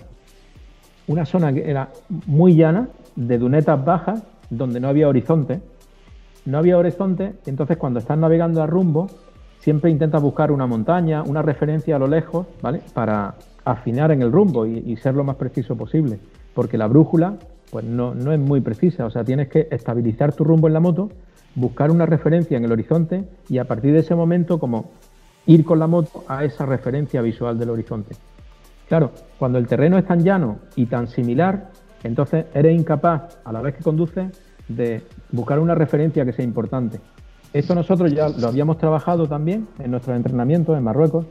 una 1.08 1.26
zona 1.26 1.52
que 1.52 1.68
era 1.68 1.88
muy 2.26 2.54
llana, 2.54 2.88
de 3.16 3.38
dunetas 3.38 3.84
bajas, 3.84 4.22
donde 4.50 4.78
no 4.78 4.88
había 4.88 5.08
horizonte. 5.08 5.60
No 6.46 6.58
había 6.58 6.78
horizonte, 6.78 7.34
entonces 7.46 7.76
cuando 7.76 7.98
estás 7.98 8.16
navegando 8.16 8.62
a 8.62 8.66
rumbo, 8.66 9.08
siempre 9.58 9.90
intentas 9.90 10.22
buscar 10.22 10.52
una 10.52 10.66
montaña, 10.66 11.22
una 11.24 11.42
referencia 11.42 11.96
a 11.96 11.98
lo 11.98 12.06
lejos, 12.06 12.46
¿vale? 12.62 12.80
Para 12.94 13.34
afinar 13.64 14.12
en 14.12 14.22
el 14.22 14.32
rumbo 14.32 14.64
y, 14.64 14.96
ser 14.96 15.14
lo 15.14 15.24
más 15.24 15.36
preciso 15.36 15.76
posible. 15.76 16.20
Porque 16.54 16.78
la 16.78 16.86
brújula, 16.86 17.34
pues 17.70 17.84
no, 17.84 18.14
no 18.14 18.32
es 18.32 18.38
muy 18.38 18.60
precisa, 18.60 19.04
o 19.04 19.10
sea, 19.10 19.24
tienes 19.24 19.48
que 19.48 19.68
estabilizar 19.70 20.32
tu 20.32 20.44
rumbo 20.44 20.68
en 20.68 20.74
la 20.74 20.80
moto, 20.80 21.10
buscar 21.54 21.90
una 21.90 22.06
referencia 22.06 22.56
en 22.56 22.64
el 22.64 22.72
horizonte 22.72 23.24
y 23.48 23.58
a 23.58 23.64
partir 23.64 23.92
de 23.92 24.00
ese 24.00 24.14
momento, 24.14 24.58
como 24.58 24.90
ir 25.46 25.64
con 25.64 25.78
la 25.78 25.86
moto 25.86 26.24
a 26.28 26.44
esa 26.44 26.66
referencia 26.66 27.22
visual 27.22 27.58
del 27.58 27.70
horizonte. 27.70 28.14
Claro, 28.88 29.12
cuando 29.38 29.58
el 29.58 29.66
terreno 29.66 29.98
es 29.98 30.06
tan 30.06 30.22
llano 30.22 30.58
y 30.76 30.86
tan 30.86 31.08
similar, 31.08 31.70
entonces 32.02 32.46
eres 32.54 32.78
incapaz, 32.78 33.38
a 33.44 33.52
la 33.52 33.60
vez 33.60 33.74
que 33.74 33.82
conduces, 33.82 34.30
de 34.68 35.02
buscar 35.32 35.58
una 35.58 35.74
referencia 35.74 36.24
que 36.24 36.32
sea 36.32 36.44
importante. 36.44 37.00
Esto 37.52 37.74
nosotros 37.74 38.12
ya 38.12 38.28
lo 38.28 38.48
habíamos 38.48 38.76
trabajado 38.76 39.26
también 39.26 39.68
en 39.78 39.90
nuestros 39.90 40.16
entrenamientos 40.16 40.76
en 40.76 40.84
Marruecos. 40.84 41.26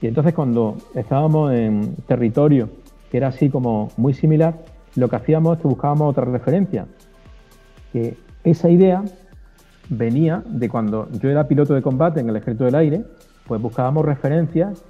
Y 0.00 0.06
entonces 0.06 0.32
cuando 0.34 0.76
estábamos 0.94 1.52
en 1.52 1.96
territorio 2.06 2.68
que 3.10 3.16
era 3.16 3.28
así 3.28 3.50
como 3.50 3.90
muy 3.96 4.14
similar, 4.14 4.64
lo 4.94 5.08
que 5.08 5.16
hacíamos 5.16 5.56
es 5.56 5.62
que 5.62 5.68
buscábamos 5.68 6.10
otra 6.10 6.24
referencia. 6.24 6.86
Que 7.92 8.16
esa 8.44 8.68
idea 8.68 9.04
venía 9.88 10.42
de 10.46 10.68
cuando 10.68 11.08
yo 11.20 11.28
era 11.28 11.46
piloto 11.46 11.74
de 11.74 11.82
combate 11.82 12.20
en 12.20 12.28
el 12.28 12.36
ejército 12.36 12.64
del 12.64 12.74
aire, 12.74 13.04
pues 13.46 13.60
buscábamos 13.60 14.04
referencias 14.04 14.82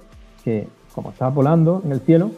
que, 0.43 0.67
como 0.93 1.11
estaba 1.11 1.31
volando 1.31 1.81
en 1.85 1.91
el 1.91 1.99
cielo, 2.01 2.31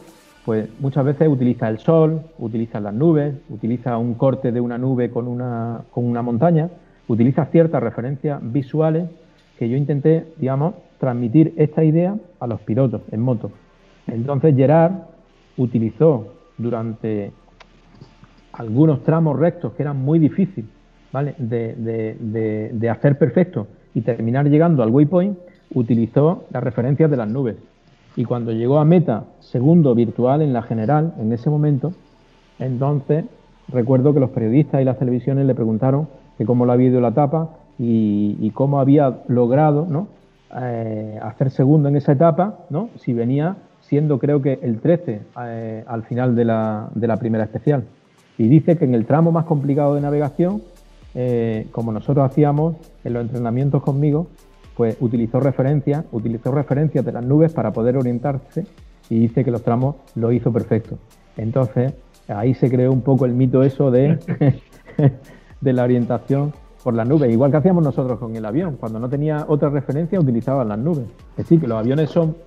pues 0.45 0.69
muchas 0.79 1.05
veces 1.05 1.27
utiliza 1.27 1.69
el 1.69 1.79
sol, 1.79 2.21
utiliza 2.39 2.79
las 2.79 2.93
nubes, 2.93 3.35
utiliza 3.49 3.97
un 3.97 4.15
corte 4.15 4.51
de 4.51 4.59
una 4.59 4.77
nube 4.77 5.09
con 5.09 5.27
una, 5.27 5.81
con 5.91 6.05
una 6.05 6.21
montaña, 6.21 6.69
utiliza 7.07 7.45
ciertas 7.45 7.81
referencias 7.81 8.39
visuales 8.41 9.09
que 9.57 9.69
yo 9.69 9.77
intenté, 9.77 10.33
digamos, 10.37 10.75
transmitir 10.99 11.53
esta 11.57 11.83
idea 11.83 12.15
a 12.39 12.47
los 12.47 12.61
pilotos 12.61 13.01
en 13.11 13.21
moto. 13.21 13.51
Entonces 14.07 14.55
Gerard 14.55 14.93
utilizó 15.57 16.33
durante 16.57 17.31
algunos 18.53 19.03
tramos 19.03 19.37
rectos 19.37 19.73
que 19.73 19.83
eran 19.83 19.97
muy 19.97 20.19
difíciles 20.19 20.78
¿vale? 21.11 21.35
de, 21.37 22.69
de 22.71 22.89
hacer 22.89 23.17
perfecto 23.17 23.67
y 23.93 24.01
terminar 24.01 24.49
llegando 24.49 24.83
al 24.83 24.89
waypoint, 24.89 25.37
utilizó 25.73 26.45
las 26.51 26.63
referencias 26.63 27.09
de 27.09 27.17
las 27.17 27.29
nubes. 27.29 27.57
Y 28.15 28.25
cuando 28.25 28.51
llegó 28.51 28.79
a 28.79 28.85
meta 28.85 29.25
segundo 29.39 29.95
virtual 29.95 30.41
en 30.41 30.53
la 30.53 30.61
general, 30.61 31.13
en 31.19 31.31
ese 31.31 31.49
momento, 31.49 31.93
entonces 32.59 33.25
recuerdo 33.69 34.13
que 34.13 34.19
los 34.19 34.31
periodistas 34.31 34.81
y 34.81 34.85
las 34.85 34.97
televisiones 34.97 35.45
le 35.45 35.55
preguntaron 35.55 36.07
que 36.37 36.45
cómo 36.45 36.65
lo 36.65 36.71
había 36.71 36.87
ido 36.87 37.01
la 37.01 37.09
etapa 37.09 37.49
y, 37.77 38.51
cómo 38.53 38.79
había 38.79 39.19
logrado 39.27 39.87
¿no? 39.89 40.07
Eh, 40.61 41.17
hacer 41.21 41.51
segundo 41.51 41.87
en 41.87 41.95
esa 41.95 42.11
etapa, 42.11 42.65
¿no? 42.69 42.89
si 42.97 43.13
venía 43.13 43.55
siendo 43.81 44.19
creo 44.19 44.41
que 44.41 44.59
el 44.61 44.81
13 44.81 45.21
eh, 45.45 45.83
al 45.87 46.03
final 46.03 46.35
de 46.35 46.45
la, 46.45 46.89
de 46.93 47.07
la, 47.07 47.17
primera 47.17 47.43
especial. 47.43 47.83
Y 48.37 48.47
dice 48.47 48.77
que 48.77 48.85
en 48.85 48.95
el 48.95 49.05
tramo 49.05 49.31
más 49.31 49.45
complicado 49.45 49.95
de 49.95 50.01
navegación, 50.01 50.61
eh, 51.15 51.67
como 51.71 51.91
nosotros 51.91 52.25
hacíamos 52.25 52.75
en 53.03 53.13
los 53.13 53.23
entrenamientos 53.23 53.81
conmigo, 53.81 54.27
pues 54.75 54.97
utilizó 54.99 55.39
referencias, 55.39 56.05
utilizó 56.11 56.51
referencias 56.51 57.03
de 57.03 57.11
las 57.11 57.25
nubes 57.25 57.53
para 57.53 57.71
poder 57.73 57.97
orientarse 57.97 58.65
y 59.09 59.19
dice 59.19 59.43
que 59.43 59.51
los 59.51 59.63
tramos 59.63 59.95
lo 60.15 60.31
hizo 60.31 60.51
perfecto. 60.53 60.97
Entonces, 61.35 61.93
ahí 62.27 62.53
se 62.53 62.69
creó 62.69 62.91
un 62.91 63.01
poco 63.01 63.25
el 63.25 63.33
mito 63.33 63.63
eso 63.63 63.91
de 63.91 64.19
de 65.61 65.73
la 65.73 65.83
orientación 65.83 66.53
por 66.83 66.93
las 66.93 67.07
nubes, 67.07 67.31
igual 67.31 67.51
que 67.51 67.57
hacíamos 67.57 67.83
nosotros 67.83 68.19
con 68.19 68.35
el 68.35 68.45
avión. 68.45 68.77
Cuando 68.79 68.99
no 68.99 69.09
tenía 69.09 69.45
otra 69.47 69.69
referencia, 69.69 70.19
utilizaban 70.19 70.69
las 70.69 70.79
nubes. 70.79 71.05
Es 71.31 71.37
decir, 71.37 71.59
que 71.59 71.67
los 71.67 71.77
aviones 71.77 72.09
son, 72.09 72.37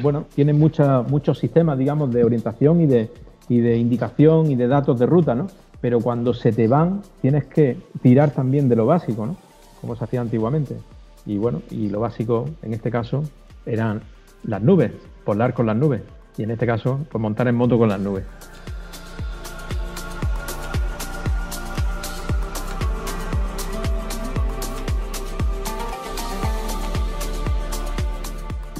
bueno, 0.00 0.26
tienen 0.34 0.58
muchos 0.58 1.38
sistemas, 1.38 1.76
digamos, 1.76 2.12
de 2.12 2.24
orientación 2.24 2.80
y 2.80 2.86
de, 2.86 3.10
y 3.48 3.60
de 3.60 3.76
indicación 3.76 4.50
y 4.50 4.54
de 4.54 4.68
datos 4.68 4.98
de 4.98 5.06
ruta, 5.06 5.34
¿no? 5.34 5.48
Pero 5.80 6.00
cuando 6.00 6.34
se 6.34 6.52
te 6.52 6.66
van, 6.66 7.02
tienes 7.20 7.44
que 7.44 7.76
tirar 8.02 8.30
también 8.32 8.68
de 8.68 8.76
lo 8.76 8.86
básico, 8.86 9.26
¿no? 9.26 9.36
Como 9.80 9.94
se 9.94 10.04
hacía 10.04 10.20
antiguamente. 10.20 10.76
Y 11.24 11.38
bueno, 11.38 11.62
y 11.70 11.88
lo 11.88 12.00
básico 12.00 12.48
en 12.62 12.74
este 12.74 12.90
caso 12.90 13.22
eran 13.64 14.02
las 14.44 14.62
nubes, 14.62 14.92
volar 15.24 15.54
con 15.54 15.66
las 15.66 15.76
nubes. 15.76 16.02
Y 16.36 16.42
en 16.42 16.50
este 16.50 16.66
caso, 16.66 17.00
pues 17.10 17.20
montar 17.20 17.48
en 17.48 17.54
moto 17.54 17.78
con 17.78 17.88
las 17.88 18.00
nubes. 18.00 18.24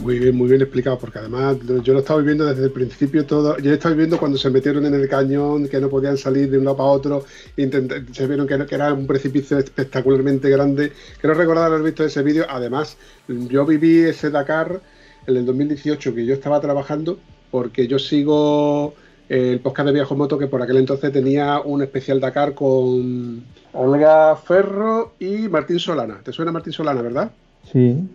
Muy 0.02 0.18
bien, 0.18 0.36
muy 0.36 0.48
bien 0.48 0.62
explicado, 0.62 0.98
porque 0.98 1.18
además 1.18 1.56
yo 1.82 1.92
lo 1.92 1.98
estaba 1.98 2.20
viviendo 2.20 2.46
desde 2.46 2.64
el 2.64 2.70
principio 2.70 3.26
todo. 3.26 3.58
Yo 3.58 3.72
estaba 3.72 3.94
viviendo 3.94 4.18
cuando 4.18 4.38
se 4.38 4.48
metieron 4.48 4.86
en 4.86 4.94
el 4.94 5.08
cañón, 5.08 5.68
que 5.68 5.80
no 5.80 5.88
podían 5.88 6.16
salir 6.16 6.50
de 6.50 6.58
un 6.58 6.64
lado 6.64 6.76
para 6.76 6.88
otro, 6.88 7.24
se 7.56 8.26
vieron 8.26 8.46
que, 8.46 8.74
era 8.74 8.92
un 8.92 9.06
precipicio 9.06 9.58
espectacularmente 9.58 10.48
grande. 10.48 10.92
Quiero 11.20 11.34
recordar 11.34 11.66
haber 11.66 11.82
visto 11.82 12.04
ese 12.04 12.22
vídeo. 12.22 12.46
Además, 12.48 12.96
yo 13.26 13.66
viví 13.66 14.00
ese 14.00 14.30
Dakar 14.30 14.80
en 15.26 15.36
el 15.36 15.44
2018 15.44 16.14
que 16.14 16.24
yo 16.24 16.34
estaba 16.34 16.60
trabajando, 16.60 17.18
porque 17.50 17.86
yo 17.88 17.98
sigo 17.98 18.94
el 19.28 19.60
podcast 19.60 19.88
de 19.88 19.92
Viajo 19.92 20.14
Moto, 20.14 20.38
que 20.38 20.46
por 20.46 20.62
aquel 20.62 20.78
entonces 20.78 21.12
tenía 21.12 21.60
un 21.60 21.82
especial 21.82 22.20
Dakar 22.20 22.54
con 22.54 23.42
Olga 23.72 24.36
Ferro 24.36 25.14
y 25.18 25.48
Martín 25.48 25.78
Solana. 25.78 26.20
¿Te 26.22 26.32
suena 26.32 26.52
Martín 26.52 26.72
Solana, 26.72 27.02
verdad? 27.02 27.30
Sí. 27.70 28.08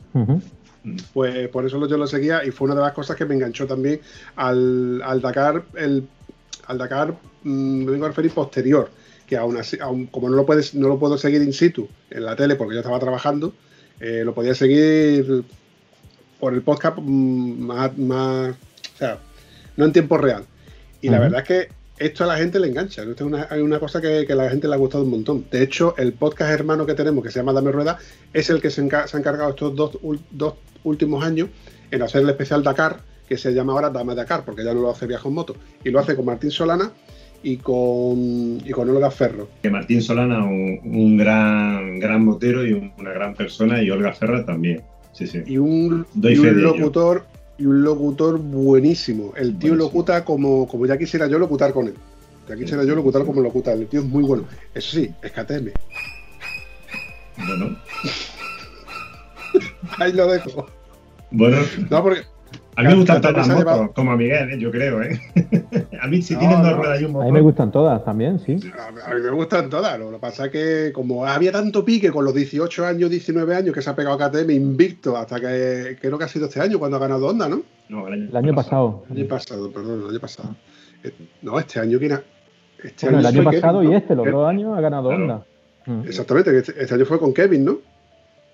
Pues 1.14 1.48
por 1.50 1.66
eso 1.66 1.86
yo 1.88 1.98
lo 1.98 2.08
seguía 2.08 2.44
y 2.46 2.52
fue 2.52 2.66
una 2.66 2.76
de 2.76 2.82
las 2.82 2.94
cosas 2.94 3.16
que 3.16 3.26
me 3.26 3.36
enganchó 3.36 3.66
también 3.66 4.02
al, 4.36 5.22
Dakar, 5.22 5.64
el, 5.76 6.08
al 6.68 6.78
Dakar, 6.78 7.16
mm, 7.44 7.84
me 7.86 7.92
vengo 7.92 8.06
a 8.06 8.10
referir 8.10 8.32
posterior, 8.32 8.90
que 9.26 9.38
aún 9.38 9.58
así, 9.58 9.78
como 10.12 10.30
no 10.30 10.36
lo, 10.36 10.46
puedes, 10.46 10.76
no 10.76 10.90
lo 10.90 11.00
puedo 11.00 11.18
seguir 11.18 11.42
in 11.42 11.54
situ 11.54 11.88
en 12.10 12.26
la 12.26 12.36
tele 12.36 12.56
porque 12.56 12.74
yo 12.74 12.82
estaba 12.82 13.00
trabajando, 13.00 13.54
eh, 14.00 14.24
lo 14.26 14.34
podía 14.34 14.54
seguir 14.54 15.46
por 16.40 16.54
el 16.54 16.62
podcast 16.62 16.98
mm, 17.00 17.60
más, 17.62 17.98
más, 17.98 18.56
o 18.96 18.98
sea, 18.98 19.20
no 19.78 19.86
en 19.86 19.94
tiempo 19.94 20.18
real. 20.18 20.44
Y 21.02 21.10
la 21.10 21.20
verdad 21.20 21.42
es 21.42 21.48
que 21.48 21.83
esto 21.98 22.24
a 22.24 22.28
la 22.28 22.38
gente 22.38 22.60
le 22.60 22.68
engancha. 22.68 23.04
Esto 23.04 23.26
es 23.26 23.62
una, 23.62 23.80
cosa 23.80 24.02
que, 24.02 24.26
a 24.30 24.36
la 24.36 24.50
gente 24.50 24.68
le 24.68 24.74
ha 24.74 24.78
gustado 24.78 25.04
un 25.04 25.12
montón. 25.12 25.46
De 25.52 25.62
hecho, 25.62 25.96
el 25.98 26.14
podcast 26.14 26.52
hermano 26.52 26.86
que 26.86 26.94
tenemos, 26.94 27.24
que 27.24 27.32
se 27.32 27.40
llama 27.40 27.54
Dame 27.54 27.72
Rueda, 27.72 27.98
es 28.34 28.50
el 28.50 28.62
que 28.62 28.70
se, 28.70 28.82
ha 28.82 29.18
encargado 29.18 29.50
estos 29.52 29.76
dos, 29.76 29.98
dos, 30.32 30.56
últimos 30.84 31.24
años 31.24 31.48
en 31.92 32.02
hacer 32.02 32.24
el 32.24 32.30
especial 32.30 32.62
Dakar, 32.62 33.00
que 33.28 33.38
se 33.38 33.54
llama 33.54 33.74
ahora 33.74 33.90
Dame 33.90 34.16
Dakar, 34.16 34.44
porque 34.44 34.66
ya 34.66 34.74
no 34.74 34.82
lo 34.82 34.90
hace 34.90 35.08
Viajo 35.08 35.30
en 35.30 35.36
Moto. 35.36 35.56
Y 35.84 35.92
lo 35.92 36.00
hace 36.00 36.16
con 36.16 36.26
Martín 36.26 36.52
Solana 36.52 36.92
y 37.42 37.58
con, 37.58 38.60
y 38.66 38.72
con 38.72 38.90
Olga 38.90 39.12
Ferro. 39.12 39.50
Que 39.62 39.70
Martín 39.70 40.02
Solana, 40.02 40.44
un, 40.44 41.18
gran, 41.18 42.00
gran 42.00 42.26
motero 42.26 42.66
y 42.66 42.74
una 42.98 43.12
gran 43.12 43.36
persona, 43.36 43.82
y 43.82 43.90
Olga 43.92 44.14
Ferro 44.14 44.44
también. 44.44 44.82
Sí, 45.12 45.28
sí. 45.28 45.44
Y 45.46 45.58
un, 45.58 46.06
locutor 46.16 47.26
y 47.58 47.66
un 47.66 47.84
locutor 47.84 48.38
buenísimo. 48.40 49.34
El 49.36 49.58
tío 49.58 49.76
locuta 49.76 50.26
como, 50.26 50.68
como 50.68 50.86
ya 50.86 50.98
quisiera 50.98 51.28
yo 51.28 51.40
locutar 51.40 51.74
con 51.74 51.88
él. 51.88 51.96
Ya 52.48 52.56
quisiera 52.56 52.84
yo 52.84 52.96
locutarlo 52.96 53.26
como 53.28 53.42
locuta. 53.42 53.72
El 53.74 53.88
tío 53.88 54.02
es 54.02 54.06
muy 54.06 54.24
bueno. 54.24 54.46
Eso 54.74 54.98
sí, 54.98 55.14
es 55.22 55.32
KTM. 55.32 55.72
Bueno. 57.38 57.78
Ahí 60.00 60.12
lo 60.14 60.28
dejo. 60.28 60.68
Bueno. 61.32 61.58
No, 61.90 62.04
porque. 62.04 62.33
A 62.76 62.82
mí 62.82 62.88
me 62.88 62.96
gustan 62.96 63.22
todas 63.22 63.38
las 63.38 63.48
motos, 63.48 63.64
llevado- 63.64 63.94
como 63.94 64.12
a 64.12 64.18
Miguel, 64.18 64.52
¿eh? 64.52 64.58
yo 64.60 64.72
creo, 64.72 65.04
¿eh? 65.04 65.20
a 66.02 66.08
mí 66.08 66.22
si 66.24 66.34
No, 66.34 66.40
tienen 66.40 66.62
dos 66.64 66.72
no. 66.72 66.78
ruedas 66.78 67.02
y 67.02 67.04
un 67.04 67.10
A 67.12 67.14
motor. 67.14 67.26
mí 67.28 67.32
me 67.34 67.42
gustan 67.42 67.72
todas 67.72 68.04
también, 68.04 68.40
sí. 68.40 68.58
A 68.78 68.88
a 69.12 69.14
mí 69.14 69.22
me 69.22 69.30
gustan 69.32 69.70
todas. 69.70 70.00
Lo 70.00 70.10
que 70.12 70.18
pasa 70.18 70.46
es 70.46 70.52
que, 70.52 70.92
como 70.94 71.26
había 71.26 71.52
tanto 71.52 71.86
pique 71.86 72.10
con 72.12 72.26
los 72.26 72.34
18 72.34 72.86
años, 72.86 73.10
19 73.12 73.56
años 73.56 73.76
que 73.76 73.82
se 73.82 73.90
ha 73.90 73.96
pegado 73.96 74.16
a 74.16 74.30
KTM 74.32 74.50
invicto 74.54 75.16
hasta 75.16 75.40
que 75.40 75.98
creo 76.02 76.18
que 76.18 76.24
ha 76.24 76.28
sido 76.28 76.48
este 76.48 76.62
año 76.62 76.80
cuando 76.80 76.98
ha 76.98 77.00
ganado 77.00 77.28
Honda, 77.28 77.48
¿no? 77.48 77.62
No, 77.90 78.08
El 78.08 78.36
año 78.36 78.56
pasado. 78.56 79.04
El 79.12 79.18
año 79.20 79.28
pasado, 79.28 79.72
perdón, 79.72 80.02
el 80.06 80.10
año 80.10 80.20
pasado. 80.20 80.56
Eh, 81.04 81.12
No, 81.44 81.60
este 81.60 81.80
año, 81.80 82.00
¿quién 82.00 82.14
ha- 82.14 82.24
Este 82.84 83.06
Bueno, 83.06 83.20
el 83.20 83.26
año 83.28 83.44
pasado 83.44 83.80
Kevin, 83.80 83.90
y 83.90 83.94
¿no? 83.94 83.98
este, 84.00 84.16
los 84.16 84.26
dos 84.32 84.50
años 84.50 84.78
ha 84.78 84.82
ganado 84.82 85.10
Claro. 85.10 85.22
Honda. 85.24 85.46
Mm. 85.86 86.08
Exactamente, 86.08 86.52
que 86.52 86.58
este, 86.58 86.82
este 86.82 86.96
año 86.96 87.06
fue 87.06 87.20
con 87.20 87.34
Kevin, 87.34 87.66
¿no? 87.66 87.78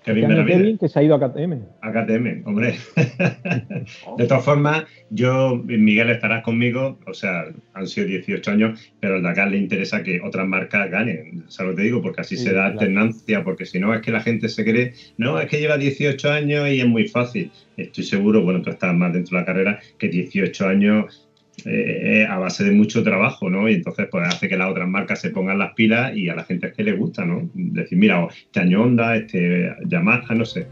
Kevin. 0.04 0.46
Kevin, 0.46 0.78
que 0.78 0.88
se 0.88 0.98
ha 0.98 1.02
ido 1.02 1.14
a 1.14 1.20
KTM. 1.20 1.62
A 1.82 1.92
KTM, 1.92 2.42
hombre. 2.46 2.74
de 4.16 4.26
todas 4.26 4.44
formas, 4.44 4.84
yo, 5.10 5.56
Miguel, 5.64 6.10
estarás 6.10 6.42
conmigo, 6.42 6.98
o 7.06 7.12
sea, 7.14 7.44
han 7.74 7.86
sido 7.86 8.06
18 8.06 8.50
años, 8.50 8.92
pero 9.00 9.16
al 9.16 9.22
Dakar 9.22 9.50
le 9.50 9.58
interesa 9.58 10.02
que 10.02 10.20
otras 10.22 10.46
marcas 10.46 10.90
ganen, 10.90 11.44
¿sabes 11.48 11.70
lo 11.72 11.76
que 11.76 11.82
te 11.82 11.86
digo? 11.86 12.02
Porque 12.02 12.22
así 12.22 12.36
Sí, 12.36 12.44
se 12.44 12.52
da 12.54 12.62
claro. 12.62 12.72
alternancia, 12.80 13.44
porque 13.44 13.66
si 13.66 13.78
no 13.78 13.94
es 13.94 14.00
que 14.00 14.10
la 14.10 14.20
gente 14.22 14.48
se 14.48 14.64
cree, 14.64 14.94
no, 15.18 15.38
es 15.38 15.48
que 15.48 15.60
lleva 15.60 15.76
18 15.76 16.30
años 16.30 16.68
y 16.70 16.80
es 16.80 16.86
muy 16.86 17.06
fácil. 17.06 17.52
Estoy 17.76 18.04
seguro, 18.04 18.42
bueno, 18.42 18.62
tú 18.62 18.70
estás 18.70 18.94
más 18.94 19.12
dentro 19.12 19.36
de 19.36 19.42
la 19.42 19.46
carrera, 19.46 19.80
que 19.98 20.08
18 20.08 20.66
años 20.66 21.29
eh, 21.66 22.26
a 22.28 22.38
base 22.38 22.64
de 22.64 22.72
mucho 22.72 23.02
trabajo, 23.02 23.50
¿no? 23.50 23.68
Y 23.68 23.74
entonces 23.74 24.08
pues 24.10 24.28
hace 24.28 24.48
que 24.48 24.56
las 24.56 24.70
otras 24.70 24.88
marcas 24.88 25.20
se 25.20 25.30
pongan 25.30 25.58
las 25.58 25.74
pilas 25.74 26.16
y 26.16 26.28
a 26.28 26.34
la 26.34 26.44
gente 26.44 26.68
es 26.68 26.74
que 26.74 26.84
le 26.84 26.92
gusta, 26.92 27.24
¿no? 27.24 27.50
Decir, 27.54 27.98
mira, 27.98 28.26
este 28.30 28.60
año 28.60 28.82
Honda, 28.82 29.16
este 29.16 29.72
Yamaha, 29.86 30.34
no 30.34 30.44
sé. 30.44 30.66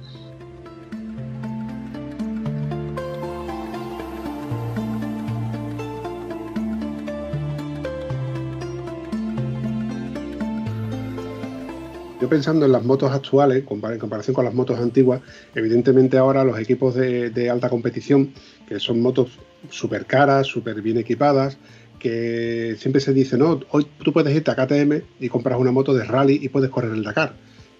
Pensando 12.28 12.66
en 12.66 12.72
las 12.72 12.84
motos 12.84 13.10
actuales, 13.12 13.64
en 13.68 13.98
comparación 13.98 14.34
con 14.34 14.44
las 14.44 14.54
motos 14.54 14.78
antiguas, 14.78 15.20
evidentemente 15.54 16.18
ahora 16.18 16.44
los 16.44 16.58
equipos 16.58 16.94
de, 16.94 17.30
de 17.30 17.50
alta 17.50 17.68
competición, 17.68 18.32
que 18.68 18.78
son 18.78 19.00
motos 19.00 19.38
súper 19.70 20.04
caras, 20.06 20.46
súper 20.46 20.82
bien 20.82 20.98
equipadas, 20.98 21.58
que 21.98 22.76
siempre 22.78 23.00
se 23.00 23.12
dice, 23.12 23.36
no, 23.36 23.60
hoy 23.70 23.86
tú 24.02 24.12
puedes 24.12 24.34
irte 24.34 24.50
a 24.50 24.56
KTM 24.56 25.02
y 25.20 25.28
compras 25.28 25.58
una 25.58 25.72
moto 25.72 25.94
de 25.94 26.04
rally 26.04 26.38
y 26.42 26.48
puedes 26.48 26.70
correr 26.70 26.92
el 26.92 27.02
Dakar. 27.02 27.34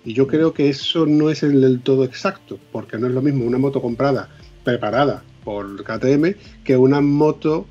Y 0.05 0.13
yo 0.13 0.27
creo 0.27 0.53
que 0.53 0.69
eso 0.69 1.07
no 1.07 1.31
es 1.31 1.43
el 1.43 1.61
del 1.61 1.81
todo 1.81 2.05
exacto, 2.05 2.59
porque 2.73 2.99
no 2.99 3.07
es 3.07 3.13
lo 3.13 3.23
mismo 3.23 3.45
una 3.45 3.59
moto 3.59 3.81
comprada, 3.81 4.29
preparada 4.65 5.23
por 5.45 5.83
KTM, 5.85 6.35
que 6.65 6.77
una 6.77 7.01
moto 7.01 7.67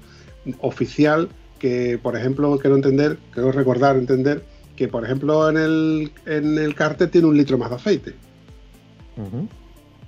oficial 0.60 1.30
que, 1.60 2.00
por 2.02 2.16
ejemplo, 2.16 2.58
quiero 2.60 2.76
entender, 2.76 3.18
quiero 3.34 3.52
recordar, 3.52 3.96
entender, 3.96 4.44
que 4.78 4.88
por 4.88 5.04
ejemplo 5.04 5.50
en 5.50 5.58
el, 5.58 6.12
en 6.26 6.58
el 6.58 6.74
cárter 6.76 7.10
tiene 7.10 7.28
un 7.28 7.36
litro 7.36 7.58
más 7.58 7.70
de 7.72 7.76
aceite. 7.76 8.14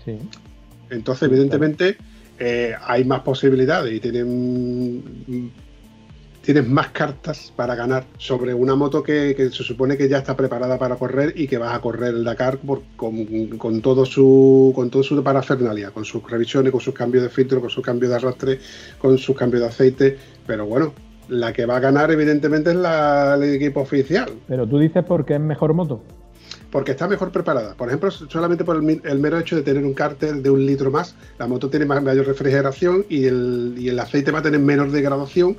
Sí. 0.05 0.17
Entonces, 0.89 1.23
evidentemente, 1.23 1.97
eh, 2.39 2.73
hay 2.85 3.03
más 3.03 3.21
posibilidades 3.21 3.93
y 3.93 3.99
tienen, 3.99 5.51
tienes 6.43 6.67
más 6.67 6.89
cartas 6.89 7.51
para 7.55 7.75
ganar 7.75 8.05
sobre 8.17 8.53
una 8.53 8.75
moto 8.75 9.03
que, 9.03 9.33
que 9.35 9.49
se 9.49 9.63
supone 9.63 9.97
que 9.97 10.07
ya 10.07 10.19
está 10.19 10.37
preparada 10.37 10.77
para 10.79 10.95
correr 10.95 11.33
y 11.35 11.47
que 11.47 11.57
vas 11.57 11.75
a 11.75 11.81
correr 11.81 12.13
el 12.15 12.23
Dakar 12.23 12.59
por- 12.59 12.83
con, 12.95 13.57
con 13.57 13.81
todo 13.81 14.05
su 14.05 14.71
con 14.75 14.89
todo 14.89 15.03
su 15.03 15.21
parafernalia, 15.23 15.91
con 15.91 16.05
sus 16.05 16.23
revisiones, 16.29 16.71
con 16.71 16.81
sus 16.81 16.93
cambios 16.93 17.23
de 17.23 17.29
filtro, 17.29 17.59
con 17.59 17.69
sus 17.69 17.83
cambios 17.83 18.11
de 18.11 18.15
arrastre, 18.15 18.59
con 18.99 19.17
sus 19.17 19.35
cambios 19.35 19.61
de 19.63 19.67
aceite. 19.67 20.17
Pero 20.47 20.65
bueno, 20.65 20.93
la 21.29 21.53
que 21.53 21.65
va 21.65 21.77
a 21.77 21.79
ganar, 21.79 22.11
evidentemente, 22.11 22.71
es 22.71 22.75
la, 22.75 23.35
el 23.35 23.55
equipo 23.55 23.81
oficial. 23.81 24.29
Pero 24.47 24.67
tú 24.67 24.79
dices 24.79 25.03
porque 25.07 25.35
es 25.35 25.39
mejor 25.39 25.73
moto. 25.73 26.01
porque 26.71 26.91
está 26.91 27.07
mejor 27.07 27.31
preparada. 27.31 27.73
Por 27.75 27.87
ejemplo, 27.87 28.11
solamente 28.11 28.63
por 28.63 28.77
el, 28.77 29.01
el 29.03 29.19
mero 29.19 29.39
hecho 29.39 29.55
de 29.55 29.63
tener 29.63 29.83
un 29.83 29.93
cárter 29.93 30.35
de 30.35 30.49
un 30.49 30.65
litro 30.65 30.91
más, 30.91 31.15
la 31.37 31.47
moto 31.47 31.69
tiene 31.69 31.85
más, 31.85 32.01
mayor 32.03 32.27
refrigeración 32.27 33.05
y 33.09 33.25
el, 33.25 33.75
y 33.77 33.89
el 33.89 33.99
aceite 33.99 34.31
va 34.31 34.39
a 34.39 34.43
tener 34.43 34.59
menor 34.59 34.91
degradación 34.91 35.57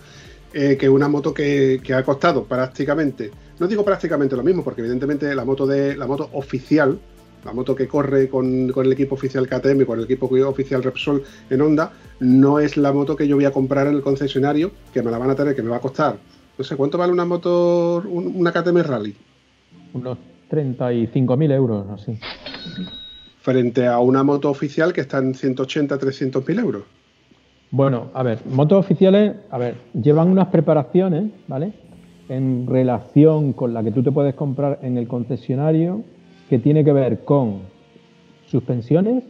eh, 0.53 0.77
que 0.77 0.89
una 0.89 1.09
moto 1.09 1.33
que, 1.33 1.81
que 1.83 1.95
ha 1.95 2.03
costado 2.03 2.45
prácticamente, 2.45 3.31
no 3.59 3.69
digo 3.69 3.85
prácticamente 3.85 4.37
lo 4.37 4.43
mismo, 4.43 4.65
porque 4.65 4.81
evidentemente 4.81 5.33
la 5.35 5.45
moto 5.45 5.67
de 5.67 5.97
la 5.97 6.07
moto 6.07 6.29
oficial, 6.33 6.99
la 7.45 7.53
moto 7.53 7.75
que 7.75 7.89
corre 7.89 8.29
con, 8.29 8.69
con 8.69 8.87
el 8.87 8.93
equipo 8.93 9.15
oficial 9.15 9.47
KTM, 9.49 9.85
con 9.87 9.99
el 9.99 10.05
equipo 10.05 10.27
oficial 10.49 10.83
Repsol 10.83 11.23
en 11.49 11.61
Honda, 11.61 11.93
no 12.21 12.59
es 12.59 12.77
la 12.77 12.93
moto 12.93 13.17
que 13.17 13.27
yo 13.27 13.37
voy 13.37 13.45
a 13.47 13.51
comprar 13.53 13.87
en 13.87 13.95
el 13.95 14.03
concesionario, 14.03 14.71
que 14.93 15.03
me 15.03 15.11
la 15.11 15.19
van 15.19 15.31
a 15.31 15.35
tener, 15.35 15.55
que 15.55 15.63
me 15.63 15.71
va 15.71 15.77
a 15.77 15.81
costar. 15.81 16.17
No 16.59 16.65
sé, 16.65 16.77
¿cuánto 16.77 16.99
vale 16.99 17.13
una 17.13 17.25
moto, 17.25 18.03
un- 18.09 18.33
una 18.37 18.53
KTM 18.53 18.83
Rally? 18.83 19.15
Unos 19.95 20.19
35.000 20.51 21.51
euros, 21.53 21.87
así. 21.91 22.19
frente 23.43 23.87
a 23.87 23.99
una 24.01 24.23
moto 24.23 24.51
oficial 24.51 24.93
que 24.93 25.01
está 25.01 25.17
en 25.19 25.35
180, 25.35 25.97
300 25.97 26.47
mil 26.47 26.59
euros. 26.59 26.83
Bueno, 27.71 28.11
a 28.13 28.23
ver, 28.23 28.41
motos 28.47 28.79
oficiales, 28.79 29.35
a 29.51 29.57
ver, 29.57 29.77
llevan 29.95 30.29
unas 30.29 30.49
preparaciones, 30.49 31.31
¿vale? 31.49 31.73
En 32.29 32.67
relación 32.67 33.55
con 33.55 33.73
la 33.73 33.83
que 33.83 33.93
tú 33.93 34.03
te 34.03 34.13
puedes 34.13 34.35
comprar 34.35 34.79
en 34.83 34.99
el 34.99 35.09
concesionario, 35.09 36.03
que 36.51 36.59
tiene 36.59 36.85
que 36.85 36.93
ver 36.93 37.21
con 37.21 37.61
suspensiones, 38.47 39.23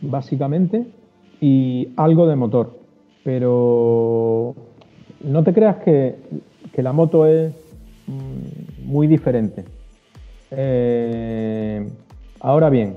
básicamente, 0.00 0.88
y 1.40 1.90
algo 1.96 2.26
de 2.26 2.34
motor. 2.34 2.76
Pero 3.22 4.56
no 5.22 5.44
te 5.44 5.54
creas 5.54 5.76
que, 5.76 6.16
la 6.76 6.92
moto 6.92 7.26
es 7.26 7.52
mm, 8.08 8.86
muy 8.86 9.06
diferente. 9.06 9.64
Eh, 10.50 11.88
ahora 12.40 12.70
bien, 12.70 12.96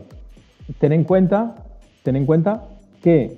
ten 0.80 0.92
en 0.92 1.04
cuenta, 1.04 1.56
ten 2.02 2.16
en 2.16 2.26
cuenta 2.26 2.64
que 3.04 3.38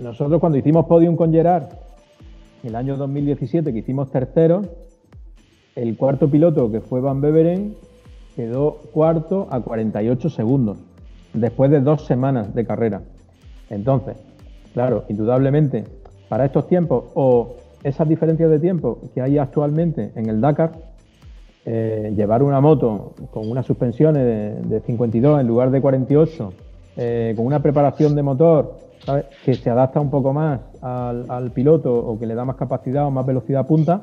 nosotros 0.00 0.40
cuando 0.40 0.56
hicimos 0.56 0.86
podium 0.86 1.14
con 1.14 1.30
Gerard, 1.30 1.68
el 2.64 2.74
año 2.74 2.96
2017, 2.96 3.70
que 3.70 3.78
hicimos 3.80 4.10
tercero, 4.10 4.62
el 5.74 5.94
cuarto 5.98 6.30
piloto, 6.30 6.70
que 6.70 6.80
fue 6.80 7.02
Van 7.02 7.20
Beveren, 7.20 7.74
quedó 8.36 8.76
cuarto 8.92 9.48
a 9.50 9.60
48 9.60 10.30
segundos, 10.30 10.78
después 11.32 11.70
de 11.70 11.80
dos 11.80 12.06
semanas 12.06 12.54
de 12.54 12.64
carrera. 12.64 13.02
Entonces, 13.70 14.16
claro, 14.74 15.04
indudablemente, 15.08 15.84
para 16.28 16.44
estos 16.44 16.68
tiempos 16.68 17.04
o 17.14 17.56
esas 17.82 18.08
diferencias 18.08 18.50
de 18.50 18.58
tiempo 18.58 18.98
que 19.14 19.22
hay 19.22 19.38
actualmente 19.38 20.12
en 20.14 20.28
el 20.28 20.40
Dakar, 20.40 20.72
eh, 21.64 22.12
llevar 22.14 22.42
una 22.42 22.60
moto 22.60 23.14
con 23.32 23.50
unas 23.50 23.66
suspensiones 23.66 24.22
de, 24.24 24.76
de 24.76 24.80
52 24.80 25.40
en 25.40 25.46
lugar 25.46 25.70
de 25.70 25.80
48, 25.80 26.52
eh, 26.96 27.34
con 27.36 27.46
una 27.46 27.60
preparación 27.60 28.14
de 28.14 28.22
motor 28.22 28.86
que 29.44 29.54
se 29.54 29.70
adapta 29.70 30.00
un 30.00 30.10
poco 30.10 30.32
más 30.32 30.60
al, 30.80 31.30
al 31.30 31.50
piloto 31.52 31.94
o 31.94 32.18
que 32.18 32.26
le 32.26 32.34
da 32.34 32.44
más 32.44 32.56
capacidad 32.56 33.06
o 33.06 33.10
más 33.10 33.24
velocidad 33.24 33.66
punta, 33.66 34.00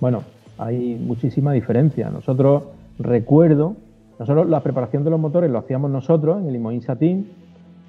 bueno, 0.00 0.22
hay 0.58 0.96
muchísima 0.96 1.52
diferencia. 1.52 2.10
Nosotros, 2.10 2.64
recuerdo, 2.98 3.76
nosotros 4.18 4.48
la 4.48 4.62
preparación 4.62 5.04
de 5.04 5.10
los 5.10 5.20
motores 5.20 5.50
lo 5.50 5.58
hacíamos 5.58 5.90
nosotros 5.90 6.40
en 6.40 6.46
el 6.46 6.52
Limoin 6.54 6.82
Satin, 6.82 7.28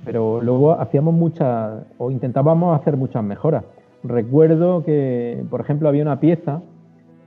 pero 0.05 0.41
luego 0.41 0.73
hacíamos 0.73 1.13
muchas, 1.13 1.83
o 1.97 2.11
intentábamos 2.11 2.79
hacer 2.79 2.97
muchas 2.97 3.23
mejoras. 3.23 3.63
Recuerdo 4.03 4.83
que, 4.83 5.43
por 5.49 5.61
ejemplo, 5.61 5.89
había 5.89 6.03
una 6.03 6.19
pieza 6.19 6.61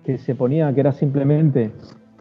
que 0.05 0.18
se 0.18 0.35
ponía 0.35 0.72
que 0.74 0.80
era 0.80 0.93
simplemente 0.93 1.70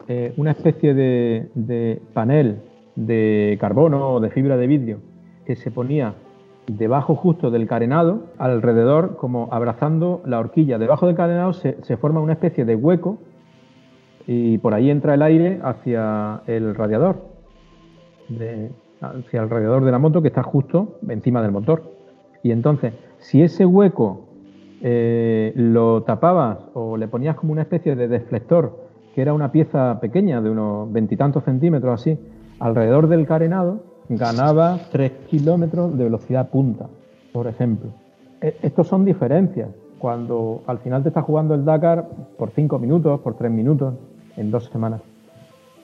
eh, 0.08 0.34
una 0.38 0.52
especie 0.52 0.94
de, 0.94 2.02
panel 2.14 2.62
de 2.96 3.58
carbono 3.62 4.14
o 4.14 4.20
de 4.20 4.30
fibra 4.30 4.58
de 4.58 4.68
vidrio 4.68 5.00
que 5.46 5.56
se 5.56 5.72
ponía 5.72 6.16
debajo 6.68 7.16
justo 7.16 7.50
del 7.50 7.68
carenado, 7.68 8.26
alrededor, 8.38 9.16
como 9.16 9.48
abrazando 9.52 10.22
la 10.26 10.40
horquilla. 10.40 10.78
Debajo 10.78 11.08
del 11.08 11.16
carenado 11.16 11.54
se 11.54 11.98
forma 11.98 12.22
una 12.22 12.34
especie 12.34 12.66
de 12.66 12.76
hueco 12.76 13.18
y 14.34 14.58
por 14.60 14.74
ahí 14.74 14.90
entra 14.90 15.14
el 15.14 15.22
aire 15.24 15.60
hacia 15.62 16.42
el 16.48 16.74
radiador, 16.76 17.16
hacia 19.02 19.42
el 19.42 19.50
radiador 19.50 19.84
de 19.84 19.92
la 19.92 20.00
moto 20.00 20.22
que 20.22 20.30
está 20.30 20.44
justo 20.44 21.00
encima 21.08 21.42
del 21.42 21.52
motor. 21.52 21.84
Y 22.44 22.52
entonces, 22.52 22.94
si 23.20 23.42
ese 23.42 23.66
hueco 23.66 24.28
eh, 24.82 25.52
lo 25.56 26.04
tapabas 26.04 26.60
o 26.74 26.98
le 26.98 27.08
ponías 27.08 27.36
como 27.36 27.52
una 27.52 27.64
especie 27.64 27.96
de 27.96 28.08
deflector, 28.08 28.80
que 29.14 29.22
era 29.22 29.34
una 29.34 29.52
pieza 29.52 30.00
pequeña 30.00 30.42
de 30.42 30.50
unos 30.50 30.92
veintitantos 30.92 31.44
centímetros 31.44 31.94
así, 32.02 32.18
alrededor 32.60 33.08
del 33.08 33.28
carenado, 33.28 33.84
ganaba 34.10 34.78
3 34.92 35.12
kilómetros 35.30 35.98
de 35.98 36.04
velocidad 36.06 36.50
punta, 36.50 36.88
por 37.34 37.48
ejemplo. 37.48 37.90
E- 38.42 38.56
Estos 38.62 38.88
son 38.88 39.04
diferencias. 39.06 39.70
cuando 40.00 40.64
al 40.66 40.80
final 40.80 41.04
te 41.04 41.10
estás 41.10 41.24
jugando 41.26 41.54
el 41.54 41.64
Dakar 41.64 42.08
por 42.40 42.50
5 42.50 42.80
minutos, 42.80 43.20
por 43.20 43.36
3 43.36 43.52
minutos, 43.52 43.94
en 44.38 44.52
dos 44.52 44.66
semanas. 44.66 45.02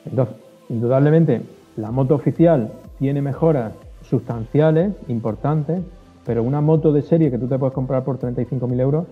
Entonces, 0.06 0.36
indudablemente, 0.70 1.42
la 1.76 1.92
moto 1.92 2.16
oficial 2.16 2.72
tiene 3.00 3.22
mejoras 3.22 3.74
sustanciales, 4.02 4.94
importantes, 5.08 5.82
pero 6.26 6.44
una 6.44 6.62
moto 6.62 6.92
de 6.92 7.02
serie 7.02 7.32
que 7.32 7.38
tú 7.38 7.48
te 7.48 7.58
puedes 7.58 7.74
comprar 7.74 8.04
por 8.04 8.20
35.000 8.20 8.80
euros, 8.80 9.06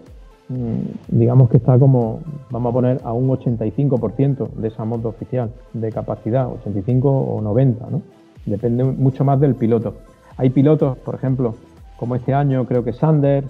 mm, 0.49 1.17
digamos 1.17 1.49
que 1.49 1.57
está 1.57 1.77
como, 1.79 2.19
vamos 2.49 2.71
a 2.71 2.73
poner, 2.73 3.01
a 3.03 3.13
un 3.13 3.29
85% 3.29 4.49
de 4.55 4.67
esa 4.67 4.85
moto 4.85 5.09
oficial 5.09 5.51
de 5.73 5.91
capacidad, 5.91 6.47
85 6.47 7.09
o 7.09 7.41
90, 7.41 7.87
¿no? 7.89 8.01
Depende 8.45 8.83
mucho 8.83 9.23
más 9.23 9.39
del 9.39 9.55
piloto. 9.55 9.95
Hay 10.37 10.49
pilotos, 10.49 10.97
por 10.97 11.15
ejemplo, 11.15 11.55
como 11.97 12.15
este 12.15 12.33
año 12.33 12.65
creo 12.65 12.83
que 12.83 12.93
Sanders, 12.93 13.49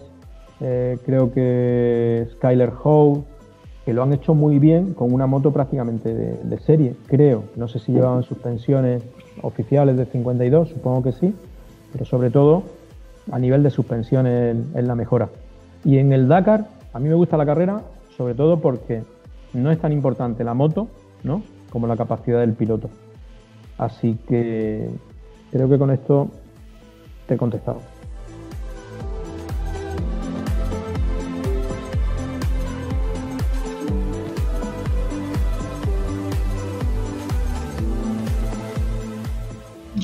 eh, 0.61 0.97
creo 1.05 1.31
que 1.31 2.27
Skyler 2.33 2.71
Howe, 2.83 3.23
que 3.85 3.93
lo 3.93 4.01
han 4.01 4.13
hecho 4.13 4.33
muy 4.33 4.57
bien 4.57 4.95
con 4.95 5.13
una 5.13 5.27
moto 5.27 5.53
prácticamente 5.53 6.13
de, 6.13 6.59
serie, 6.59 6.95
creo. 7.07 7.43
No 7.55 7.67
sé 7.67 7.77
si 7.77 7.91
llevaban 7.91 8.23
suspensiones 8.23 9.03
oficiales 9.43 9.95
de 9.95 10.05
52, 10.05 10.69
supongo 10.69 11.03
que 11.03 11.11
sí, 11.11 11.35
pero 11.91 12.03
sobre 12.03 12.31
todo 12.31 12.63
a 13.31 13.37
nivel 13.37 13.61
de 13.61 13.69
suspensiones 13.69 14.57
en 14.73 14.87
la 14.87 14.95
mejora. 14.95 15.29
Y 15.83 15.99
en 15.99 16.13
el 16.13 16.27
Dakar, 16.27 16.67
a 16.93 16.99
mí 16.99 17.09
me 17.09 17.15
gusta 17.15 17.37
la 17.37 17.45
carrera, 17.45 17.83
sobre 18.17 18.33
todo 18.33 18.59
porque 18.59 19.03
no 19.53 19.71
es 19.71 19.79
tan 19.79 19.91
importante 19.91 20.43
la 20.43 20.55
moto, 20.55 20.87
¿no? 21.23 21.43
Como 21.69 21.85
la 21.85 21.95
capacidad 21.95 22.39
del 22.39 22.53
piloto. 22.53 22.89
Así 23.77 24.17
que 24.27 24.89
creo 25.51 25.69
que 25.69 25.77
con 25.77 25.91
esto 25.91 26.29
te 27.27 27.35
he 27.35 27.37
contestado. 27.37 27.94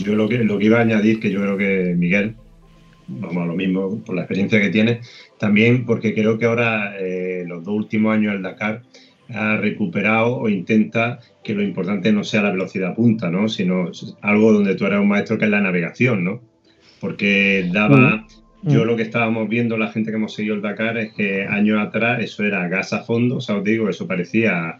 Yo 0.04 0.16
lo 0.16 0.28
que, 0.28 0.40
lo 0.40 0.58
que 0.58 0.66
iba 0.66 0.80
a 0.80 0.82
añadir, 0.82 1.20
que 1.20 1.32
yo 1.32 1.42
creo 1.42 1.58
que 1.58 1.96
Miguel, 1.98 2.36
vamos 3.08 3.44
a 3.44 3.46
lo 3.46 3.56
mismo, 3.56 4.02
por 4.04 4.16
la 4.16 4.22
experiencia 4.22 4.62
que 4.62 4.70
tiene, 4.70 5.02
también 5.38 5.86
porque 5.86 6.14
creo 6.14 6.38
que 6.38 6.46
ahora, 6.46 6.96
eh, 7.00 7.44
los 7.48 7.64
dos 7.64 7.76
últimos 7.76 8.14
años, 8.14 8.36
el 8.36 8.42
Dakar 8.42 8.84
ha 9.34 9.58
recuperado 9.58 10.38
o 10.38 10.50
intenta 10.50 11.20
que 11.44 11.54
lo 11.54 11.64
importante 11.64 12.12
no 12.12 12.24
sea 12.24 12.44
la 12.44 12.52
velocidad 12.52 12.96
punta, 12.96 13.30
¿no? 13.30 13.48
sino 13.48 13.90
algo 14.22 14.52
donde 14.52 14.76
tú 14.76 14.86
eres 14.86 15.00
un 15.00 15.08
maestro 15.08 15.38
que 15.38 15.46
es 15.46 15.52
la 15.52 15.62
navegación, 15.62 16.24
¿no? 16.24 16.42
Porque 17.00 17.70
daba, 17.72 18.28
yo 18.64 18.84
mm. 18.84 18.88
lo 18.88 18.96
que 18.96 19.04
estábamos 19.04 19.50
viendo, 19.50 19.78
la 19.78 19.92
gente 19.92 20.12
que 20.12 20.18
hemos 20.18 20.34
seguido 20.34 20.56
el 20.56 20.62
Dakar, 20.62 20.98
es 20.98 21.14
que 21.14 21.46
años 21.46 21.80
atrás 21.80 22.22
eso 22.22 22.44
era 22.44 22.68
gas 22.68 22.94
a 22.94 23.04
fondo, 23.04 23.38
o 23.38 23.42
sea, 23.42 23.58
os 23.58 23.64
digo, 23.64 23.90
eso 23.90 24.08
parecía... 24.08 24.78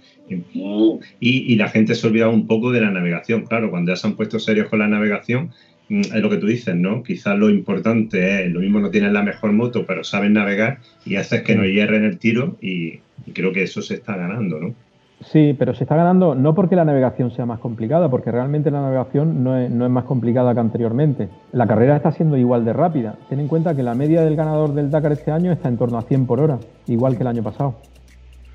Y, 1.20 1.56
la 1.56 1.68
gente 1.68 1.96
se 1.96 2.08
olvidaba 2.08 2.32
un 2.32 2.48
poco 2.48 2.72
de 2.72 2.80
la 2.80 2.90
navegación. 2.90 3.46
Claro, 3.46 3.70
cuando 3.70 3.92
ya 3.92 3.96
se 3.98 4.08
han 4.08 4.16
puesto 4.16 4.40
serios 4.40 4.70
con 4.70 4.80
la 4.80 4.88
navegación, 4.88 5.52
mm, 5.90 6.02
es 6.02 6.22
lo 6.22 6.30
que 6.30 6.38
tú 6.38 6.48
dices, 6.48 6.76
¿no? 6.76 7.04
Quizás 7.04 7.38
lo 7.38 7.50
importante 7.50 8.46
es, 8.46 8.52
lo 8.52 8.62
mismo 8.62 8.80
no 8.80 8.92
tienen 8.92 9.14
la 9.14 9.24
mejor 9.24 9.52
moto, 9.52 9.86
pero 9.86 10.04
saben 10.04 10.34
navegar 10.34 10.80
y 11.06 11.16
haces 11.16 11.42
que 11.42 11.56
no 11.56 11.66
hierren 11.66 12.06
el 12.06 12.18
tiro 12.18 12.58
y 12.62 13.00
creo 13.34 13.52
que 13.52 13.64
eso 13.64 13.82
se 13.82 13.96
está 13.96 14.16
ganando, 14.16 14.60
¿no? 14.60 14.76
Sí, 15.26 15.56
pero 15.58 15.76
se 15.76 15.84
está 15.84 15.96
ganando 15.96 16.34
no 16.34 16.56
porque 16.56 16.76
la 16.76 16.84
navegación 16.84 17.30
sea 17.32 17.46
más 17.46 17.60
complicada, 17.60 18.10
porque 18.10 18.32
realmente 18.32 18.72
la 18.72 18.82
navegación 18.82 19.44
no 19.44 19.56
es, 19.58 19.72
más 19.72 20.06
complicada 20.06 20.54
que 20.54 20.60
anteriormente. 20.60 21.30
La 21.52 21.68
carrera 21.68 21.96
está 21.96 22.12
siendo 22.12 22.38
igual 22.38 22.66
de 22.66 22.74
rápida. 22.74 23.16
Ten 23.30 23.40
en 23.40 23.48
cuenta 23.48 23.76
que 23.76 23.84
la 23.84 23.94
media 23.94 24.22
del 24.22 24.36
ganador 24.36 24.74
del 24.74 24.90
Dakar 24.90 25.12
este 25.12 25.32
año 25.32 25.52
está 25.52 25.70
en 25.70 25.78
torno 25.78 26.00
a 26.00 26.02
100 26.02 26.26
por 26.26 26.40
hora, 26.40 26.58
igual 26.88 27.18
que 27.18 27.22
el 27.22 27.28
año 27.28 27.44
pasado. 27.44 27.76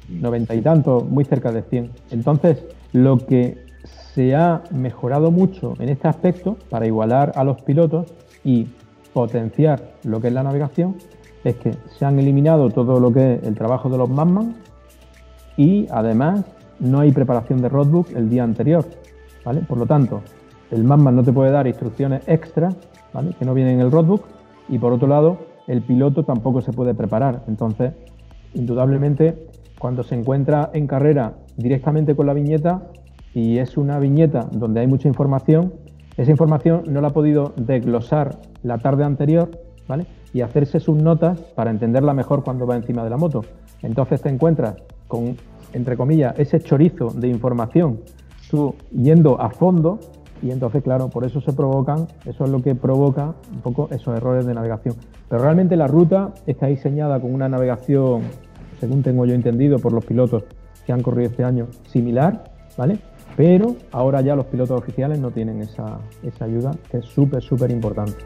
90 0.09 0.55
y 0.55 0.61
tanto, 0.61 1.07
muy 1.09 1.25
cerca 1.25 1.53
de 1.53 1.62
100. 1.62 1.91
Entonces, 2.11 2.64
lo 2.93 3.19
que 3.19 3.59
se 3.85 4.35
ha 4.35 4.62
mejorado 4.73 5.31
mucho 5.31 5.75
en 5.79 5.89
este 5.89 6.09
aspecto 6.09 6.57
para 6.69 6.87
igualar 6.87 7.33
a 7.37 7.45
los 7.45 7.62
pilotos 7.62 8.12
y 8.45 8.67
potenciar 9.12 9.93
lo 10.03 10.21
que 10.21 10.29
es 10.29 10.35
la 10.35 10.43
navegación 10.43 10.97
es 11.45 11.57
que 11.57 11.75
se 11.97 12.05
han 12.05 12.19
eliminado 12.19 12.71
todo 12.71 12.99
lo 12.99 13.12
que 13.12 13.35
es 13.35 13.43
el 13.45 13.55
trabajo 13.55 13.89
de 13.89 13.99
los 13.99 14.09
Madman 14.11 14.57
y 15.57 15.87
además 15.91 16.45
no 16.81 17.01
hay 17.01 17.12
preparación 17.12 17.61
de 17.62 17.68
roadbook 17.68 18.11
el 18.14 18.29
día 18.29 18.45
anterior, 18.45 18.85
¿vale? 19.45 19.61
Por 19.61 19.79
lo 19.79 19.87
tanto, 19.87 20.22
el 20.70 20.85
Madman 20.85 21.16
no 21.16 21.22
te 21.22 21.33
puede 21.33 21.51
dar 21.51 21.66
instrucciones 21.66 22.22
extras, 22.27 22.77
¿vale? 23.12 23.35
Que 23.39 23.45
no 23.45 23.55
vienen 23.55 23.74
en 23.74 23.81
el 23.81 23.91
roadbook 23.91 24.24
y 24.68 24.79
por 24.79 24.93
otro 24.93 25.09
lado, 25.09 25.39
el 25.66 25.83
piloto 25.83 26.24
tampoco 26.24 26.61
se 26.61 26.72
puede 26.72 26.95
preparar. 26.95 27.43
Entonces, 27.49 27.93
indudablemente, 28.55 29.49
cuando 29.79 30.03
se 30.03 30.14
encuentra 30.14 30.70
en 30.72 30.87
carrera 30.87 31.35
directamente 31.57 32.14
con 32.14 32.27
la 32.27 32.35
viñeta 32.35 32.83
y 33.35 33.59
es 33.59 33.77
una 33.77 33.99
viñeta 33.99 34.49
donde 34.53 34.81
hay 34.81 34.87
mucha 34.87 35.09
información, 35.09 35.74
esa 36.16 36.31
información 36.31 36.85
no 36.89 37.01
la 37.01 37.09
ha 37.09 37.12
podido 37.12 37.53
desglosar 37.57 38.39
la 38.62 38.79
tarde 38.79 39.05
anterior. 39.05 39.51
Y 40.33 40.41
hacerse 40.41 40.81
sus 40.81 40.97
notas 40.97 41.41
para 41.55 41.70
entenderla 41.70 42.12
mejor 42.12 42.43
cuando 42.43 42.66
va 42.66 42.74
encima 42.74 43.05
de 43.05 43.11
la 43.11 43.16
moto. 43.16 43.43
Entonces 43.83 44.20
te 44.20 44.29
encuentras 44.29 44.74
con 45.07 45.37
entre 45.73 45.97
comillas, 45.97 46.39
ese 46.39 46.61
chorizo 46.61 47.11
de 47.11 47.29
información, 47.29 48.01
tú 48.51 48.75
yendo 48.93 49.41
a 49.41 49.51
fondo, 49.51 49.99
y 50.43 50.51
entonces, 50.51 50.83
claro, 50.83 51.09
por 51.09 51.25
eso 51.25 51.41
se 51.41 51.53
provocan, 51.53 52.07
eso 52.25 52.45
es 52.45 52.51
lo 52.51 52.63
que 52.63 52.75
provoca 52.75 53.35
un 53.53 53.61
poco 53.61 53.89
esos 53.91 54.17
errores 54.17 54.47
de 54.47 54.55
navegación. 54.55 54.95
Pero 55.29 55.43
realmente 55.43 55.77
la 55.77 55.87
ruta 55.87 56.33
está 56.47 56.67
diseñada 56.67 57.21
con 57.21 57.35
una 57.35 57.49
navegación, 57.49 58.23
según 58.81 59.03
tengo 59.03 59.25
yo 59.27 59.35
entendido 59.35 59.79
por 59.79 59.93
los 59.93 60.05
pilotos 60.05 60.45
que 60.87 60.93
han 60.93 61.03
corrido 61.03 61.31
este 61.31 61.45
año, 61.45 61.67
similar, 61.89 62.45
¿vale? 62.77 62.99
Pero 63.37 63.77
ahora 63.93 64.21
ya 64.21 64.35
los 64.35 64.47
pilotos 64.47 64.79
oficiales 64.79 65.19
no 65.19 65.31
tienen 65.31 65.61
esa, 65.61 65.99
esa 66.23 66.45
ayuda, 66.45 66.73
que 66.91 66.99
es 66.99 67.05
súper, 67.05 67.43
súper 67.43 67.71
importante. 67.71 68.17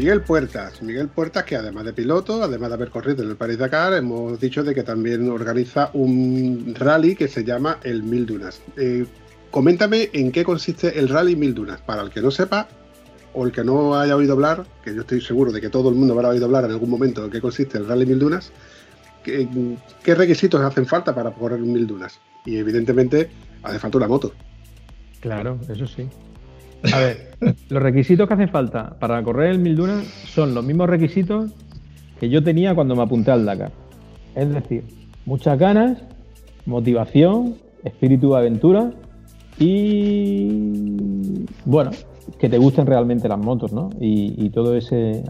Miguel 0.00 0.22
Puertas. 0.22 0.80
Miguel 0.80 1.08
Puertas, 1.08 1.44
que 1.44 1.56
además 1.56 1.84
de 1.84 1.92
piloto, 1.92 2.42
además 2.42 2.70
de 2.70 2.74
haber 2.74 2.88
corrido 2.88 3.22
en 3.22 3.28
el 3.28 3.36
París 3.36 3.58
Dakar, 3.58 3.92
hemos 3.92 4.40
dicho 4.40 4.64
de 4.64 4.74
que 4.74 4.82
también 4.82 5.28
organiza 5.28 5.90
un 5.92 6.74
rally 6.74 7.14
que 7.14 7.28
se 7.28 7.44
llama 7.44 7.78
el 7.82 8.02
Mil 8.02 8.24
Dunas. 8.24 8.62
Eh, 8.78 9.04
coméntame 9.50 10.08
en 10.14 10.32
qué 10.32 10.42
consiste 10.42 10.98
el 10.98 11.10
rally 11.10 11.36
Mil 11.36 11.52
Dunas, 11.52 11.82
para 11.82 12.00
el 12.00 12.08
que 12.08 12.22
no 12.22 12.30
sepa 12.30 12.66
o 13.34 13.44
el 13.44 13.52
que 13.52 13.62
no 13.62 13.94
haya 13.94 14.16
oído 14.16 14.32
hablar, 14.32 14.64
que 14.82 14.94
yo 14.94 15.02
estoy 15.02 15.20
seguro 15.20 15.52
de 15.52 15.60
que 15.60 15.68
todo 15.68 15.90
el 15.90 15.96
mundo 15.96 16.14
habrá 16.14 16.30
oído 16.30 16.46
hablar 16.46 16.64
en 16.64 16.70
algún 16.70 16.88
momento 16.88 17.22
en 17.22 17.30
qué 17.30 17.42
consiste 17.42 17.76
el 17.76 17.86
rally 17.86 18.06
Mil 18.06 18.18
Dunas, 18.18 18.52
qué, 19.22 19.46
qué 20.02 20.14
requisitos 20.14 20.62
hacen 20.62 20.86
falta 20.86 21.14
para 21.14 21.30
correr 21.30 21.60
Mil 21.60 21.86
Dunas. 21.86 22.18
Y 22.46 22.56
evidentemente 22.56 23.28
hace 23.62 23.78
falta 23.78 23.98
una 23.98 24.08
moto. 24.08 24.32
Claro, 25.20 25.60
eso 25.68 25.86
sí. 25.86 26.08
A 26.92 26.98
ver, 26.98 27.30
los 27.68 27.82
requisitos 27.82 28.26
que 28.26 28.34
hacen 28.34 28.48
falta 28.48 28.96
para 28.98 29.22
correr 29.22 29.50
el 29.50 29.58
Mil 29.58 29.76
Dunas 29.76 30.04
son 30.04 30.54
los 30.54 30.64
mismos 30.64 30.88
requisitos 30.88 31.50
que 32.18 32.28
yo 32.28 32.42
tenía 32.42 32.74
cuando 32.74 32.94
me 32.96 33.02
apunté 33.02 33.30
al 33.30 33.44
Dakar. 33.44 33.72
Es 34.34 34.52
decir, 34.52 34.84
muchas 35.24 35.58
ganas, 35.58 35.98
motivación, 36.66 37.56
espíritu 37.84 38.32
de 38.32 38.38
aventura 38.38 38.92
y 39.58 41.44
bueno, 41.64 41.90
que 42.38 42.48
te 42.48 42.58
gusten 42.58 42.86
realmente 42.86 43.28
las 43.28 43.38
motos, 43.38 43.72
¿no? 43.72 43.90
Y, 44.00 44.50
todo 44.50 44.74
ese 44.76 45.22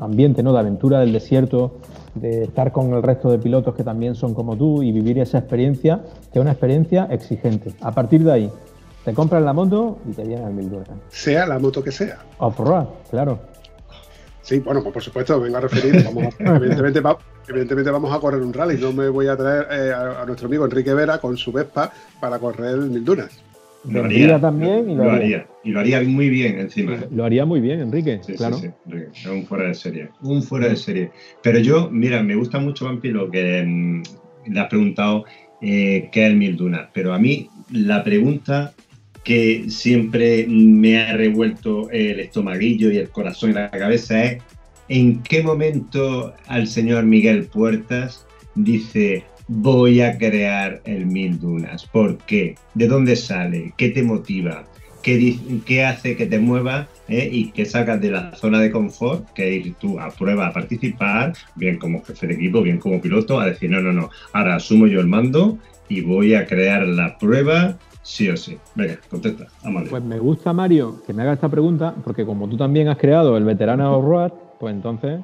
ambiente, 0.00 0.42
¿no? 0.42 0.52
De 0.52 0.58
aventura 0.58 1.00
del 1.00 1.12
desierto, 1.12 1.76
de 2.14 2.44
estar 2.44 2.72
con 2.72 2.92
el 2.94 3.02
resto 3.02 3.30
de 3.30 3.38
pilotos 3.38 3.74
que 3.74 3.84
también 3.84 4.14
son 4.14 4.34
como 4.34 4.56
tú 4.56 4.82
y 4.82 4.92
vivir 4.92 5.18
esa 5.18 5.38
experiencia, 5.38 6.02
que 6.32 6.38
es 6.38 6.42
una 6.42 6.52
experiencia 6.52 7.06
exigente. 7.10 7.72
A 7.80 7.92
partir 7.92 8.24
de 8.24 8.32
ahí, 8.32 8.50
te 9.06 9.14
compras 9.14 9.40
la 9.40 9.52
moto 9.52 10.00
y 10.10 10.14
te 10.14 10.22
al 10.36 10.52
mil 10.52 10.68
dólares. 10.68 10.94
Sea 11.10 11.46
la 11.46 11.60
moto 11.60 11.80
que 11.80 11.92
sea. 11.92 12.18
Off-road, 12.38 12.86
claro. 13.08 13.38
Sí, 14.42 14.58
bueno, 14.58 14.82
pues 14.82 14.94
por 14.94 15.02
supuesto, 15.02 15.40
vengo 15.40 15.58
a 15.58 15.60
referir, 15.60 15.94
evidentemente, 17.48 17.90
vamos 17.92 18.12
a 18.12 18.18
correr 18.18 18.42
un 18.42 18.52
rally, 18.52 18.78
no 18.78 18.92
me 18.92 19.08
voy 19.08 19.28
a 19.28 19.36
traer 19.36 19.68
eh, 19.70 19.92
a, 19.92 20.26
nuestro 20.26 20.48
amigo 20.48 20.64
Enrique 20.64 20.92
Vera 20.92 21.18
con 21.18 21.36
su 21.36 21.52
Vespa 21.52 21.92
para 22.18 22.40
correr 22.40 22.78
Mil 22.78 23.04
Dunas. 23.04 23.40
Lo 23.88 24.02
haría 24.02 24.40
también 24.40 24.90
y 24.90 24.96
lo, 24.96 25.08
haría. 25.08 25.46
Y 25.62 25.70
lo 25.70 25.78
haría 25.78 26.02
muy 26.02 26.28
bien 26.28 26.58
encima. 26.58 26.98
Lo 27.12 27.24
haría 27.24 27.44
muy 27.44 27.60
bien, 27.60 27.78
Enrique. 27.78 28.18
Sí, 28.26 28.34
claro. 28.34 28.56
sí, 28.56 28.70
sí. 29.12 29.28
Un 29.28 29.46
fuera 29.46 29.68
de 29.68 29.74
serie. 29.74 30.08
Un 30.22 30.42
fuera 30.42 30.68
de 30.68 30.74
serie. 30.74 31.12
Pero 31.44 31.60
yo, 31.60 31.88
mira, 31.92 32.24
me 32.24 32.34
gusta 32.34 32.58
mucho, 32.58 32.86
Vampiro, 32.86 33.30
que 33.30 33.62
mm, 33.64 34.02
le 34.52 34.60
has 34.60 34.66
preguntado 34.66 35.24
eh, 35.62 36.08
qué 36.10 36.24
es 36.24 36.32
el 36.32 36.36
Mil 36.36 36.56
Dunas. 36.56 36.88
Pero 36.92 37.14
a 37.14 37.20
mí 37.20 37.48
la 37.70 38.02
pregunta 38.02 38.74
que 39.26 39.64
siempre 39.68 40.46
me 40.48 41.00
ha 41.00 41.16
revuelto 41.16 41.90
el 41.90 42.20
estomaguillo 42.20 42.92
y 42.92 42.98
el 42.98 43.08
corazón 43.08 43.50
y 43.50 43.54
la 43.54 43.68
cabeza 43.72 44.22
es 44.22 44.42
en 44.88 45.20
qué 45.24 45.42
momento 45.42 46.32
al 46.46 46.68
señor 46.68 47.02
Miguel 47.02 47.46
Puertas 47.46 48.24
dice, 48.54 49.24
voy 49.48 50.00
a 50.00 50.16
crear 50.16 50.80
el 50.84 51.06
Mil 51.06 51.40
Dunas. 51.40 51.86
¿Por 51.86 52.18
qué? 52.18 52.54
¿De 52.74 52.86
dónde 52.86 53.16
sale? 53.16 53.72
¿Qué 53.76 53.88
te 53.88 54.04
motiva? 54.04 54.64
¿Qué, 55.02 55.36
qué 55.66 55.84
hace 55.84 56.16
que 56.16 56.26
te 56.26 56.38
mueva 56.38 56.88
eh? 57.08 57.28
y 57.30 57.50
que 57.50 57.64
sacas 57.64 58.00
de 58.00 58.12
la 58.12 58.32
zona 58.36 58.60
de 58.60 58.70
confort, 58.70 59.28
que 59.32 59.54
ir 59.56 59.74
tú 59.80 59.98
a 59.98 60.10
prueba 60.10 60.46
a 60.46 60.52
participar, 60.52 61.32
bien 61.56 61.78
como 61.78 62.04
jefe 62.04 62.28
de 62.28 62.34
equipo, 62.34 62.62
bien 62.62 62.78
como 62.78 63.00
piloto, 63.00 63.40
a 63.40 63.46
decir, 63.46 63.70
no, 63.70 63.80
no, 63.80 63.92
no, 63.92 64.08
ahora 64.32 64.54
asumo 64.54 64.86
yo 64.86 65.00
el 65.00 65.08
mando 65.08 65.58
y 65.88 66.02
voy 66.02 66.34
a 66.34 66.46
crear 66.46 66.86
la 66.86 67.18
prueba 67.18 67.76
sí 68.06 68.30
o 68.30 68.36
sí. 68.36 68.56
Venga, 68.76 68.98
contesta, 69.10 69.46
Pues 69.90 70.04
me 70.04 70.20
gusta, 70.20 70.52
Mario, 70.52 71.02
que 71.04 71.12
me 71.12 71.22
haga 71.22 71.32
esta 71.32 71.48
pregunta, 71.48 71.92
porque 72.04 72.24
como 72.24 72.48
tú 72.48 72.56
también 72.56 72.86
has 72.86 72.96
creado 72.96 73.36
el 73.36 73.42
veterano 73.42 74.00
Road, 74.00 74.32
pues 74.60 74.72
entonces 74.72 75.20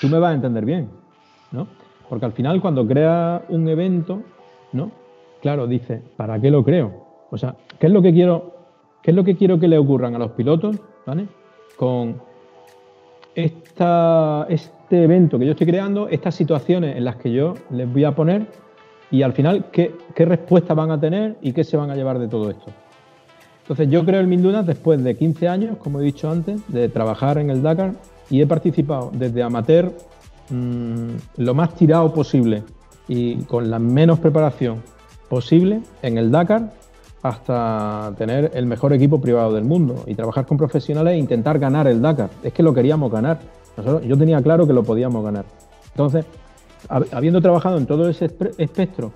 tú 0.00 0.08
me 0.08 0.18
vas 0.18 0.32
a 0.32 0.34
entender 0.34 0.64
bien, 0.64 0.88
¿no? 1.50 1.68
Porque 2.08 2.24
al 2.24 2.32
final 2.32 2.62
cuando 2.62 2.86
creas 2.86 3.42
un 3.50 3.68
evento, 3.68 4.22
¿no? 4.72 4.90
Claro, 5.42 5.66
dice, 5.66 6.00
¿para 6.16 6.40
qué 6.40 6.50
lo 6.50 6.64
creo? 6.64 7.04
O 7.30 7.36
sea, 7.36 7.54
¿qué 7.78 7.88
es 7.88 7.92
lo 7.92 8.00
que 8.00 8.14
quiero, 8.14 8.54
qué 9.02 9.10
es 9.10 9.16
lo 9.16 9.24
que 9.24 9.36
quiero 9.36 9.60
que 9.60 9.68
le 9.68 9.76
ocurran 9.76 10.14
a 10.14 10.18
los 10.18 10.30
pilotos, 10.30 10.80
¿vale? 11.04 11.28
Con 11.76 12.16
esta, 13.34 14.46
este 14.48 15.04
evento 15.04 15.38
que 15.38 15.44
yo 15.44 15.52
estoy 15.52 15.66
creando, 15.66 16.08
estas 16.08 16.34
situaciones 16.34 16.96
en 16.96 17.04
las 17.04 17.16
que 17.16 17.30
yo 17.30 17.54
les 17.70 17.92
voy 17.92 18.04
a 18.04 18.14
poner 18.14 18.46
y 19.12 19.22
al 19.22 19.32
final 19.32 19.66
qué, 19.70 19.94
qué 20.14 20.24
respuesta 20.24 20.74
van 20.74 20.90
a 20.90 20.98
tener 20.98 21.36
y 21.40 21.52
qué 21.52 21.62
se 21.62 21.76
van 21.76 21.90
a 21.90 21.94
llevar 21.94 22.18
de 22.18 22.26
todo 22.26 22.50
esto. 22.50 22.72
Entonces 23.60 23.88
yo 23.88 24.04
creo 24.04 24.18
el 24.18 24.26
Mil 24.26 24.42
Dunas 24.42 24.66
después 24.66 25.02
de 25.04 25.16
15 25.16 25.46
años, 25.46 25.76
como 25.78 26.00
he 26.00 26.02
dicho 26.02 26.28
antes, 26.28 26.60
de 26.66 26.88
trabajar 26.88 27.38
en 27.38 27.50
el 27.50 27.62
Dakar 27.62 27.92
y 28.28 28.40
he 28.40 28.46
participado 28.46 29.12
desde 29.14 29.44
amateur 29.44 29.92
Mm, 30.52 31.16
lo 31.38 31.54
más 31.54 31.74
tirado 31.74 32.12
posible 32.12 32.62
y 33.08 33.36
con 33.44 33.70
la 33.70 33.78
menos 33.78 34.18
preparación 34.18 34.82
posible 35.28 35.80
en 36.02 36.18
el 36.18 36.30
Dakar 36.30 36.72
hasta 37.22 38.12
tener 38.18 38.50
el 38.54 38.66
mejor 38.66 38.92
equipo 38.92 39.20
privado 39.20 39.54
del 39.54 39.64
mundo 39.64 40.04
y 40.06 40.14
trabajar 40.14 40.44
con 40.44 40.58
profesionales 40.58 41.14
e 41.14 41.18
intentar 41.18 41.58
ganar 41.58 41.86
el 41.86 42.02
Dakar. 42.02 42.28
Es 42.42 42.52
que 42.52 42.62
lo 42.62 42.74
queríamos 42.74 43.10
ganar. 43.10 43.40
yo 44.04 44.18
tenía 44.18 44.42
claro 44.42 44.66
que 44.66 44.74
lo 44.74 44.82
podíamos 44.82 45.24
ganar. 45.24 45.46
Entonces, 45.92 46.26
habiendo 46.88 47.40
trabajado 47.40 47.78
en 47.78 47.86
todo 47.86 48.08
ese 48.08 48.26
espectro 48.58 49.12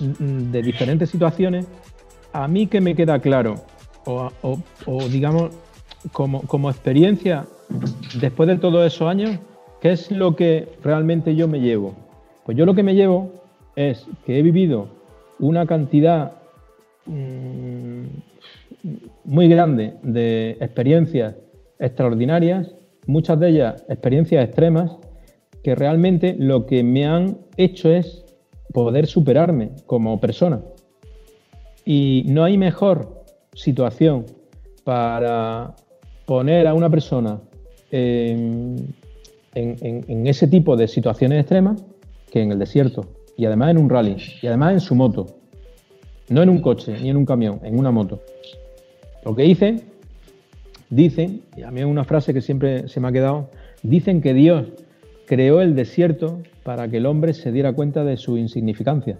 mm, 0.00 0.50
de 0.50 0.62
diferentes 0.62 1.10
situaciones, 1.10 1.66
a 2.32 2.46
mí 2.48 2.66
que 2.66 2.80
me 2.80 2.94
queda 2.94 3.18
claro, 3.20 3.56
o, 4.04 5.08
digamos, 5.10 5.50
como, 6.12 6.42
como 6.42 6.70
experiencia, 6.70 7.46
después 8.20 8.48
de 8.48 8.56
todos 8.56 8.86
esos 8.86 9.08
años, 9.08 9.38
¿Qué 9.80 9.92
es 9.92 10.10
lo 10.10 10.34
que 10.34 10.68
realmente 10.82 11.36
yo 11.36 11.46
me 11.46 11.60
llevo? 11.60 11.94
Pues 12.44 12.56
yo 12.56 12.66
lo 12.66 12.74
que 12.74 12.82
me 12.82 12.94
llevo 12.94 13.30
es 13.76 14.06
que 14.26 14.38
he 14.38 14.42
vivido 14.42 14.88
una 15.38 15.66
cantidad 15.66 16.32
mm, 17.06 18.06
muy 19.24 19.48
grande 19.48 19.94
de 20.02 20.56
experiencias 20.60 21.36
extraordinarias, 21.78 22.74
muchas 23.06 23.38
de 23.38 23.50
ellas 23.50 23.84
experiencias 23.88 24.44
extremas, 24.44 24.96
que 25.62 25.74
realmente 25.74 26.34
lo 26.38 26.66
que 26.66 26.82
me 26.82 27.06
han 27.06 27.38
hecho 27.56 27.90
es 27.90 28.24
poder 28.72 29.06
superarme 29.06 29.70
como 29.86 30.20
persona. 30.20 30.62
Y 31.84 32.24
no 32.26 32.44
hay 32.44 32.58
mejor 32.58 33.24
situación 33.54 34.26
para 34.84 35.74
poner 36.26 36.66
a 36.66 36.74
una 36.74 36.90
persona 36.90 37.40
en 37.90 38.94
ese 39.54 40.46
tipo 40.46 40.76
de 40.76 40.86
situaciones 40.86 41.40
extremas 41.40 41.82
que 42.30 42.42
en 42.42 42.52
el 42.52 42.58
desierto. 42.58 43.06
Y 43.36 43.46
además 43.46 43.70
en 43.70 43.78
un 43.78 43.88
rally. 43.88 44.16
Y 44.42 44.46
además 44.46 44.72
en 44.74 44.80
su 44.80 44.94
moto. 44.94 45.26
No 46.28 46.42
en 46.42 46.50
un 46.50 46.60
coche 46.60 46.94
ni 47.00 47.08
en 47.08 47.16
un 47.16 47.24
camión, 47.24 47.60
en 47.62 47.78
una 47.78 47.90
moto. 47.90 48.20
Lo 49.24 49.34
que 49.34 49.44
dicen, 49.44 49.82
dicen, 50.90 51.42
y 51.56 51.62
a 51.62 51.70
mí 51.70 51.80
es 51.80 51.86
una 51.86 52.04
frase 52.04 52.34
que 52.34 52.42
siempre 52.42 52.88
se 52.88 53.00
me 53.00 53.08
ha 53.08 53.12
quedado, 53.12 53.48
dicen 53.82 54.20
que 54.20 54.34
Dios 54.34 54.66
creó 55.28 55.60
el 55.60 55.74
desierto 55.74 56.40
para 56.62 56.88
que 56.88 56.96
el 56.96 57.06
hombre 57.06 57.34
se 57.34 57.52
diera 57.52 57.74
cuenta 57.74 58.02
de 58.02 58.16
su 58.16 58.38
insignificancia. 58.38 59.18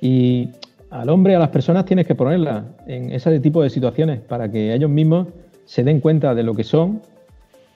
Y 0.00 0.50
al 0.90 1.08
hombre, 1.08 1.34
a 1.34 1.40
las 1.40 1.48
personas 1.48 1.84
tienes 1.86 2.06
que 2.06 2.14
ponerlas 2.14 2.64
en 2.86 3.10
ese 3.10 3.40
tipo 3.40 3.62
de 3.62 3.68
situaciones 3.68 4.20
para 4.20 4.48
que 4.48 4.72
ellos 4.72 4.88
mismos 4.88 5.26
se 5.64 5.82
den 5.82 5.98
cuenta 5.98 6.36
de 6.36 6.44
lo 6.44 6.54
que 6.54 6.62
son 6.62 7.02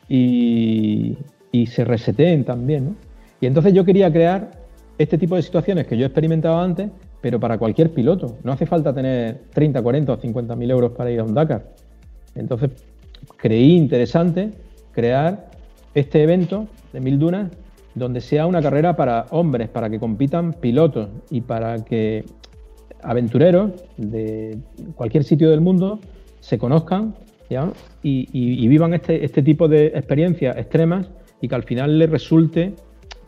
y, 0.09 1.19
se 1.67 1.85
reseteen 1.85 2.45
también. 2.45 2.97
Y 3.41 3.47
entonces 3.47 3.73
yo 3.73 3.85
quería 3.85 4.13
crear 4.13 4.53
este 4.99 5.19
tipo 5.19 5.35
de 5.35 5.43
situaciones 5.43 5.89
que 5.89 5.97
yo 5.97 6.05
he 6.05 6.07
experimentado 6.07 6.61
antes, 6.61 6.91
pero 7.21 7.41
para 7.41 7.59
cualquier 7.59 7.91
piloto. 7.91 8.37
No 8.45 8.53
hace 8.53 8.67
falta 8.67 8.95
tener 8.95 9.41
30, 9.53 9.83
40 9.83 10.13
o 10.13 10.17
50 10.17 10.55
mil 10.55 10.71
euros 10.71 10.93
para 10.93 11.11
ir 11.11 11.19
a 11.19 11.25
un 11.25 11.35
Dakar. 11.35 11.65
Entonces 12.37 12.71
creí 13.37 13.77
interesante 13.77 14.53
crear 14.93 15.48
este 16.01 16.23
evento 16.23 16.69
de 16.93 17.01
Mil 17.01 17.19
Dunas 17.19 17.51
donde 17.95 18.21
sea 18.21 18.47
una 18.47 18.63
carrera 18.63 18.97
para 18.97 19.27
hombres, 19.31 19.69
para 19.69 19.91
que 19.91 19.99
compitan 19.99 20.53
pilotos 20.53 21.09
y 21.31 21.41
para 21.41 21.85
que 21.85 22.25
aventureros 23.03 23.73
de 23.97 24.59
cualquier 24.95 25.25
sitio 25.25 25.51
del 25.51 25.61
mundo 25.61 25.99
se 26.41 26.59
conozcan 26.59 27.15
y, 28.03 28.69
vivan 28.69 28.95
este, 28.95 29.25
este, 29.25 29.43
tipo 29.43 29.69
de 29.69 29.87
experiencias 29.87 30.57
extremas 30.57 31.09
y 31.41 31.49
que 31.49 31.55
al 31.55 31.63
final 31.63 31.99
les 31.99 32.11
resulte 32.11 32.75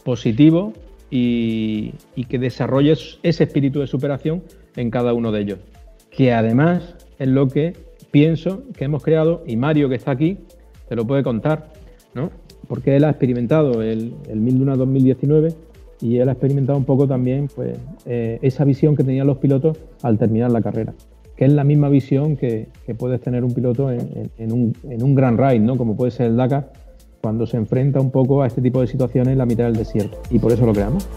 positivo 0.04 0.72
y, 1.10 1.94
que 2.28 2.38
desarrolle 2.38 2.92
ese 3.22 3.44
espíritu 3.44 3.80
de 3.80 3.86
superación 3.86 4.42
en 4.76 4.90
cada 4.90 5.14
uno 5.14 5.32
de 5.32 5.40
ellos. 5.40 5.58
Que 6.10 6.32
además 6.32 6.94
es 7.18 7.28
lo 7.28 7.48
que 7.48 7.72
pienso 8.10 8.62
que 8.76 8.84
hemos 8.84 9.02
creado 9.02 9.42
y 9.46 9.56
Mario 9.56 9.88
que 9.88 9.94
está 9.96 10.12
aquí 10.12 10.38
te 10.88 10.96
lo 10.96 11.06
puede 11.06 11.22
contar, 11.22 11.72
¿no? 12.14 12.30
Porque 12.70 12.94
él 12.94 13.02
ha 13.02 13.10
experimentado 13.10 13.82
el, 13.82 14.14
el 14.28 14.38
Mil 14.38 14.64
2019 14.64 15.52
y 16.02 16.18
él 16.18 16.28
ha 16.28 16.32
experimentado 16.32 16.78
un 16.78 16.84
poco 16.84 17.08
también 17.08 17.48
pues, 17.52 17.76
eh, 18.06 18.38
esa 18.42 18.64
visión 18.64 18.94
que 18.94 19.02
tenían 19.02 19.26
los 19.26 19.38
pilotos 19.38 19.76
al 20.02 20.18
terminar 20.18 20.52
la 20.52 20.62
carrera 20.62 20.94
que 21.36 21.46
es 21.46 21.52
la 21.52 21.64
misma 21.64 21.88
visión 21.88 22.36
que, 22.36 22.68
puedes 22.98 23.20
tener 23.22 23.44
un 23.44 23.54
piloto 23.54 23.90
en, 23.90 24.52
un, 24.52 24.76
en, 24.88 25.02
un, 25.02 25.14
gran 25.14 25.38
ride, 25.38 25.60
¿no? 25.60 25.78
como 25.78 25.96
puede 25.96 26.10
ser 26.10 26.26
el 26.26 26.36
Dakar, 26.36 26.70
cuando 27.22 27.46
se 27.46 27.56
enfrenta 27.56 27.98
un 27.98 28.10
poco 28.10 28.42
a 28.42 28.46
este 28.46 28.60
tipo 28.60 28.82
de 28.82 28.86
situaciones 28.86 29.32
en 29.32 29.38
la 29.38 29.46
mitad 29.46 29.64
del 29.64 29.76
desierto. 29.76 30.18
Y 30.28 30.38
por 30.38 30.52
eso 30.52 30.66
lo 30.66 30.74
creamos. 30.74 31.08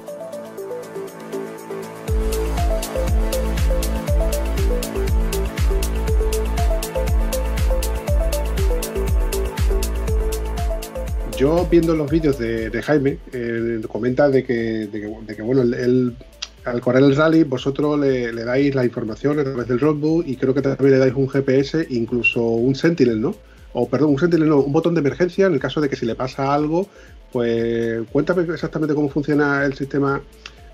Yo 11.43 11.67
viendo 11.69 11.93
los 11.93 12.09
vídeos 12.09 12.37
de, 12.39 12.81
Jaime, 12.81 13.17
eh, 13.33 13.81
comenta 13.89 14.29
de 14.29 14.45
que, 14.45 14.87
de 14.87 15.35
que, 15.35 15.41
bueno, 15.41 15.61
él 15.61 16.15
al 16.63 16.79
correr 16.79 17.03
el 17.03 17.17
rally 17.17 17.43
vosotros 17.43 17.99
le, 17.99 18.31
dais 18.31 18.73
la 18.73 18.85
información 18.85 19.37
a 19.39 19.43
través 19.43 19.67
del 19.67 19.77
roadbook 19.77 20.25
y 20.25 20.37
creo 20.37 20.53
que 20.53 20.61
también 20.61 20.91
le 20.91 20.99
dais 20.99 21.13
un 21.13 21.27
GPS, 21.27 21.85
incluso 21.89 22.41
un 22.41 22.75
Sentinel, 22.75 23.19
¿no? 23.19 23.35
O 23.73 23.89
perdón, 23.89 24.11
un 24.11 24.19
Sentinel, 24.19 24.47
no, 24.47 24.59
un 24.61 24.71
botón 24.71 24.93
de 24.93 25.01
emergencia 25.01 25.47
en 25.47 25.53
el 25.53 25.59
caso 25.59 25.81
de 25.81 25.89
que 25.89 25.97
si 25.97 26.05
le 26.05 26.15
pasa 26.15 26.53
algo, 26.53 26.87
pues 27.33 27.99
cuéntame 28.13 28.43
exactamente 28.43 28.95
cómo 28.95 29.09
funciona 29.09 29.65
el 29.65 29.73
sistema 29.73 30.21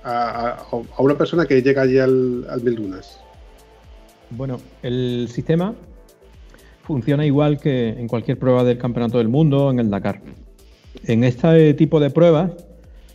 a, 0.03 0.67
una 0.99 1.17
persona 1.17 1.47
que 1.47 1.63
llega 1.63 1.82
allí 1.82 1.97
al, 1.97 2.45
al 2.47 2.61
Mil 2.61 2.76
Dunas. 2.76 3.20
Bueno, 4.30 4.59
el 4.84 5.30
sistema 5.32 5.74
funciona 6.84 7.26
igual 7.26 7.59
que 7.59 7.89
en 7.89 8.07
cualquier 8.07 8.38
prueba 8.38 8.63
del 8.63 8.78
Campeonato 8.78 9.17
del 9.17 9.30
Mundo 9.30 9.72
en 9.72 9.80
el 9.80 9.89
Dakar. 9.89 10.22
En 11.05 11.23
este 11.23 11.73
tipo 11.73 11.99
de 11.99 12.09
pruebas 12.09 12.51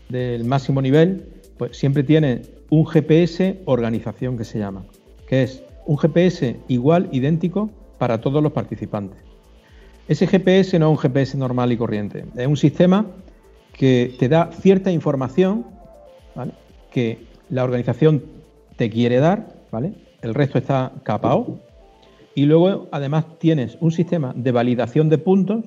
del 0.08 0.44
máximo 0.44 0.80
nivel, 0.80 1.26
pues 1.58 1.76
siempre 1.76 2.02
tiene 2.02 2.42
un 2.70 2.86
GPS 2.86 3.60
organización 3.66 4.36
que 4.36 4.44
se 4.44 4.58
llama, 4.58 4.84
que 5.26 5.42
es 5.42 5.62
un 5.86 5.98
GPS 5.98 6.56
igual, 6.68 7.08
idéntico 7.12 7.70
para 7.98 8.20
todos 8.20 8.42
los 8.42 8.52
participantes. 8.52 9.18
Ese 10.08 10.26
GPS 10.26 10.78
no 10.78 10.86
es 10.86 10.90
un 10.90 10.98
GPS 10.98 11.36
normal 11.38 11.72
y 11.72 11.76
corriente, 11.76 12.24
es 12.36 12.46
un 12.46 12.56
sistema 12.56 13.06
que 13.72 14.14
te 14.18 14.28
da 14.28 14.50
cierta 14.52 14.90
información 14.90 15.66
que 16.90 17.26
la 17.50 17.64
organización 17.64 18.22
te 18.76 18.90
quiere 18.90 19.18
dar, 19.18 19.54
el 20.22 20.34
resto 20.34 20.58
está 20.58 20.92
capado, 21.02 21.58
y 22.34 22.46
luego 22.46 22.88
además 22.90 23.24
tienes 23.38 23.76
un 23.80 23.92
sistema 23.92 24.32
de 24.36 24.52
validación 24.52 25.08
de 25.08 25.18
puntos 25.18 25.64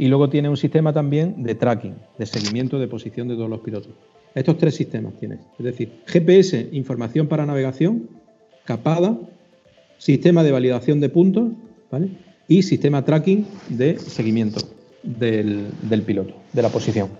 y 0.00 0.08
luego 0.08 0.30
tienes 0.30 0.48
un 0.48 0.56
sistema 0.56 0.94
también 0.94 1.42
de 1.42 1.54
tracking, 1.54 1.94
de 2.16 2.24
seguimiento 2.24 2.78
de 2.78 2.88
posición 2.88 3.28
de 3.28 3.34
todos 3.34 3.50
los 3.50 3.60
pilotos. 3.60 3.92
Estos 4.34 4.56
tres 4.56 4.74
sistemas 4.74 5.12
tienes. 5.20 5.40
Es 5.58 5.64
decir, 5.66 5.92
GPS, 6.06 6.70
información 6.72 7.26
para 7.26 7.44
navegación, 7.44 8.08
capada, 8.64 9.18
sistema 9.98 10.42
de 10.42 10.52
validación 10.52 11.00
de 11.00 11.10
puntos, 11.10 11.50
¿vale? 11.90 12.12
Y 12.48 12.62
sistema 12.62 13.04
tracking 13.04 13.46
de 13.68 13.98
seguimiento 13.98 14.62
del, 15.02 15.70
piloto, 16.06 16.32
de 16.50 16.62
la 16.62 16.70
posición. 16.70 17.10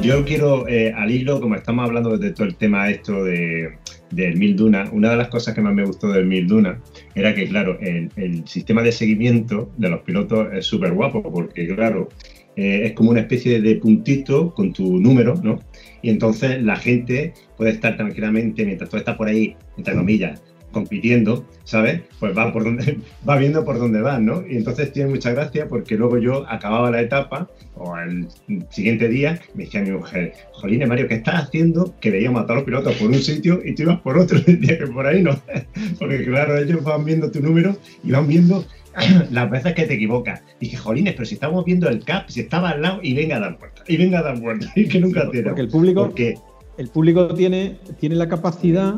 Yo 0.00 0.24
quiero, 0.24 0.68
eh, 0.68 0.92
al 0.92 1.10
hilo, 1.10 1.40
como 1.40 1.54
estamos 1.54 1.86
hablando 1.86 2.18
de 2.18 2.32
todo 2.32 2.46
el 2.46 2.56
tema 2.56 2.90
esto 2.90 3.24
de, 3.24 3.76
del 4.10 4.36
Mil 4.36 4.56
Duna, 4.56 4.88
una 4.92 5.10
de 5.10 5.16
las 5.16 5.28
cosas 5.28 5.54
que 5.54 5.60
más 5.60 5.74
me 5.74 5.84
gustó 5.84 6.08
del 6.12 6.26
Mil 6.26 6.46
Duna 6.46 6.80
era 7.14 7.34
que, 7.34 7.46
claro, 7.48 7.78
el, 7.80 8.10
el 8.16 8.46
sistema 8.46 8.82
de 8.82 8.92
seguimiento 8.92 9.70
de 9.76 9.88
los 9.88 10.00
pilotos 10.00 10.48
es 10.52 10.66
súper 10.66 10.92
guapo, 10.92 11.22
porque, 11.22 11.66
claro, 11.74 12.08
eh, 12.56 12.86
es 12.86 12.92
como 12.92 13.10
una 13.10 13.20
especie 13.20 13.60
de 13.60 13.76
puntito 13.76 14.54
con 14.54 14.72
tu 14.72 14.98
número, 14.98 15.34
¿no? 15.42 15.60
Y 16.00 16.10
entonces 16.10 16.62
la 16.62 16.76
gente 16.76 17.34
puede 17.56 17.70
estar 17.70 17.96
tranquilamente, 17.96 18.64
mientras 18.64 18.88
tú 18.88 18.96
estás 18.96 19.16
por 19.16 19.28
ahí, 19.28 19.56
entre 19.76 19.94
comillas, 19.94 20.42
compitiendo, 20.76 21.42
¿sabes? 21.64 22.02
Pues 22.20 22.36
va 22.36 22.52
por 22.52 22.62
donde 22.62 22.98
va 23.28 23.36
viendo 23.36 23.64
por 23.64 23.78
dónde 23.78 24.02
va, 24.02 24.18
¿no? 24.18 24.46
Y 24.46 24.56
entonces 24.58 24.92
tiene 24.92 25.08
mucha 25.08 25.32
gracia 25.32 25.68
porque 25.68 25.96
luego 25.96 26.18
yo 26.18 26.44
acababa 26.50 26.90
la 26.90 27.00
etapa 27.00 27.48
o 27.76 27.96
el 27.96 28.28
siguiente 28.68 29.08
día 29.08 29.40
me 29.54 29.64
decía 29.64 29.80
mi 29.80 29.92
mujer, 29.92 30.34
Jolines 30.52 30.86
Mario, 30.86 31.08
¿qué 31.08 31.14
estás 31.14 31.44
haciendo? 31.44 31.94
Que 31.98 32.10
veíamos 32.10 32.42
a 32.42 32.44
todos 32.44 32.56
los 32.56 32.64
pilotos 32.64 32.94
por 32.96 33.08
un 33.08 33.14
sitio 33.14 33.62
y 33.64 33.74
tú 33.74 33.84
ibas 33.84 34.00
por 34.00 34.18
otro, 34.18 34.38
y 34.46 34.52
decía 34.56 34.78
que 34.78 34.86
por 34.86 35.06
ahí 35.06 35.22
no. 35.22 35.40
Porque 35.98 36.24
claro, 36.24 36.58
ellos 36.58 36.84
van 36.84 37.06
viendo 37.06 37.30
tu 37.30 37.40
número 37.40 37.74
y 38.04 38.10
van 38.10 38.28
viendo 38.28 38.62
las 39.30 39.50
veces 39.50 39.72
que 39.72 39.86
te 39.86 39.94
equivocas. 39.94 40.42
Dije, 40.60 40.76
Jolines, 40.76 41.14
pero 41.14 41.24
si 41.24 41.36
estamos 41.36 41.64
viendo 41.64 41.88
el 41.88 42.04
CAP, 42.04 42.28
si 42.28 42.40
estaba 42.40 42.68
al 42.70 42.82
lado 42.82 43.00
y 43.02 43.14
venga 43.14 43.36
a 43.36 43.40
dar 43.40 43.58
vuelta, 43.58 43.82
y 43.88 43.96
venga 43.96 44.18
a 44.18 44.22
dar 44.22 44.38
vuelta, 44.38 44.70
y 44.76 44.86
que 44.88 45.00
nunca 45.00 45.30
tiene. 45.30 45.48
Porque 45.48 45.62
el 45.62 45.68
público, 45.68 46.02
porque 46.02 46.34
el 46.76 46.88
público 46.88 47.28
tiene, 47.34 47.78
tiene 47.98 48.16
la 48.16 48.28
capacidad 48.28 48.96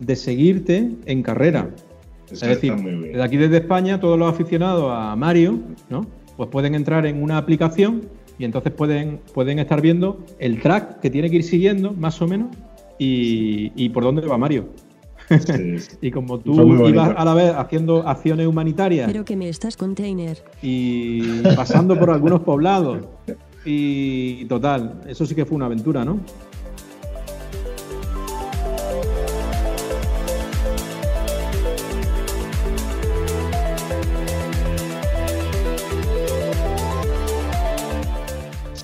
de 0.00 0.16
seguirte 0.16 0.90
en 1.06 1.22
carrera. 1.22 1.70
es 2.30 2.40
decir, 2.40 2.74
desde 2.74 3.22
aquí 3.22 3.36
desde 3.36 3.58
España, 3.58 4.00
todos 4.00 4.18
los 4.18 4.32
aficionados 4.32 4.90
a 4.94 5.16
Mario, 5.16 5.60
¿no? 5.88 6.06
Pues 6.36 6.48
pueden 6.50 6.74
entrar 6.74 7.06
en 7.06 7.22
una 7.22 7.38
aplicación 7.38 8.02
y 8.38 8.44
entonces 8.44 8.72
pueden, 8.72 9.20
pueden 9.34 9.58
estar 9.58 9.80
viendo 9.80 10.24
el 10.38 10.60
track 10.60 11.00
que 11.00 11.10
tiene 11.10 11.28
que 11.30 11.36
ir 11.36 11.44
siguiendo, 11.44 11.92
más 11.92 12.22
o 12.22 12.28
menos, 12.28 12.48
y, 12.98 13.88
por 13.90 14.04
dónde 14.04 14.26
va 14.26 14.38
Mario. 14.38 14.68
y 16.00 16.10
como 16.10 16.38
tú 16.38 16.88
ibas 16.88 17.12
a 17.16 17.24
la 17.24 17.34
vez 17.34 17.52
haciendo 17.54 18.08
acciones 18.08 18.46
humanitarias. 18.46 19.10
Pero 19.10 19.24
que 19.24 19.36
me 19.36 19.48
estás 19.48 19.76
container. 19.76 20.38
Y 20.62 21.42
pasando 21.54 21.98
por 21.98 22.10
algunos 22.10 22.40
poblados. 22.40 23.04
Y 23.64 24.46
total, 24.46 25.02
eso 25.06 25.26
sí 25.26 25.34
que 25.34 25.44
fue 25.44 25.56
una 25.56 25.66
aventura, 25.66 26.04
¿no? 26.04 26.20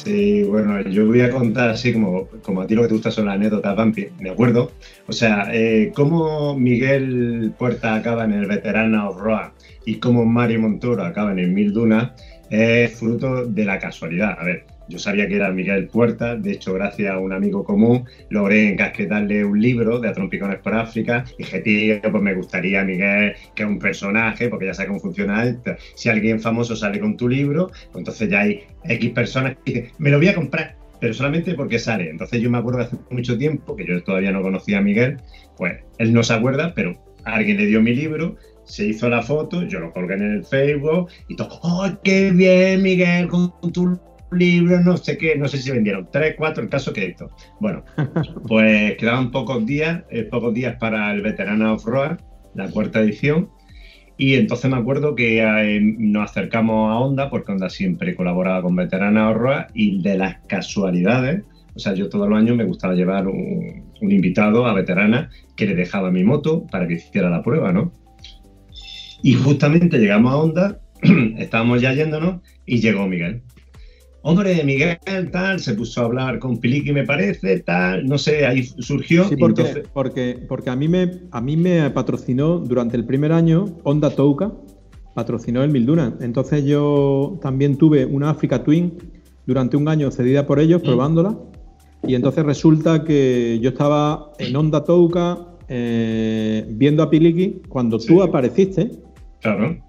Sí, 0.05 0.42
bueno, 0.42 0.82
yo 0.82 1.07
voy 1.07 1.22
a 1.22 1.30
contar 1.30 1.70
así 1.70 1.94
como, 1.94 2.26
como 2.42 2.61
a 2.61 2.66
ti 2.66 2.74
lo 2.74 2.82
que 2.82 2.88
te 2.88 2.94
gusta 2.94 3.11
son 3.11 3.24
las 3.24 3.36
anécdotas, 3.36 3.74
Vampi, 3.74 4.09
¿de 4.20 4.30
acuerdo? 4.30 4.70
O 5.07 5.12
sea, 5.12 5.48
eh, 5.50 5.92
cómo 5.94 6.55
Miguel 6.59 7.55
Puerta 7.59 7.94
acaba 7.94 8.24
en 8.24 8.32
el 8.32 8.46
Veterano 8.46 9.12
Roa 9.12 9.55
y 9.86 9.96
cómo 9.96 10.26
Mario 10.26 10.61
Montoro 10.61 11.02
acaba 11.02 11.32
en 11.32 11.38
el 11.38 11.52
Mil 11.52 11.72
Duna 11.72 12.14
es 12.50 12.98
fruto 12.98 13.46
de 13.46 13.64
la 13.64 13.78
casualidad. 13.78 14.36
A 14.38 14.44
ver, 14.44 14.66
yo 14.89 14.99
sabía 14.99 15.28
que 15.28 15.37
era 15.37 15.51
Miguel 15.51 15.89
Puerta, 15.89 16.37
de 16.37 16.53
hecho, 16.53 16.74
gracias 16.74 17.12
a 17.12 17.18
un 17.18 17.32
amigo 17.32 17.64
común, 17.64 18.05
logré 18.28 18.68
encasquetarle 18.68 19.45
un 19.45 19.61
libro 19.61 19.99
de 19.99 20.09
Atrompicones 20.09 20.59
por 20.59 20.74
África. 20.74 21.24
Y 21.39 21.45
dije, 21.45 21.61
tío, 21.61 22.01
pues 22.11 22.22
me 22.22 22.35
gustaría, 22.35 22.85
Miguel, 22.85 23.35
que 23.55 23.62
es 23.62 23.68
un 23.68 23.78
personaje, 23.78 24.49
porque 24.49 24.66
ya 24.66 24.74
sé 24.74 24.87
cómo 24.87 25.01
funciona 25.01 25.45
esto. 25.45 25.74
Si 25.95 26.09
alguien 26.09 26.41
famoso 26.41 26.76
sale 26.76 27.01
con 27.01 27.16
tu 27.16 27.28
libro, 27.28 27.68
pues 27.68 27.97
entonces 27.97 28.28
ya 28.28 28.41
hay 28.41 28.62
X 28.85 29.11
personas 29.11 29.57
que 29.64 29.72
dicen, 29.72 29.93
me 29.99 30.11
lo 30.11 30.18
voy 30.18 30.28
a 30.28 30.35
comprar, 30.35 30.76
pero 31.01 31.14
solamente 31.14 31.55
porque 31.55 31.78
sale. 31.78 32.11
Entonces 32.11 32.41
yo 32.41 32.51
me 32.51 32.59
acuerdo 32.59 32.80
hace 32.80 32.97
mucho 33.11 33.39
tiempo, 33.39 33.76
que 33.76 33.87
yo 33.87 34.03
todavía 34.03 34.32
no 34.32 34.43
conocía 34.43 34.78
a 34.78 34.82
Miguel, 34.82 35.18
pues 35.57 35.74
él 35.99 36.12
no 36.12 36.22
se 36.22 36.35
acuerda, 36.35 36.74
pero 36.74 36.99
alguien 37.24 37.57
le 37.57 37.66
dio 37.66 37.80
mi 37.80 37.95
libro, 37.95 38.37
se 38.64 38.87
hizo 38.87 39.09
la 39.09 39.22
foto, 39.22 39.62
yo 39.62 39.80
lo 39.80 39.93
colgué 39.93 40.14
en 40.14 40.22
el 40.22 40.45
Facebook 40.45 41.09
y 41.28 41.37
todo, 41.37 41.59
¡oh, 41.62 41.87
qué 42.03 42.30
bien, 42.32 42.82
Miguel, 42.82 43.28
con 43.28 43.53
tu 43.72 43.99
libros, 44.37 44.85
no 44.85 44.97
sé 44.97 45.16
qué, 45.16 45.37
no 45.37 45.49
sé 45.49 45.59
si 45.59 45.70
vendieron 45.70 46.09
tres, 46.11 46.35
cuatro, 46.37 46.62
el 46.62 46.68
caso 46.68 46.93
que 46.93 47.07
esto. 47.07 47.30
Bueno, 47.61 47.85
pues 48.49 48.97
quedaban 48.97 49.30
pocos 49.30 49.64
días, 49.64 50.03
eh, 50.11 50.24
pocos 50.24 50.55
días 50.55 50.76
para 50.78 51.12
el 51.12 51.22
Veterano 51.22 51.74
Off-Road, 51.74 52.18
la 52.55 52.68
cuarta 52.70 53.01
edición, 53.01 53.51
y 54.16 54.35
entonces 54.35 54.70
me 54.70 54.76
acuerdo 54.76 55.14
que 55.14 55.43
eh, 55.43 55.80
nos 55.80 56.30
acercamos 56.30 56.91
a 56.91 56.99
Honda, 56.99 57.30
porque 57.30 57.53
Honda 57.53 57.68
siempre 57.68 58.14
colaboraba 58.14 58.62
con 58.62 58.76
Veterana 58.76 59.32
Roa, 59.32 59.66
y 59.74 60.03
de 60.03 60.16
las 60.16 60.37
casualidades, 60.47 61.43
o 61.74 61.78
sea, 61.78 61.95
yo 61.95 62.09
todos 62.09 62.28
los 62.28 62.39
años 62.39 62.57
me 62.57 62.64
gustaba 62.64 62.95
llevar 62.95 63.26
un, 63.26 63.85
un 64.01 64.12
invitado 64.12 64.66
a 64.66 64.74
Veterana 64.74 65.30
que 65.57 65.66
le 65.66 65.74
dejaba 65.74 66.12
mi 66.12 66.22
moto 66.22 66.66
para 66.70 66.87
que 66.87 66.95
hiciera 66.95 67.28
la 67.28 67.43
prueba, 67.43 67.72
¿no? 67.72 67.93
Y 69.22 69.35
justamente 69.35 69.99
llegamos 69.99 70.32
a 70.32 70.37
Honda, 70.37 70.80
estábamos 71.39 71.80
ya 71.80 71.93
yéndonos, 71.93 72.41
y 72.66 72.78
llegó 72.80 73.07
Miguel 73.09 73.43
hombre, 74.24 74.64
Miguel, 74.64 74.98
tal, 75.30 75.60
se 75.60 75.74
puso 75.74 76.00
a 76.00 76.04
hablar 76.06 76.38
con 76.38 76.58
Piliqui, 76.58 76.92
me 76.92 77.04
parece, 77.04 77.60
tal, 77.60 78.06
no 78.06 78.16
sé, 78.16 78.46
ahí 78.46 78.64
surgió. 78.64 79.28
Sí, 79.28 79.36
porque, 79.36 79.82
porque, 79.92 80.44
porque 80.48 80.70
a, 80.70 80.76
mí 80.76 80.88
me, 80.88 81.20
a 81.30 81.40
mí 81.42 81.56
me 81.58 81.90
patrocinó 81.90 82.58
durante 82.58 82.96
el 82.96 83.04
primer 83.04 83.32
año 83.32 83.66
Honda 83.84 84.10
Touka, 84.10 84.52
patrocinó 85.14 85.62
el 85.62 85.70
Milduna. 85.70 86.16
Entonces 86.20 86.64
yo 86.64 87.38
también 87.42 87.76
tuve 87.76 88.06
una 88.06 88.30
Africa 88.30 88.64
Twin 88.64 88.94
durante 89.46 89.76
un 89.76 89.88
año 89.88 90.10
cedida 90.10 90.46
por 90.46 90.58
ellos, 90.58 90.82
mm. 90.82 90.86
probándola. 90.86 91.38
Y 92.06 92.14
entonces 92.14 92.44
resulta 92.44 93.04
que 93.04 93.58
yo 93.60 93.70
estaba 93.70 94.32
en 94.38 94.56
Honda 94.56 94.84
Touka 94.84 95.38
eh, 95.68 96.66
viendo 96.70 97.02
a 97.02 97.10
Piliki 97.10 97.60
cuando 97.68 97.98
tú 97.98 98.22
apareciste 98.22 98.90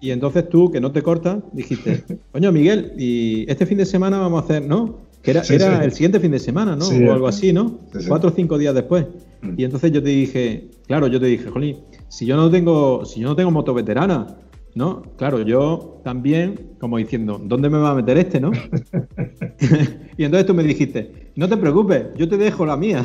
y 0.01 0.11
entonces 0.11 0.49
tú, 0.49 0.71
que 0.71 0.81
no 0.81 0.91
te 0.91 1.01
cortas, 1.01 1.37
dijiste, 1.53 2.03
coño, 2.31 2.51
Miguel, 2.51 2.93
y 2.97 3.49
este 3.49 3.65
fin 3.65 3.77
de 3.77 3.85
semana 3.85 4.19
vamos 4.19 4.41
a 4.41 4.45
hacer, 4.45 4.65
¿no? 4.65 5.05
Que 5.21 5.31
era, 5.31 5.41
era 5.49 5.83
el 5.83 5.91
siguiente 5.91 6.19
fin 6.19 6.31
de 6.31 6.39
semana, 6.39 6.75
¿no? 6.75 6.85
o 6.87 7.13
algo 7.13 7.27
así, 7.27 7.51
¿no? 7.51 7.79
Cuatro 8.07 8.29
o 8.29 8.33
cinco 8.33 8.57
días 8.59 8.75
después. 8.75 9.07
Mm. 9.41 9.53
Y 9.57 9.63
entonces 9.63 9.91
yo 9.91 10.03
te 10.03 10.09
dije, 10.09 10.69
claro, 10.85 11.07
yo 11.07 11.19
te 11.19 11.25
dije, 11.25 11.49
Jolín, 11.49 11.77
si 12.09 12.27
yo 12.27 12.35
no 12.35 12.51
tengo, 12.51 13.05
si 13.05 13.21
yo 13.21 13.29
no 13.29 13.35
tengo 13.35 13.49
moto 13.49 13.73
veterana, 13.73 14.37
¿no? 14.75 15.01
Claro, 15.17 15.41
yo 15.41 16.01
también, 16.03 16.73
como 16.79 16.97
diciendo, 16.97 17.41
¿dónde 17.43 17.69
me 17.69 17.79
va 17.79 17.91
a 17.91 17.95
meter 17.95 18.17
este, 18.17 18.39
no? 18.39 18.51
y 20.17 20.23
entonces 20.25 20.45
tú 20.45 20.53
me 20.53 20.63
dijiste, 20.63 21.31
no 21.35 21.49
te 21.49 21.57
preocupes, 21.57 22.07
yo 22.17 22.29
te 22.29 22.37
dejo 22.37 22.65
la 22.65 22.77
mía. 22.77 23.03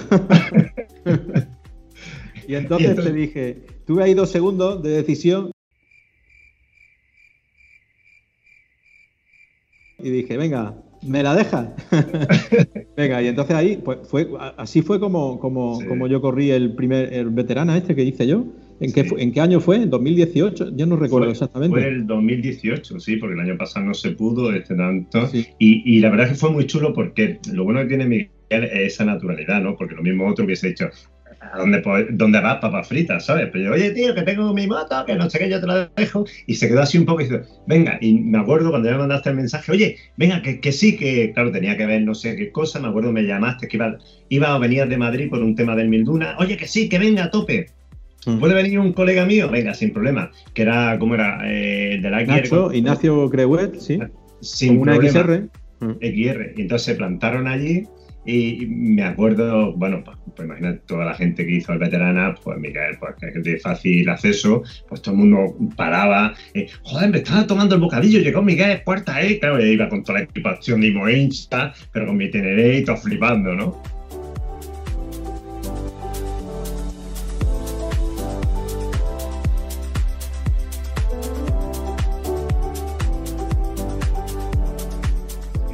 y 2.47 2.55
entonces 2.55 2.97
te 2.97 3.13
dije, 3.13 3.65
tuve 3.87 4.03
ahí 4.03 4.15
dos 4.15 4.31
segundos 4.31 4.83
de 4.83 4.91
decisión 4.91 5.51
y 10.03 10.11
dije, 10.11 10.37
venga, 10.37 10.75
¿me 11.07 11.23
la 11.23 11.35
dejas? 11.35 11.69
venga, 12.97 13.23
y 13.23 13.29
entonces 13.29 13.57
ahí, 13.57 13.81
pues 13.85 13.99
fue, 14.05 14.29
así 14.57 14.83
fue 14.83 15.01
como, 15.01 15.39
como, 15.39 15.81
como 15.87 16.07
yo 16.07 16.21
corrí 16.21 16.51
el 16.51 16.75
primer, 16.75 17.13
el 17.13 17.31
veterana 17.31 17.77
este 17.77 17.95
que 17.95 18.05
hice 18.05 18.27
yo. 18.27 18.45
¿En, 18.81 18.93
qué, 18.95 19.07
¿En 19.19 19.31
qué 19.33 19.41
año 19.43 19.61
fue? 19.61 19.77
¿En 19.77 19.91
2018? 19.91 20.71
Ya 20.75 20.87
no 20.87 20.97
recuerdo 20.97 21.31
exactamente. 21.31 21.79
Fue 21.79 21.87
el 21.87 22.07
2018, 22.07 22.99
sí, 22.99 23.17
porque 23.17 23.35
el 23.35 23.41
año 23.41 23.59
pasado 23.59 23.85
no 23.85 23.95
se 23.95 24.13
pudo, 24.13 24.55
este 24.55 24.75
tanto. 24.75 25.29
Y, 25.59 25.83
y, 25.85 26.01
la 26.01 26.09
verdad 26.09 26.27
es 26.27 26.33
que 26.33 26.39
fue 26.39 26.51
muy 26.51 26.67
chulo 26.67 26.95
porque 26.95 27.39
lo 27.53 27.65
bueno 27.65 27.81
que 27.81 27.89
tiene 27.89 28.07
Miguel 28.07 28.31
es 28.51 28.95
esa 28.95 29.05
naturalidad, 29.05 29.61
¿no? 29.61 29.77
Porque 29.77 29.95
lo 29.95 30.03
mismo 30.03 30.27
otro 30.27 30.47
hubiese 30.47 30.69
dicho, 30.69 30.89
¿a 31.41 31.59
dónde, 31.59 31.83
dónde 32.11 32.41
vas, 32.41 32.59
papas 32.59 32.87
fritas, 32.87 33.25
sabes? 33.25 33.49
Pero 33.53 33.65
yo, 33.65 33.73
oye, 33.73 33.91
tío, 33.91 34.15
que 34.15 34.23
tengo 34.23 34.53
mi 34.53 34.67
moto, 34.67 35.05
que 35.07 35.15
no 35.15 35.29
sé 35.29 35.39
qué, 35.39 35.49
yo 35.49 35.61
te 35.61 35.67
la 35.67 35.91
dejo. 35.97 36.25
Y 36.47 36.55
se 36.55 36.69
quedó 36.69 36.83
así 36.83 36.99
un 36.99 37.07
poco 37.07 37.23
y 37.23 37.25
dice, 37.25 37.43
venga, 37.67 37.99
y 38.01 38.15
me 38.15 38.39
acuerdo 38.39 38.71
cuando 38.71 38.91
me 38.91 38.99
mandaste 38.99 39.31
el 39.31 39.37
mensaje, 39.37 39.73
oye, 39.73 39.97
venga, 40.17 40.43
que, 40.43 40.61
que, 40.61 40.73
sí, 40.73 40.97
que 40.97 41.33
claro, 41.33 41.51
tenía 41.51 41.77
que 41.77 41.87
ver 41.87 42.03
no 42.03 42.15
sé 42.15 42.37
qué 42.37 42.53
cosa, 42.53 42.79
me 42.79 42.89
acuerdo 42.89 43.13
me 43.13 43.25
llamaste 43.25 43.69
que 43.69 43.77
iba, 43.77 43.99
iba 44.29 44.55
a 44.55 44.59
venir 44.59 44.87
de 44.87 44.99
Madrid 44.99 45.31
por 45.31 45.43
un 45.43 45.55
tema 45.55 45.75
del 45.75 45.89
Milduna, 45.89 46.37
oye, 46.39 46.57
que 46.57 46.67
sí, 46.67 46.89
que 46.89 46.99
venga 46.99 47.25
a 47.25 47.31
tope. 47.31 47.67
Mm. 48.27 48.39
¿Puede 48.39 48.55
venir 48.55 48.79
un 48.79 48.93
colega 48.93 49.25
mío? 49.25 49.49
Venga, 49.49 49.73
sin 49.73 49.93
problema. 49.93 50.31
Que 50.53 50.63
era, 50.63 50.99
¿cómo 50.99 51.15
era? 51.15 51.41
Eh, 51.45 51.99
de 52.03 52.11
la 52.11 52.23
Nacho, 52.25 52.73
Ignacio 52.73 53.31
Creuet, 53.31 53.79
sí. 53.79 53.99
Sin 54.41 54.79
una 54.79 54.97
XR. 54.97 55.49
XR. 55.81 56.53
Y 56.57 56.61
entonces 56.61 56.83
se 56.83 56.95
plantaron 56.97 57.49
allí 57.49 57.87
y 58.25 58.67
me 58.67 59.03
acuerdo, 59.03 59.73
bueno, 59.75 60.03
pues, 60.05 60.17
pues, 60.37 60.87
toda 60.87 61.07
la 61.07 61.15
gente 61.15 61.47
que 61.47 61.57
hizo 61.57 61.73
el 61.73 61.79
veterana, 61.79 62.35
pues 62.43 62.59
Miguel, 62.59 62.97
pues 62.99 63.15
de 63.43 63.59
fácil 63.59 64.09
acceso, 64.09 64.63
pues 64.89 65.01
todo 65.03 65.15
el 65.15 65.21
mundo 65.21 65.57
paraba, 65.77 66.35
eh, 66.55 66.67
joder, 66.83 67.11
me 67.11 67.19
estaba 67.19 67.47
tomando 67.47 67.75
el 67.77 67.81
bocadillo, 67.81 68.21
llegó 68.21 68.43
Miguel, 68.43 68.83
puerta, 68.85 69.23
eh, 69.23 69.39
claro, 69.39 69.65
iba 69.65 69.89
con 69.89 70.03
toda 70.05 70.19
la 70.19 70.25
equipación 70.25 70.81
de 70.81 70.89
Imo 70.89 71.05
pero 71.93 72.07
con 72.07 72.17
mi 72.17 72.31
teneré 72.31 72.79
y 72.79 72.85
todo 72.85 72.97
flipando, 72.97 73.55
¿no? 73.55 74.00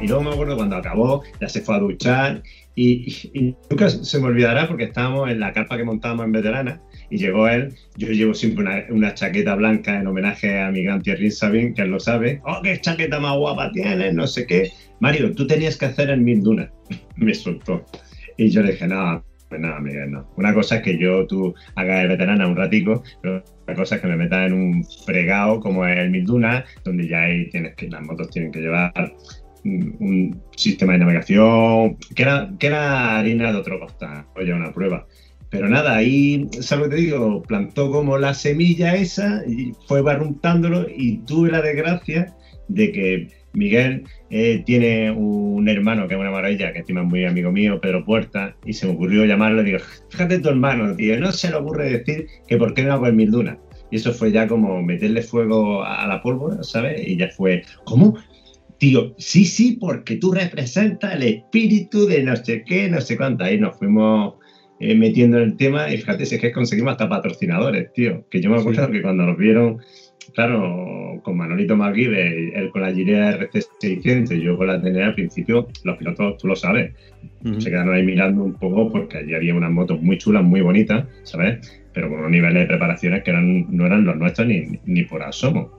Y 0.07 0.09
luego 0.09 0.23
me 0.23 0.31
acuerdo 0.31 0.55
cuando 0.55 0.77
acabó, 0.77 1.21
ya 1.41 1.49
se 1.49 1.59
fue 1.59 1.75
a 1.75 1.79
duchar 1.79 2.41
y, 2.75 3.53
nunca 3.69 3.89
se 3.89 4.19
me 4.21 4.27
olvidará 4.27 4.65
porque 4.65 4.85
estábamos 4.85 5.29
en 5.29 5.41
la 5.41 5.51
carpa 5.51 5.75
que 5.75 5.83
montábamos 5.83 6.27
en 6.27 6.31
Veterana 6.31 6.81
y 7.09 7.17
llegó 7.17 7.45
él. 7.49 7.75
Yo 7.97 8.07
llevo 8.07 8.33
siempre 8.33 8.87
una, 8.89 9.13
chaqueta 9.13 9.55
blanca 9.55 9.99
en 9.99 10.07
homenaje 10.07 10.61
a 10.61 10.71
mi 10.71 10.83
gran 10.83 11.01
Thierry 11.01 11.29
Sabin, 11.29 11.73
que 11.73 11.81
él 11.81 11.89
lo 11.89 11.99
sabe. 11.99 12.39
¡Oh, 12.45 12.61
qué 12.63 12.79
chaqueta 12.79 13.19
más 13.19 13.35
guapa 13.35 13.69
tienes! 13.73 14.13
No 14.13 14.27
sé 14.27 14.47
qué. 14.47 14.71
Mario, 15.01 15.33
tú 15.33 15.45
tenías 15.45 15.75
que 15.75 15.87
hacer 15.87 16.09
el 16.09 16.21
Mil 16.21 16.41
Dunas. 16.41 16.69
me 17.17 17.33
soltó. 17.33 17.83
Y 18.37 18.49
yo 18.49 18.61
le 18.61 18.71
dije, 18.71 18.87
no, 18.87 19.21
pues 19.49 19.59
nada, 19.59 19.81
Miguel, 19.81 20.09
no. 20.09 20.25
Una 20.37 20.53
cosa 20.53 20.77
es 20.77 20.83
que 20.83 20.97
yo, 20.97 21.27
tú 21.27 21.53
hagas 21.75 22.03
el 22.03 22.07
veterana 22.07 22.47
un 22.47 22.55
ratico, 22.55 23.03
pero 23.21 23.43
otra 23.63 23.75
cosa 23.75 23.95
es 23.95 24.01
que 24.01 24.07
me 24.07 24.15
metas 24.15 24.47
en 24.47 24.53
un 24.53 24.85
fregado 25.05 25.59
como 25.59 25.85
es 25.85 25.99
el 25.99 26.11
Mil 26.11 26.23
Dunas, 26.23 26.63
donde 26.85 27.09
ya 27.09 27.23
ahí 27.23 27.49
tienes 27.49 27.75
que, 27.75 27.89
las 27.89 28.03
motos 28.03 28.29
tienen 28.29 28.53
que 28.53 28.61
llevar 28.61 28.93
un 29.99 30.41
sistema 30.55 30.93
de 30.93 30.99
navegación, 30.99 31.97
que 32.15 32.23
era, 32.23 32.51
que 32.59 32.67
era 32.67 33.19
harina 33.19 33.51
de 33.51 33.57
otro 33.57 33.79
costal, 33.79 34.25
oye, 34.35 34.53
una 34.53 34.73
prueba. 34.73 35.05
Pero 35.49 35.69
nada, 35.69 35.95
ahí, 35.95 36.47
¿sabes 36.59 36.85
lo 36.85 36.89
que 36.89 36.95
te 36.97 37.01
digo? 37.03 37.43
Plantó 37.43 37.89
como 37.91 38.17
la 38.17 38.33
semilla 38.33 38.95
esa 38.95 39.43
y 39.47 39.73
fue 39.87 40.01
barruntándolo 40.01 40.87
y 40.89 41.19
tuve 41.19 41.51
la 41.51 41.61
desgracia 41.61 42.35
de 42.67 42.91
que 42.91 43.27
Miguel 43.53 44.03
eh, 44.29 44.61
tiene 44.65 45.09
un 45.11 45.67
hermano 45.69 46.07
que 46.07 46.15
es 46.15 46.19
una 46.19 46.31
maravilla, 46.31 46.73
que 46.73 46.79
estima 46.79 47.03
muy 47.03 47.25
amigo 47.25 47.51
mío, 47.51 47.79
Pedro 47.79 48.03
Puerta, 48.03 48.55
y 48.65 48.73
se 48.73 48.85
me 48.85 48.93
ocurrió 48.93 49.25
llamarlo 49.25 49.61
y 49.61 49.65
digo, 49.65 49.79
fíjate 50.09 50.39
tu 50.39 50.49
hermano, 50.49 50.95
tío, 50.95 51.19
no 51.19 51.31
se 51.31 51.49
le 51.49 51.55
ocurre 51.55 51.89
decir 51.91 52.27
que 52.47 52.57
por 52.57 52.73
qué 52.73 52.83
no 52.83 52.93
hago 52.93 53.07
el 53.07 53.13
Mil 53.13 53.31
Dunas. 53.31 53.57
Y 53.89 53.95
eso 53.95 54.13
fue 54.13 54.33
ya 54.33 54.47
como 54.47 54.81
meterle 54.83 55.21
fuego 55.21 55.81
a 55.83 56.05
la 56.07 56.21
pólvora, 56.21 56.61
¿sabes? 56.61 57.07
Y 57.07 57.15
ya 57.15 57.29
fue, 57.29 57.63
¿cómo? 57.85 58.17
Tío, 58.79 59.15
sí, 59.17 59.45
sí, 59.45 59.77
porque 59.79 60.17
tú 60.17 60.31
representas 60.31 61.15
el 61.15 61.23
espíritu 61.23 62.05
de 62.05 62.21
no 62.23 62.35
sé 62.35 62.63
qué, 62.63 62.89
no 62.89 63.01
sé 63.01 63.17
cuánto. 63.17 63.43
Ahí 63.43 63.59
nos 63.59 63.77
fuimos 63.77 64.35
eh, 64.79 64.93
metiendo 64.93 65.37
en 65.37 65.43
el 65.43 65.57
tema 65.57 65.91
y 65.91 65.97
fíjate 65.97 66.25
si 66.25 66.35
es 66.35 66.41
que 66.41 66.51
conseguimos 66.51 66.91
hasta 66.91 67.09
patrocinadores, 67.09 67.91
tío. 67.93 68.25
Que 68.29 68.39
yo 68.39 68.51
me 68.51 68.57
acuerdo 68.57 68.91
que 68.91 69.01
cuando 69.01 69.25
nos 69.25 69.37
vieron, 69.37 69.79
claro, 70.35 71.19
con 71.23 71.37
Manolito 71.37 71.75
McGive, 71.75 72.55
él 72.55 72.69
con 72.69 72.83
la 72.83 72.93
Girea 72.93 73.39
RC600 73.39 74.37
y 74.37 74.41
yo 74.41 74.55
con 74.57 74.67
la 74.67 74.79
TNA 74.79 75.07
al 75.07 75.15
principio, 75.15 75.67
los 75.83 75.97
pilotos, 75.97 76.37
tú 76.37 76.47
lo 76.47 76.55
sabes, 76.55 76.93
se 77.57 77.69
quedaron 77.71 77.95
ahí 77.95 78.03
mirando 78.03 78.43
un 78.43 78.53
poco 78.53 78.91
porque 78.91 79.17
allí 79.17 79.33
había 79.33 79.55
unas 79.55 79.71
motos 79.71 79.99
muy 80.01 80.19
chulas, 80.19 80.43
muy 80.43 80.61
bonitas, 80.61 81.07
¿sabes? 81.23 81.81
Pero 81.93 82.09
con 82.09 82.19
unos 82.19 82.29
niveles 82.29 82.61
de 82.61 82.67
preparaciones 82.67 83.23
que 83.23 83.31
eran, 83.31 83.75
no 83.75 83.87
eran 83.87 84.05
los 84.05 84.15
nuestros 84.17 84.47
ni, 84.47 84.79
ni 84.85 85.03
por 85.03 85.23
asomo. 85.23 85.76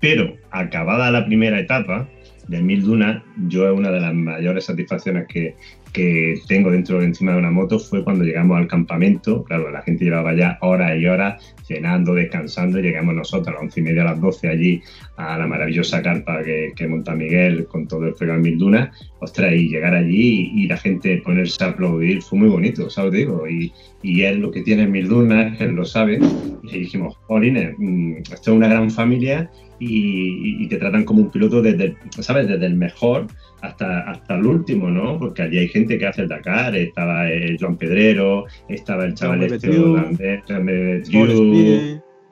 Pero 0.00 0.36
acabada 0.50 1.10
la 1.10 1.26
primera 1.26 1.60
etapa 1.60 2.08
de 2.48 2.60
Mil 2.62 2.82
Dunas, 2.82 3.22
yo 3.48 3.70
es 3.70 3.78
una 3.78 3.92
de 3.92 4.00
las 4.00 4.12
mayores 4.12 4.64
satisfacciones 4.64 5.26
que, 5.28 5.54
que 5.92 6.34
tengo 6.48 6.70
dentro 6.70 6.98
de 6.98 7.06
encima 7.06 7.32
de 7.32 7.38
una 7.38 7.50
moto 7.50 7.78
fue 7.78 8.02
cuando 8.02 8.24
llegamos 8.24 8.58
al 8.58 8.66
campamento. 8.66 9.44
Claro, 9.44 9.70
la 9.70 9.82
gente 9.82 10.04
llevaba 10.04 10.34
ya 10.34 10.58
horas 10.60 10.98
y 10.98 11.06
horas 11.06 11.54
cenando, 11.64 12.14
descansando, 12.14 12.78
y 12.78 12.82
llegamos 12.82 13.14
nosotros 13.14 13.48
a 13.48 13.52
las 13.52 13.62
once 13.62 13.80
y 13.80 13.82
media, 13.84 14.02
a 14.02 14.06
las 14.06 14.20
doce 14.20 14.48
allí 14.48 14.82
a 15.16 15.38
la 15.38 15.46
maravillosa 15.46 16.02
carpa 16.02 16.42
que, 16.42 16.88
monta 16.88 17.14
Miguel 17.14 17.66
con 17.66 17.86
todo 17.86 18.06
el 18.06 18.14
fuego 18.14 18.34
en 18.34 18.40
Mil 18.42 18.58
Dunas. 18.58 18.96
Ostras, 19.20 19.52
y 19.52 19.68
llegar 19.68 19.94
allí 19.94 20.50
y, 20.54 20.66
la 20.66 20.76
gente 20.76 21.18
ponerse 21.18 21.62
a 21.62 21.68
aplaudir 21.68 22.22
fue 22.22 22.38
muy 22.38 22.48
bonito, 22.48 22.88
¿sabes? 22.90 23.12
Digo, 23.12 23.48
y, 23.48 23.72
y 24.02 24.22
él 24.22 24.40
lo 24.40 24.50
que 24.50 24.62
tiene 24.62 24.84
en 24.84 24.92
Mil 24.92 25.08
Dunas, 25.08 25.60
él 25.60 25.72
lo 25.72 25.84
sabe, 25.84 26.18
y 26.64 26.78
dijimos, 26.78 27.16
Jolines, 27.26 27.74
mm, 27.78 28.16
esto 28.32 28.50
es 28.50 28.56
una 28.56 28.68
gran 28.68 28.90
familia 28.90 29.50
y, 29.80 30.62
y, 30.62 30.68
te 30.68 30.76
tratan 30.76 31.04
como 31.04 31.22
un 31.22 31.30
piloto 31.30 31.62
desde, 31.62 31.96
¿sabes? 32.20 32.46
Desde 32.46 32.66
el 32.66 32.76
mejor 32.76 33.26
hasta, 33.62 34.00
hasta 34.00 34.36
el 34.36 34.46
último, 34.46 34.90
¿no? 34.90 35.18
Porque 35.18 35.42
allí 35.42 35.58
hay 35.58 35.68
gente 35.68 35.98
que 35.98 36.06
hace 36.06 36.22
el 36.22 36.28
Dakar, 36.28 36.76
estaba 36.76 37.30
el 37.30 37.58
Joan 37.58 37.76
Pedrero, 37.76 38.44
estaba 38.68 39.06
el 39.06 39.14
chaval 39.14 39.42
este 39.42 39.70
holandés, 39.78 40.42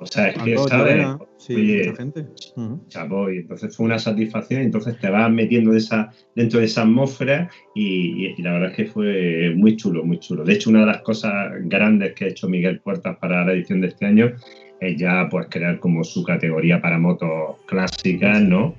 o 0.01 0.07
sea, 0.07 0.29
es 0.29 0.43
que, 0.43 0.57
¿sabes? 0.59 1.07
Sí, 1.39 1.55
Oye, 1.55 1.93
gente. 1.97 2.27
Chapo, 2.89 3.31
y 3.31 3.39
entonces 3.39 3.77
fue 3.77 3.87
una 3.87 3.99
satisfacción, 3.99 4.63
entonces 4.63 4.99
te 4.99 5.11
vas 5.11 5.31
metiendo 5.31 5.73
de 5.73 5.79
esa, 5.79 6.11
dentro 6.37 6.61
de 6.61 6.67
esa 6.67 6.83
atmósfera 6.83 7.51
y, 7.75 8.41
la 8.43 8.53
verdad 8.53 8.71
es 8.71 8.77
que 8.77 8.87
fue 8.87 9.53
muy 9.57 9.77
chulo, 9.77 10.05
muy 10.05 10.21
chulo. 10.21 10.45
De 10.45 10.55
hecho, 10.55 10.71
una 10.71 10.81
de 10.81 10.87
las 10.87 11.03
cosas 11.03 11.53
grandes 11.63 12.15
que 12.15 12.27
ha 12.27 12.29
hecho 12.29 12.49
Miguel 12.49 12.81
Puertas 12.81 13.17
para 13.19 13.45
la 13.45 13.53
edición 13.53 13.81
de 13.81 13.89
este 13.89 14.07
año 14.07 14.33
es 14.81 14.97
ya 14.97 15.29
pues 15.31 15.47
crear 15.51 15.79
como 15.81 16.05
su 16.05 16.23
categoría 16.23 16.81
para 16.81 16.99
motos 16.99 17.57
clásicas, 17.67 18.43
¿no? 18.43 18.75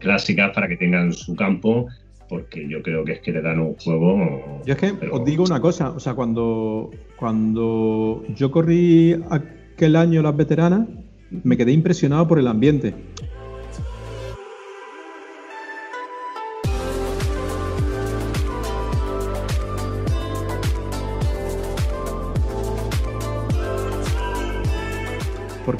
clásicas 0.00 0.50
para 0.52 0.66
que 0.66 0.76
tengan 0.76 1.12
su 1.12 1.36
campo, 1.36 1.86
porque 2.28 2.68
yo 2.68 2.82
creo 2.82 3.04
que 3.04 3.12
es 3.12 3.20
que 3.20 3.32
le 3.32 3.40
dan 3.40 3.60
un 3.60 3.74
juego. 3.76 4.62
Yo 4.66 4.74
es 4.74 4.80
que 4.80 4.92
os 5.10 5.24
digo 5.24 5.44
una 5.44 5.60
cosa, 5.60 5.90
o 5.90 6.00
sea, 6.00 6.14
cuando, 6.14 6.90
cuando 7.16 8.24
yo 8.34 8.50
corrí 8.50 9.16
aquel 9.30 9.96
año 9.96 10.22
las 10.22 10.36
veteranas, 10.36 10.88
me 11.30 11.56
quedé 11.56 11.72
impresionado 11.72 12.26
por 12.26 12.38
el 12.38 12.48
ambiente. 12.48 12.94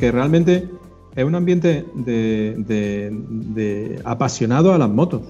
Porque 0.01 0.13
realmente 0.13 0.67
es 1.15 1.25
un 1.25 1.35
ambiente 1.35 1.85
de, 1.95 4.01
apasionado 4.03 4.73
a 4.73 4.79
las 4.79 4.89
motos. 4.89 5.21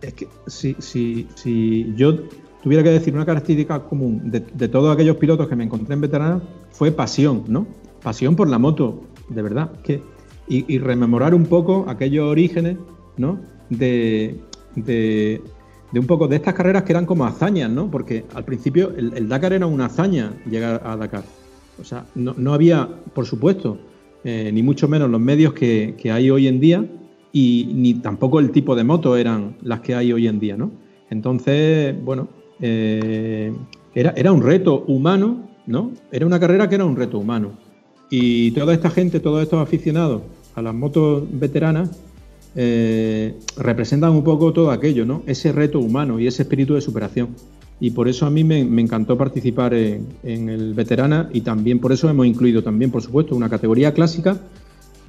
Es 0.00 0.14
que 0.14 0.28
si, 0.46 0.74
si, 0.78 1.28
si, 1.34 1.92
yo 1.94 2.20
tuviera 2.62 2.82
que 2.82 2.88
decir 2.88 3.14
una 3.14 3.26
característica 3.26 3.80
común 3.80 4.30
de, 4.30 4.68
todos 4.68 4.94
aquellos 4.94 5.18
pilotos 5.18 5.46
que 5.46 5.56
me 5.56 5.64
encontré 5.64 5.92
en 5.92 6.00
veteranas, 6.00 6.42
fue 6.70 6.90
pasión, 6.90 7.44
¿no? 7.48 7.66
Pasión 8.02 8.34
por 8.34 8.48
la 8.48 8.58
moto, 8.58 9.02
de 9.28 9.42
verdad. 9.42 9.72
Que, 9.82 10.02
y, 10.48 10.78
rememorar 10.78 11.34
un 11.34 11.44
poco 11.44 11.84
aquellos 11.86 12.26
orígenes, 12.26 12.78
¿no? 13.18 13.40
De, 13.68 14.40
de, 14.74 15.42
un 15.92 16.06
poco 16.06 16.28
de 16.28 16.36
estas 16.36 16.54
carreras 16.54 16.84
que 16.84 16.92
eran 16.92 17.04
como 17.04 17.26
hazañas, 17.26 17.70
¿no? 17.70 17.90
Porque 17.90 18.24
al 18.34 18.46
principio 18.46 18.94
el, 18.96 19.28
Dakar 19.28 19.52
era 19.52 19.66
una 19.66 19.84
hazaña 19.84 20.32
llegar 20.48 20.80
a 20.82 20.96
Dakar. 20.96 21.24
O 21.80 21.84
sea, 21.84 22.06
no, 22.14 22.34
no 22.36 22.54
había, 22.54 22.88
por 23.14 23.26
supuesto, 23.26 23.78
eh, 24.24 24.50
ni 24.52 24.62
mucho 24.62 24.88
menos 24.88 25.10
los 25.10 25.20
medios 25.20 25.52
que, 25.52 25.94
hay 26.10 26.30
hoy 26.30 26.48
en 26.48 26.58
día 26.58 26.84
y 27.32 27.70
ni 27.74 27.94
tampoco 27.94 28.40
el 28.40 28.50
tipo 28.50 28.74
de 28.74 28.84
moto 28.84 29.16
eran 29.16 29.56
las 29.62 29.80
que 29.80 29.94
hay 29.94 30.12
hoy 30.12 30.26
en 30.26 30.40
día, 30.40 30.56
¿no? 30.56 30.70
Entonces, 31.10 31.94
bueno, 32.02 32.28
eh, 32.60 33.52
era, 33.94 34.14
era 34.16 34.32
un 34.32 34.42
reto 34.42 34.84
humano, 34.88 35.48
¿no? 35.66 35.92
Era 36.10 36.26
una 36.26 36.40
carrera 36.40 36.68
que 36.68 36.74
era 36.74 36.84
un 36.84 36.96
reto 36.96 37.18
humano. 37.18 37.52
Y 38.10 38.52
toda 38.52 38.72
esta 38.72 38.90
gente, 38.90 39.20
todos 39.20 39.42
estos 39.42 39.60
aficionados 39.60 40.22
a 40.54 40.62
las 40.62 40.74
motos 40.74 41.24
veteranas, 41.30 41.90
eh, 42.58 43.34
representan 43.58 44.12
un 44.12 44.24
poco 44.24 44.52
todo 44.52 44.70
aquello, 44.70 45.04
¿no? 45.04 45.22
Ese 45.26 45.52
reto 45.52 45.78
humano 45.78 46.18
y 46.18 46.26
ese 46.26 46.42
espíritu 46.42 46.74
de 46.74 46.80
superación 46.80 47.28
y 47.78 47.90
por 47.90 48.08
eso 48.08 48.26
a 48.26 48.30
mí 48.30 48.42
me, 48.42 48.60
encantó 48.60 49.18
participar 49.18 49.74
en, 49.74 50.06
el 50.24 50.72
veterana 50.74 51.28
y 51.32 51.42
también 51.42 51.78
por 51.78 51.92
eso 51.92 52.08
hemos 52.08 52.26
incluido 52.26 52.62
también, 52.62 52.90
por 52.90 53.02
supuesto, 53.02 53.36
una 53.36 53.50
categoría 53.50 53.92
clásica 53.92 54.40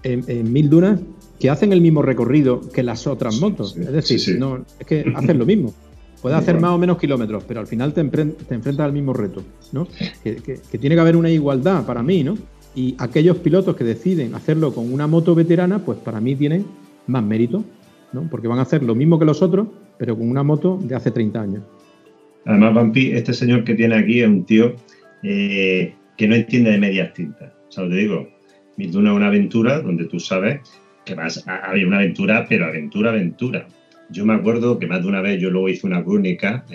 en, 0.04 0.52
mil 0.52 0.70
dunas 0.70 1.00
que 1.40 1.50
hacen 1.50 1.72
el 1.72 1.82
mismo 1.82 2.02
recorrido 2.02 2.62
que 2.74 2.84
las 2.84 3.08
otras 3.08 3.40
motos. 3.40 3.78
es 3.78 3.92
decir, 3.92 4.38
no 4.40 4.66
es 4.80 4.86
que 4.86 5.06
hacen 5.16 5.38
lo 5.38 5.46
mismo. 5.46 5.74
Puedes 6.22 6.38
hacer 6.40 6.60
más 6.60 6.72
o 6.72 6.78
menos 6.78 6.98
kilómetros, 6.98 7.44
pero 7.48 7.60
al 7.60 7.68
final 7.68 7.94
te, 7.94 8.02
enfrentas 8.02 8.80
al 8.80 8.92
mismo 8.92 9.14
reto, 9.14 9.44
¿no? 9.72 9.88
Que, 10.24 10.60
tiene 10.80 10.96
que 10.96 11.02
haber 11.02 11.16
una 11.16 11.30
igualdad 11.30 11.86
para 11.86 12.02
mí, 12.02 12.24
¿no? 12.24 12.38
Y 12.76 12.96
aquellos 12.98 13.38
pilotos 13.38 13.76
que 13.76 13.84
deciden 13.84 14.36
hacerlo 14.36 14.74
con 14.74 14.92
una 14.92 15.08
moto 15.08 15.36
veterana, 15.36 15.86
pues 15.86 16.00
para 16.00 16.20
mí 16.20 16.36
tienen 16.36 16.66
más 17.06 17.24
mérito, 17.24 17.64
¿no? 18.14 18.28
Porque 18.30 18.48
van 18.48 18.60
a 18.60 18.64
hacer 18.64 18.84
lo 18.84 18.96
mismo 18.96 19.20
que 19.20 19.26
los 19.26 19.42
otros, 19.42 19.68
pero 19.98 20.18
con 20.18 20.30
una 20.30 20.44
moto 20.44 20.80
de 20.82 20.96
hace 20.96 21.12
30 21.12 21.40
años. 21.40 21.64
Además, 22.48 22.76
Vampi, 22.76 23.12
este 23.12 23.34
señor 23.34 23.66
que 23.66 23.76
tiene 23.76 23.96
aquí 23.96 24.22
es 24.22 24.28
un 24.28 24.46
tío 24.46 24.74
eh, 25.22 25.94
que 26.16 26.28
no 26.30 26.36
entiende 26.36 26.72
de 26.72 26.78
medias 26.78 27.14
tintas. 27.14 27.52
O 27.68 27.72
sea, 27.72 27.90
te 27.90 27.96
digo, 27.96 28.30
es 28.78 28.96
una 28.96 29.28
aventura 29.28 29.82
donde 29.82 30.06
tú 30.06 30.18
sabes 30.18 30.62
que 31.06 31.14
vas 31.14 31.46
a 31.46 31.58
haber 31.58 31.86
una 31.86 31.98
aventura, 31.98 32.46
pero 32.48 32.66
aventura, 32.66 33.10
aventura. 33.10 33.68
Yo 34.10 34.26
me 34.26 34.34
acuerdo 34.34 34.80
que 34.80 34.88
más 34.88 35.02
de 35.02 35.10
una 35.10 35.22
vez 35.22 35.42
yo 35.42 35.50
luego 35.50 35.68
hice 35.68 35.86
una 35.86 36.04
crónica 36.04 36.66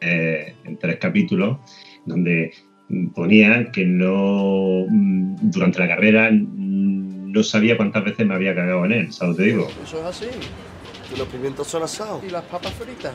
en, 0.00 0.78
tres, 0.78 0.96
capítulos 0.96 1.58
donde 2.04 2.50
ponía 3.14 3.70
que 3.70 3.86
no 3.86 4.86
durante 5.40 5.78
la 5.78 5.86
carrera 5.88 6.30
no 6.32 7.42
sabía 7.44 7.76
cuántas 7.76 8.04
veces 8.04 8.26
me 8.26 8.34
había 8.34 8.56
cagado 8.56 8.84
en 8.86 8.92
él, 8.92 9.12
¿sabes? 9.12 9.36
Te 9.36 9.44
digo. 9.44 9.68
Eso 9.84 10.00
es 10.00 10.04
así. 10.04 10.26
Y 11.12 11.18
los 11.18 11.28
pimientos 11.28 11.66
son 11.66 11.82
asados. 11.82 12.22
Y 12.26 12.30
las 12.30 12.44
papas 12.44 12.72
fritas. 12.74 13.12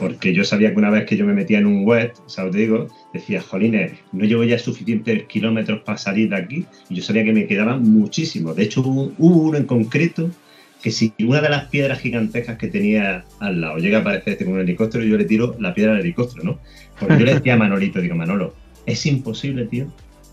Porque 0.00 0.34
yo 0.34 0.44
sabía 0.44 0.70
que 0.70 0.76
una 0.76 0.90
vez 0.90 1.06
que 1.06 1.16
yo 1.16 1.24
me 1.24 1.32
metía 1.32 1.58
en 1.58 1.66
un 1.66 1.84
web, 1.84 2.12
¿sabes? 2.26 2.52
Te 2.52 2.58
digo, 2.58 2.88
decía, 3.12 3.40
jolines, 3.40 3.92
no 4.12 4.24
llevo 4.24 4.44
ya 4.44 4.58
suficientes 4.58 5.24
kilómetros 5.24 5.80
para 5.82 5.98
salir 5.98 6.30
de 6.30 6.36
aquí. 6.36 6.66
Y 6.90 6.96
yo 6.96 7.02
sabía 7.02 7.24
que 7.24 7.32
me 7.32 7.46
quedaban 7.46 7.82
muchísimos. 7.82 8.56
De 8.56 8.64
hecho, 8.64 8.82
hubo, 8.82 9.12
uno 9.18 9.56
en 9.56 9.64
concreto 9.64 10.30
que 10.82 10.90
si 10.90 11.12
una 11.20 11.40
de 11.40 11.48
las 11.48 11.64
piedras 11.66 12.00
gigantescas 12.00 12.56
que 12.58 12.68
tenía 12.68 13.24
al 13.40 13.60
lado 13.60 13.78
llega 13.78 13.98
a 13.98 14.00
aparecer 14.02 14.34
este 14.34 14.44
con 14.44 14.54
un 14.54 14.60
helicóptero, 14.60 15.04
yo 15.04 15.16
le 15.16 15.24
tiro 15.24 15.56
la 15.58 15.74
piedra 15.74 15.92
al 15.92 16.00
helicóptero, 16.00 16.44
¿no? 16.44 16.58
Porque 17.00 17.18
yo 17.18 17.24
le 17.24 17.34
decía 17.34 17.54
a 17.54 17.56
Manolito, 17.56 18.00
digo, 18.00 18.14
Manolo, 18.14 18.54
es 18.86 19.04
imposible, 19.06 19.66
tío, 19.66 19.86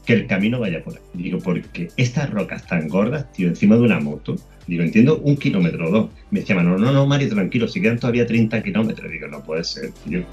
que 0.06 0.14
el 0.14 0.28
camino 0.28 0.60
vaya 0.60 0.84
por 0.84 0.94
ahí. 0.94 1.02
Digo, 1.14 1.40
porque 1.40 1.90
estas 1.98 2.30
rocas 2.30 2.66
tan 2.68 2.88
gordas, 2.88 3.32
tío, 3.34 3.48
encima 3.48 3.76
de 3.76 3.82
una 3.82 4.00
moto, 4.00 4.36
digo, 4.68 4.84
entiendo 4.84 5.18
un 5.20 5.38
kilómetro 5.38 5.88
o 5.88 5.92
dos. 5.92 6.10
Me 6.32 6.42
decía 6.42 6.56
Manolo, 6.56 6.78
no, 6.78 6.92
no, 6.92 7.06
Mario, 7.06 7.30
tranquilo, 7.30 7.68
si 7.68 7.82
quedan 7.82 8.00
todavía 8.00 8.26
30 8.26 8.62
kilómetros. 8.64 9.12
Digo, 9.12 9.28
no 9.28 9.44
puede 9.44 9.64
ser, 9.64 9.92
tío. 10.08 10.26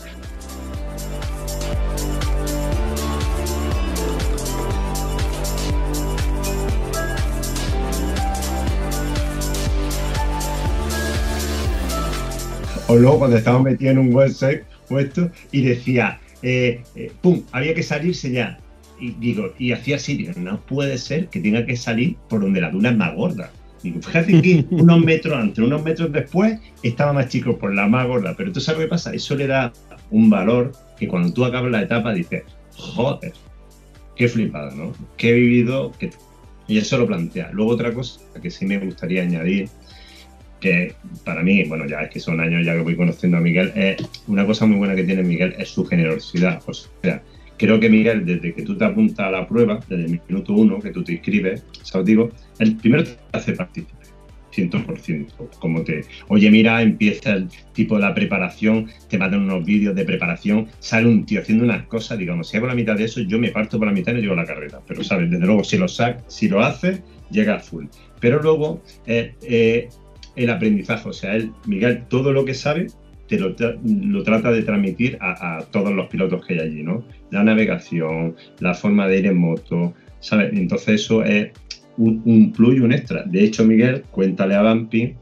o 12.88 12.96
luego 12.96 13.20
cuando 13.20 13.38
estaba 13.38 13.62
metido 13.62 13.90
en 13.90 13.98
un 13.98 14.14
website 14.14 14.64
puesto 14.86 15.30
y 15.50 15.62
decía, 15.62 16.20
eh, 16.42 16.82
eh, 16.94 17.10
pum, 17.22 17.42
había 17.52 17.74
que 17.74 17.82
salirse 17.82 18.30
ya. 18.30 18.58
Y 19.02 19.10
digo, 19.18 19.52
y 19.58 19.72
hacía 19.72 19.96
así, 19.96 20.16
digo, 20.16 20.32
no 20.36 20.60
puede 20.60 20.96
ser 20.96 21.26
que 21.26 21.40
tenga 21.40 21.66
que 21.66 21.76
salir 21.76 22.14
por 22.28 22.40
donde 22.40 22.60
la 22.60 22.70
duna 22.70 22.90
es 22.90 22.96
más 22.96 23.12
gorda. 23.16 23.50
Digo, 23.82 24.00
fíjate 24.00 24.40
que 24.40 24.64
unos 24.70 25.00
metros 25.00 25.36
antes, 25.36 25.58
unos 25.58 25.82
metros 25.82 26.12
después, 26.12 26.60
estaba 26.84 27.12
más 27.12 27.28
chico 27.28 27.58
por 27.58 27.74
la 27.74 27.88
más 27.88 28.06
gorda. 28.06 28.34
Pero 28.36 28.52
tú 28.52 28.60
sabes 28.60 28.82
qué 28.82 28.86
pasa, 28.86 29.12
eso 29.12 29.34
le 29.34 29.48
da 29.48 29.72
un 30.12 30.30
valor 30.30 30.70
que 30.96 31.08
cuando 31.08 31.32
tú 31.32 31.44
acabas 31.44 31.72
la 31.72 31.82
etapa 31.82 32.14
dices, 32.14 32.44
joder, 32.76 33.32
qué 34.14 34.28
flipado, 34.28 34.70
¿no? 34.76 34.92
Que 35.16 35.30
he 35.30 35.32
vivido, 35.32 35.90
que... 35.98 36.10
y 36.68 36.78
eso 36.78 36.96
lo 36.96 37.08
plantea. 37.08 37.50
Luego 37.52 37.72
otra 37.72 37.92
cosa 37.92 38.20
que 38.40 38.52
sí 38.52 38.66
me 38.66 38.78
gustaría 38.78 39.22
añadir 39.22 39.68
que 40.60 40.94
para 41.24 41.42
mí, 41.42 41.64
bueno, 41.64 41.88
ya 41.88 42.02
es 42.02 42.10
que 42.10 42.20
son 42.20 42.38
años 42.38 42.64
ya 42.64 42.74
que 42.74 42.82
voy 42.82 42.94
conociendo 42.94 43.36
a 43.36 43.40
Miguel, 43.40 43.72
es 43.74 43.96
una 44.28 44.46
cosa 44.46 44.64
muy 44.64 44.78
buena 44.78 44.94
que 44.94 45.02
tiene 45.02 45.24
Miguel 45.24 45.56
es 45.58 45.70
su 45.70 45.84
generosidad. 45.84 46.62
O 46.66 46.72
sea, 46.72 47.20
creo 47.56 47.80
que 47.80 47.88
Miguel, 47.88 48.24
desde 48.24 48.54
que 48.54 48.62
tú 48.62 48.76
te 48.76 48.84
apuntas 48.84 49.26
a 49.26 49.30
la 49.30 49.46
prueba, 49.46 49.80
desde 49.88 50.04
el 50.04 50.20
minuto 50.28 50.52
uno 50.54 50.80
que 50.80 50.90
tú 50.90 51.02
te 51.02 51.12
inscribes, 51.12 51.64
¿sabes? 51.82 52.06
Digo, 52.06 52.30
el 52.58 52.76
primero 52.76 53.04
te 53.04 53.16
hace 53.32 53.52
partícipe. 53.52 54.02
100%, 54.54 55.48
como 55.60 55.82
te, 55.82 56.02
oye, 56.28 56.50
mira, 56.50 56.82
empieza 56.82 57.32
el 57.32 57.48
tipo 57.72 57.94
de 57.94 58.02
la 58.02 58.14
preparación, 58.14 58.86
te 59.08 59.16
mandan 59.16 59.44
unos 59.44 59.64
vídeos 59.64 59.94
de 59.94 60.04
preparación, 60.04 60.68
sale 60.78 61.08
un 61.08 61.24
tío 61.24 61.40
haciendo 61.40 61.64
unas 61.64 61.86
cosas, 61.86 62.18
digamos, 62.18 62.50
si 62.50 62.58
hago 62.58 62.66
la 62.66 62.74
mitad 62.74 62.94
de 62.94 63.04
eso, 63.04 63.22
yo 63.22 63.38
me 63.38 63.48
parto 63.48 63.78
por 63.78 63.86
la 63.86 63.94
mitad 63.94 64.12
y 64.12 64.16
no 64.16 64.20
llego 64.20 64.34
a 64.34 64.36
la 64.36 64.44
carrera, 64.44 64.80
pero 64.86 65.02
sabes, 65.02 65.30
desde 65.30 65.46
luego, 65.46 65.64
si 65.64 65.78
lo 65.78 65.88
sac, 65.88 66.22
si 66.28 66.50
lo 66.50 66.60
hace, 66.60 67.02
llega 67.30 67.54
a 67.54 67.60
full. 67.60 67.86
Pero 68.20 68.42
luego, 68.42 68.82
eh, 69.06 69.34
eh, 69.40 69.88
el 70.36 70.50
aprendizaje. 70.50 71.08
O 71.08 71.12
sea, 71.12 71.34
él, 71.34 71.52
Miguel, 71.66 72.04
todo 72.08 72.32
lo 72.32 72.44
que 72.44 72.54
sabe 72.54 72.86
te 73.28 73.38
lo, 73.38 73.54
trata 74.24 74.50
de 74.50 74.62
transmitir 74.62 75.16
a, 75.20 75.64
todos 75.70 75.92
los 75.92 76.08
pilotos 76.08 76.44
que 76.44 76.54
hay 76.54 76.60
allí, 76.60 76.82
¿no? 76.82 77.02
La 77.32 77.42
navegación, 77.42 78.36
la 78.60 78.74
forma 78.74 79.08
de 79.08 79.18
ir 79.18 79.26
en 79.26 79.38
moto, 79.38 79.92
¿sabes? 80.20 80.52
Entonces 80.52 81.02
eso 81.02 81.24
es 81.24 81.50
un, 81.96 82.52
plus 82.52 82.76
y 82.76 82.80
un 82.80 82.92
extra. 82.92 83.24
De 83.24 83.42
hecho, 83.42 83.64
Miguel, 83.64 84.04
cuéntale 84.10 84.54
a 84.54 84.62
Bampi 84.62 85.14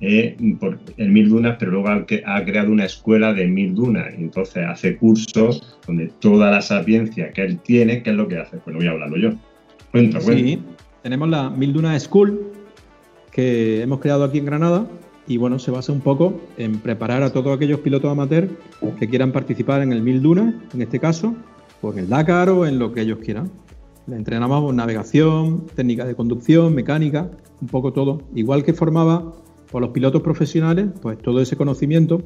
eh, 0.00 0.36
por 0.58 0.78
el 0.96 1.10
Mil 1.10 1.28
Dunas, 1.28 1.56
pero 1.58 1.72
luego 1.72 1.88
ha, 1.88 2.04
ha, 2.24 2.44
creado 2.44 2.72
una 2.72 2.84
escuela 2.84 3.32
de 3.32 3.46
Mil 3.46 3.74
Dunas. 3.74 4.08
Entonces 4.16 4.64
hace 4.66 4.96
cursos 4.96 5.78
donde 5.86 6.10
toda 6.18 6.50
la 6.50 6.62
sapiencia 6.62 7.32
que 7.32 7.42
él 7.42 7.60
tiene, 7.60 8.02
¿qué 8.02 8.10
es 8.10 8.16
lo 8.16 8.28
que 8.28 8.38
hace? 8.38 8.56
Pues 8.58 8.74
no 8.74 8.80
voy 8.80 8.88
a 8.88 8.92
hablarlo 8.92 9.16
yo. 9.16 9.30
Cuenta, 9.92 10.20
cuenta. 10.20 10.42
Sí, 10.42 10.58
tenemos 11.02 11.28
la 11.28 11.50
Mil 11.50 11.72
Dunas 11.72 12.02
School, 12.02 12.52
que 13.30 13.82
hemos 13.82 14.00
creado 14.00 14.24
aquí 14.24 14.38
en 14.38 14.46
Granada 14.46 14.86
y 15.28 15.36
bueno, 15.36 15.58
se 15.58 15.70
basa 15.70 15.92
un 15.92 16.00
poco 16.00 16.40
en 16.56 16.78
preparar 16.78 17.22
a 17.22 17.32
todos 17.32 17.54
aquellos 17.54 17.80
pilotos 17.80 18.10
amateur 18.10 18.48
que 18.98 19.08
quieran 19.08 19.30
participar 19.30 19.82
en 19.82 19.92
el 19.92 20.02
Mil 20.02 20.22
Dunas, 20.22 20.54
en 20.72 20.82
este 20.82 20.98
caso, 20.98 21.36
o 21.82 21.92
en 21.92 21.98
el 21.98 22.08
Dakar 22.08 22.50
o 22.50 22.66
en 22.66 22.78
lo 22.78 22.92
que 22.92 23.02
ellos 23.02 23.18
quieran. 23.18 23.50
Le 24.06 24.16
entrenamos 24.16 24.74
navegación, 24.74 25.66
técnica 25.74 26.04
de 26.04 26.14
conducción, 26.14 26.74
mecánica, 26.74 27.30
un 27.60 27.68
poco 27.68 27.92
todo. 27.92 28.22
Igual 28.34 28.64
que 28.64 28.72
formaba 28.72 29.32
por 29.70 29.82
los 29.82 29.90
pilotos 29.90 30.22
profesionales, 30.22 30.88
pues 31.02 31.18
todo 31.18 31.40
ese 31.40 31.56
conocimiento 31.56 32.22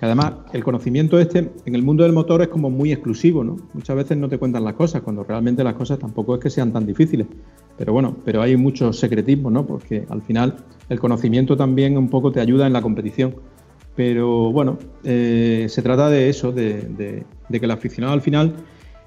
que 0.00 0.06
además 0.06 0.32
el 0.54 0.64
conocimiento 0.64 1.18
este 1.18 1.50
en 1.66 1.74
el 1.74 1.82
mundo 1.82 2.04
del 2.04 2.14
motor 2.14 2.40
es 2.40 2.48
como 2.48 2.70
muy 2.70 2.90
exclusivo, 2.90 3.44
¿no? 3.44 3.58
Muchas 3.74 3.94
veces 3.94 4.16
no 4.16 4.30
te 4.30 4.38
cuentan 4.38 4.64
las 4.64 4.72
cosas, 4.72 5.02
cuando 5.02 5.24
realmente 5.24 5.62
las 5.62 5.74
cosas 5.74 5.98
tampoco 5.98 6.36
es 6.36 6.40
que 6.40 6.48
sean 6.48 6.72
tan 6.72 6.86
difíciles. 6.86 7.26
Pero 7.76 7.92
bueno, 7.92 8.16
pero 8.24 8.40
hay 8.40 8.56
mucho 8.56 8.94
secretismo, 8.94 9.50
¿no? 9.50 9.66
Porque 9.66 10.06
al 10.08 10.22
final 10.22 10.56
el 10.88 10.98
conocimiento 10.98 11.54
también 11.54 11.98
un 11.98 12.08
poco 12.08 12.32
te 12.32 12.40
ayuda 12.40 12.66
en 12.66 12.72
la 12.72 12.80
competición. 12.80 13.34
Pero 13.94 14.50
bueno, 14.52 14.78
eh, 15.04 15.66
se 15.68 15.82
trata 15.82 16.08
de 16.08 16.30
eso, 16.30 16.50
de 16.50 17.26
que 17.50 17.58
el 17.58 17.70
aficionado 17.70 18.14
al 18.14 18.22
final 18.22 18.54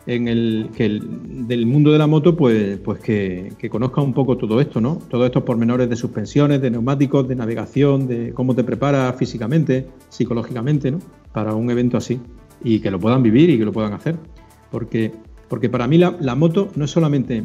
en 0.05 0.27
el 0.27 0.69
que 0.75 0.85
el, 0.85 1.47
del 1.47 1.65
mundo 1.65 1.91
de 1.91 1.97
la 1.97 2.07
moto, 2.07 2.35
pues, 2.35 2.77
pues 2.79 2.99
que, 2.99 3.53
conozca 3.69 4.01
un 4.01 4.13
poco 4.13 4.37
todo 4.37 4.59
esto, 4.59 4.81
¿no? 4.81 4.99
Todos 5.09 5.25
estos 5.25 5.43
pormenores 5.43 5.89
de 5.89 5.95
suspensiones, 5.95 6.61
de 6.61 6.71
neumáticos, 6.71 7.27
de 7.27 7.35
navegación, 7.35 8.07
de 8.07 8.33
cómo 8.33 8.53
te 8.53 8.63
preparas 8.63 9.15
físicamente, 9.15 9.87
psicológicamente, 10.09 10.91
¿no? 10.91 10.99
Para 11.31 11.55
un 11.55 11.69
evento 11.69 11.97
así. 11.97 12.19
Y 12.63 12.79
que 12.79 12.91
lo 12.91 12.99
puedan 12.99 13.23
vivir 13.23 13.49
y 13.49 13.57
que 13.57 13.65
lo 13.65 13.71
puedan 13.71 13.93
hacer. 13.93 14.17
Porque, 14.71 15.11
porque 15.47 15.69
para 15.69 15.87
mí 15.87 15.97
la, 15.97 16.15
la 16.19 16.35
moto 16.35 16.69
no 16.75 16.85
es 16.85 16.91
solamente. 16.91 17.43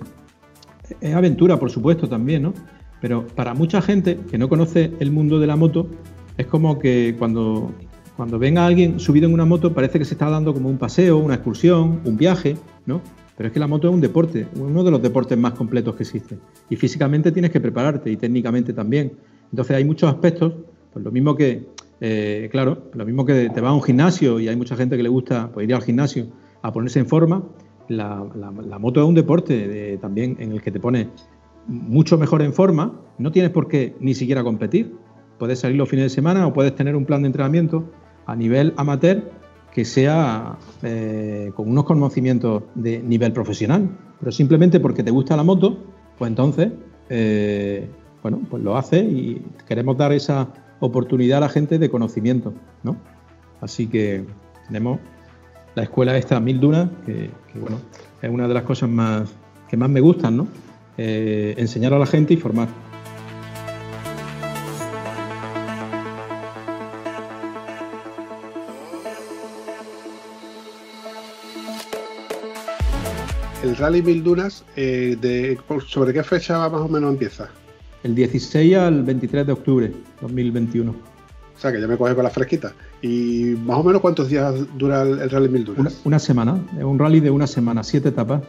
Es 1.01 1.15
aventura, 1.15 1.59
por 1.59 1.71
supuesto, 1.71 2.09
también, 2.09 2.43
¿no? 2.43 2.55
Pero 3.01 3.27
para 3.27 3.55
mucha 3.55 3.81
gente 3.81 4.19
que 4.31 4.39
no 4.39 4.49
conoce 4.49 4.93
el 4.99 5.13
mundo 5.13 5.39
de 5.39 5.47
la 5.47 5.55
moto, 5.55 5.89
es 6.37 6.47
como 6.47 6.79
que 6.79 7.15
cuando 7.19 7.73
cuando 8.19 8.37
venga 8.37 8.67
alguien 8.67 8.99
subido 8.99 9.29
en 9.29 9.33
una 9.33 9.45
moto 9.45 9.73
parece 9.73 10.01
que 10.01 10.05
se 10.05 10.15
está 10.15 10.29
dando 10.29 10.53
como 10.53 10.69
un 10.69 10.77
paseo, 10.77 11.19
una 11.19 11.35
excursión, 11.35 12.01
un 12.05 12.17
viaje, 12.17 12.57
¿no? 12.85 13.01
Pero 13.37 13.47
es 13.47 13.53
que 13.53 13.61
la 13.61 13.69
moto 13.69 13.87
es 13.87 13.95
un 13.95 14.01
deporte, 14.01 14.49
uno 14.57 14.83
de 14.83 14.91
los 14.91 15.01
deportes 15.01 15.39
más 15.39 15.53
completos 15.53 15.95
que 15.95 16.03
existen. 16.03 16.41
Y 16.69 16.75
físicamente 16.75 17.31
tienes 17.31 17.53
que 17.53 17.61
prepararte 17.61 18.11
y 18.11 18.17
técnicamente 18.17 18.73
también. 18.73 19.13
Entonces 19.53 19.77
hay 19.77 19.85
muchos 19.85 20.11
aspectos, 20.11 20.53
pues 20.93 21.05
lo 21.05 21.13
mismo 21.13 21.37
que, 21.37 21.69
eh, 22.01 22.49
claro, 22.51 22.91
lo 22.93 23.07
mismo 23.07 23.25
que 23.25 23.51
te 23.51 23.61
vas 23.61 23.71
a 23.71 23.75
un 23.75 23.85
gimnasio 23.85 24.41
y 24.41 24.49
hay 24.49 24.57
mucha 24.57 24.75
gente 24.75 24.97
que 24.97 25.05
le 25.05 25.11
gusta 25.11 25.53
pues, 25.55 25.69
ir 25.69 25.73
al 25.73 25.83
gimnasio 25.83 26.27
a 26.63 26.73
ponerse 26.73 26.99
en 26.99 27.07
forma, 27.07 27.45
la, 27.87 28.25
moto 28.81 29.01
es 29.01 29.07
un 29.07 29.15
deporte 29.15 29.97
también 30.01 30.37
en 30.41 30.51
el 30.51 30.61
que 30.61 30.73
te 30.73 30.81
pones 30.81 31.07
mucho 31.69 32.19
mejor 32.19 32.43
en 32.43 32.53
forma, 32.53 33.01
no 33.17 33.31
tienes 33.31 33.53
por 33.53 33.69
qué 33.69 33.95
ni 34.01 34.15
siquiera 34.15 34.43
competir. 34.43 34.97
Puedes 35.39 35.61
salir 35.61 35.77
los 35.77 35.89
fines 35.89 36.07
de 36.07 36.11
semana 36.11 36.49
o 36.49 36.53
puedes 36.53 36.75
tener 36.75 36.97
un 36.97 37.05
plan 37.05 37.23
de 37.23 37.29
entrenamiento 37.29 37.89
a 38.29 38.37
nivel 38.37 38.75
amateur 38.77 39.23
que 39.73 39.85
sea 39.85 40.59
eh, 40.83 41.51
con 41.57 41.69
unos 41.69 41.85
conocimientos 41.85 42.63
de 42.75 43.03
nivel 43.03 43.33
profesional, 43.33 43.89
pero 44.21 44.31
simplemente 44.33 44.81
porque 44.81 45.03
te 45.03 45.11
gusta 45.11 45.37
la 45.37 45.43
moto, 45.43 45.79
pues 46.19 46.29
entonces, 46.29 46.71
eh, 47.09 47.89
bueno, 48.23 48.41
pues 48.51 48.63
lo 48.63 48.77
hace 48.77 49.01
y 49.01 49.43
queremos 49.67 49.97
dar 49.97 50.13
esa 50.13 50.49
oportunidad 50.81 51.39
a 51.39 51.41
la 51.43 51.49
gente 51.49 51.79
de 51.79 51.89
conocimiento, 51.89 52.53
¿no? 52.83 52.97
Así 53.61 53.87
que 53.87 54.25
tenemos 54.67 55.01
la 55.75 55.85
escuela 55.85 56.17
esta 56.17 56.39
Mil 56.39 56.61
Dunas, 56.61 56.89
que, 57.07 57.31
bueno, 57.59 57.79
es 58.21 58.31
una 58.31 58.47
de 58.47 58.55
las 58.55 58.65
cosas 58.65 58.91
más 58.91 59.31
que 59.69 59.77
más 59.77 59.89
me 59.89 60.01
gustan, 60.01 60.37
¿no? 60.37 60.49
Eh, 60.99 61.55
enseñar 61.57 61.95
a 61.95 61.99
la 61.99 62.07
gente 62.07 62.35
y 62.35 62.37
formar. 62.37 62.69
El 73.63 73.77
Rally 73.77 74.03
Mil 74.03 74.23
Dunas, 74.23 74.65
eh, 74.77 75.17
de, 75.21 75.59
¿sobre 75.87 76.13
qué 76.13 76.23
fecha 76.23 76.69
más 76.69 76.81
o 76.81 76.89
menos 76.89 77.13
empieza? 77.13 77.49
El 78.05 78.15
16 78.15 78.77
al 78.77 79.03
23 79.03 79.47
de 79.47 79.53
octubre 79.53 79.93
2021. 80.21 80.91
O 80.91 81.61
sea, 81.61 81.73
que 81.73 81.81
ya 81.81 81.89
me 81.89 81.97
coge 81.97 82.15
con 82.15 82.23
la 82.23 82.31
fresquita. 82.31 82.73
¿Y 83.03 83.57
más 83.65 83.79
o 83.79 83.83
menos 83.83 84.01
cuántos 84.01 84.29
días 84.29 84.55
dura 84.79 85.03
el, 85.03 85.29
Rally 85.29 85.49
Mil 85.49 85.65
Dunas? 85.65 86.01
Una, 86.05 86.19
semana. 86.19 86.59
Es 86.77 86.85
un 86.85 86.99
rally 86.99 87.19
de 87.19 87.31
una 87.31 87.49
semana, 87.49 87.83
siete 87.83 88.11
etapas, 88.11 88.43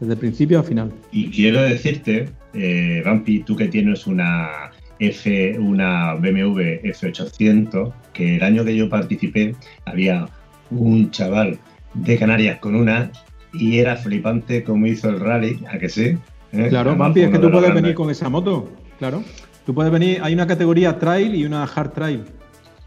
desde 0.00 0.16
principio 0.16 0.60
a 0.60 0.62
final. 0.62 0.90
Y 1.12 1.30
quiero 1.30 1.60
decirte, 1.60 2.30
eh, 2.54 3.02
Vampi, 3.04 3.40
tú 3.40 3.56
que 3.56 3.68
tienes 3.68 4.06
una 4.06 4.70
F, 4.98 5.58
una 5.58 6.14
BMW 6.14 6.80
F800, 6.82 7.92
que 8.14 8.36
el 8.36 8.42
año 8.42 8.64
que 8.64 8.74
yo 8.74 8.88
participé 8.88 9.54
había 9.84 10.26
un 10.70 11.10
chaval 11.10 11.58
de 11.92 12.18
Canarias 12.18 12.58
con 12.58 12.74
una 12.74 13.10
y 13.58 13.78
era 13.78 13.96
flipante 13.96 14.64
como 14.64 14.86
hizo 14.86 15.08
el 15.08 15.20
rally, 15.20 15.60
¿a 15.70 15.78
que 15.78 15.88
sí? 15.88 16.18
¿Eh? 16.52 16.66
Claro, 16.68 16.96
Vampi, 16.96 17.22
es 17.22 17.30
que 17.30 17.38
tú 17.38 17.50
puedes 17.50 17.74
venir 17.74 17.94
con 17.94 18.10
esa 18.10 18.28
moto, 18.28 18.68
claro. 18.98 19.22
Tú 19.64 19.74
puedes 19.74 19.90
venir, 19.90 20.20
hay 20.22 20.32
una 20.32 20.46
categoría 20.46 20.98
trail 20.98 21.34
y 21.34 21.44
una 21.44 21.64
hard 21.64 21.90
trail. 21.90 22.24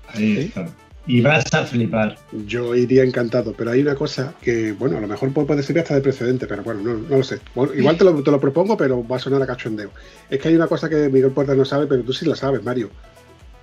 Ahí 0.08 0.38
está. 0.38 0.68
y 1.06 1.22
vas 1.22 1.54
a 1.54 1.66
flipar. 1.66 2.18
Yo 2.46 2.74
iría 2.74 3.04
encantado, 3.04 3.54
pero 3.54 3.72
hay 3.72 3.82
una 3.82 3.96
cosa 3.96 4.34
que, 4.42 4.72
bueno, 4.72 4.98
a 4.98 5.02
lo 5.02 5.08
mejor 5.08 5.34
puede 5.34 5.62
servir 5.62 5.84
hasta 5.84 5.96
de 5.96 6.02
precedente, 6.02 6.48
pero 6.48 6.64
bueno, 6.64 6.82
no, 6.82 7.18
lo 7.18 7.24
sé. 7.24 7.40
igual 7.76 7.98
te 7.98 8.06
lo, 8.06 8.24
te 8.24 8.32
lo, 8.32 8.40
propongo, 8.40 8.78
pero 8.78 9.06
va 9.06 9.18
a 9.18 9.20
sonar 9.20 9.42
a 9.42 9.48
cachondeo. 9.48 9.92
Es 10.30 10.40
que 10.40 10.48
hay 10.48 10.56
una 10.56 10.68
cosa 10.68 10.88
que 10.90 11.10
Miguel 11.10 11.32
Puerta 11.32 11.54
no 11.54 11.66
sabe, 11.66 11.86
pero 11.86 12.02
tú 12.04 12.14
sí 12.14 12.26
la 12.26 12.36
sabes, 12.36 12.64
Mario. 12.64 12.90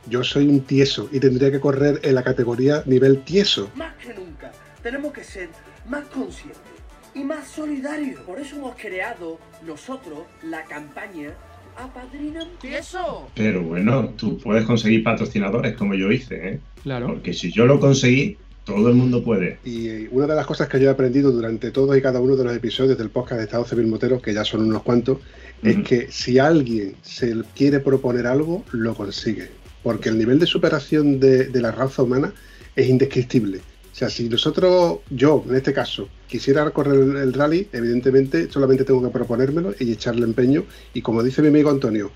Yo 0.09 0.23
soy 0.23 0.47
un 0.47 0.61
tieso 0.61 1.09
y 1.11 1.19
tendría 1.19 1.51
que 1.51 1.59
correr 1.59 2.01
en 2.03 2.15
la 2.15 2.23
categoría 2.23 2.83
nivel 2.85 3.23
tieso. 3.23 3.71
Más 3.75 3.95
que 3.97 4.13
nunca, 4.15 4.53
tenemos 4.83 5.13
que 5.13 5.25
ser 5.25 5.49
más 5.89 6.05
conscientes 6.09 6.76
y 7.17 7.25
más 7.25 7.49
solidarios. 7.49 8.21
Por 8.21 8.39
eso 8.39 8.57
hemos 8.57 8.77
creado 8.77 9.39
nosotros 9.67 10.21
la 10.43 10.65
campaña 10.65 11.31
Apadrinan 11.77 12.49
Tieso. 12.61 13.29
Pero 13.35 13.63
bueno, 13.63 14.11
tú 14.11 14.39
puedes 14.39 14.65
conseguir 14.65 15.03
patrocinadores 15.03 15.75
como 15.77 15.95
yo 15.95 16.13
hice, 16.13 16.49
¿eh? 16.49 16.61
Claro. 16.83 17.09
Porque 17.09 17.33
si 17.33 17.51
yo 17.51 17.67
lo 17.67 17.81
conseguí, 17.81 18.37
todo 18.65 18.89
el 18.89 18.95
mundo 18.95 19.25
puede. 19.25 19.59
Y 19.65 19.89
eh, 19.89 20.09
una 20.11 20.27
de 20.27 20.37
las 20.37 20.47
cosas 20.47 20.69
que 20.69 20.79
yo 20.79 20.89
he 20.89 20.93
aprendido 20.93 21.33
durante 21.33 21.71
todos 21.71 21.97
y 21.97 22.03
cada 22.03 22.21
uno 22.21 22.37
de 22.37 22.45
los 22.45 22.57
episodios 22.57 22.97
del 22.97 23.11
podcast 23.11 23.39
de 23.39 23.45
Estado 23.45 23.65
Civil 23.65 23.89
Motero, 23.89 24.23
que 24.23 24.33
ya 24.33 24.45
son 24.45 24.63
unos 24.63 24.83
cuantos, 24.83 25.19
es 25.63 25.79
que 25.79 26.11
si 26.11 26.39
alguien 26.39 26.95
se 27.03 27.35
quiere 27.55 27.81
proponer 27.81 28.27
algo, 28.27 28.65
lo 28.73 28.95
consigue 28.95 29.51
porque 29.87 30.09
el 30.09 30.19
nivel 30.19 30.41
de 30.41 30.47
superación 30.47 31.21
de, 31.21 31.49
la 31.61 31.71
raza 31.71 32.03
humana 32.03 32.33
es 32.75 32.89
indescriptible. 32.89 33.61
O 33.97 33.99
sea, 33.99 34.11
si 34.11 34.29
nosotros, 34.29 34.99
yo 35.09 35.43
en 35.49 35.57
este 35.57 35.73
caso, 35.73 36.11
quisiera 36.29 36.69
correr 36.69 37.17
el, 37.17 37.33
rally, 37.33 37.67
evidentemente 37.73 38.53
solamente 38.53 38.85
tengo 38.85 39.03
que 39.03 39.09
proponérmelo 39.09 39.75
y 39.81 39.91
echarle 39.91 40.27
empeño. 40.27 40.65
Y 40.93 41.01
como 41.01 41.23
dice 41.23 41.41
mi 41.41 41.49
amigo 41.49 41.71
Antonio, 41.71 42.11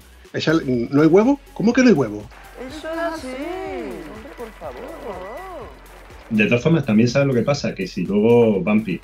¿no 0.91 1.01
hay 1.01 1.09
huevo? 1.09 1.41
¿Cómo 1.55 1.73
que 1.73 1.81
no 1.83 1.89
hay 1.89 1.95
huevo? 1.95 2.29
Eso 2.69 2.87
es 2.87 2.99
así. 2.99 3.29
Hombre, 3.29 4.31
por 4.37 4.51
favor. 4.61 5.71
De 6.29 6.45
todas 6.45 6.63
formas, 6.63 6.85
también 6.85 7.09
sabes 7.09 7.29
lo 7.29 7.33
que 7.33 7.41
pasa, 7.41 7.75
que 7.75 7.87
si 7.87 8.05
luego 8.05 8.61
Bumpy 8.61 9.01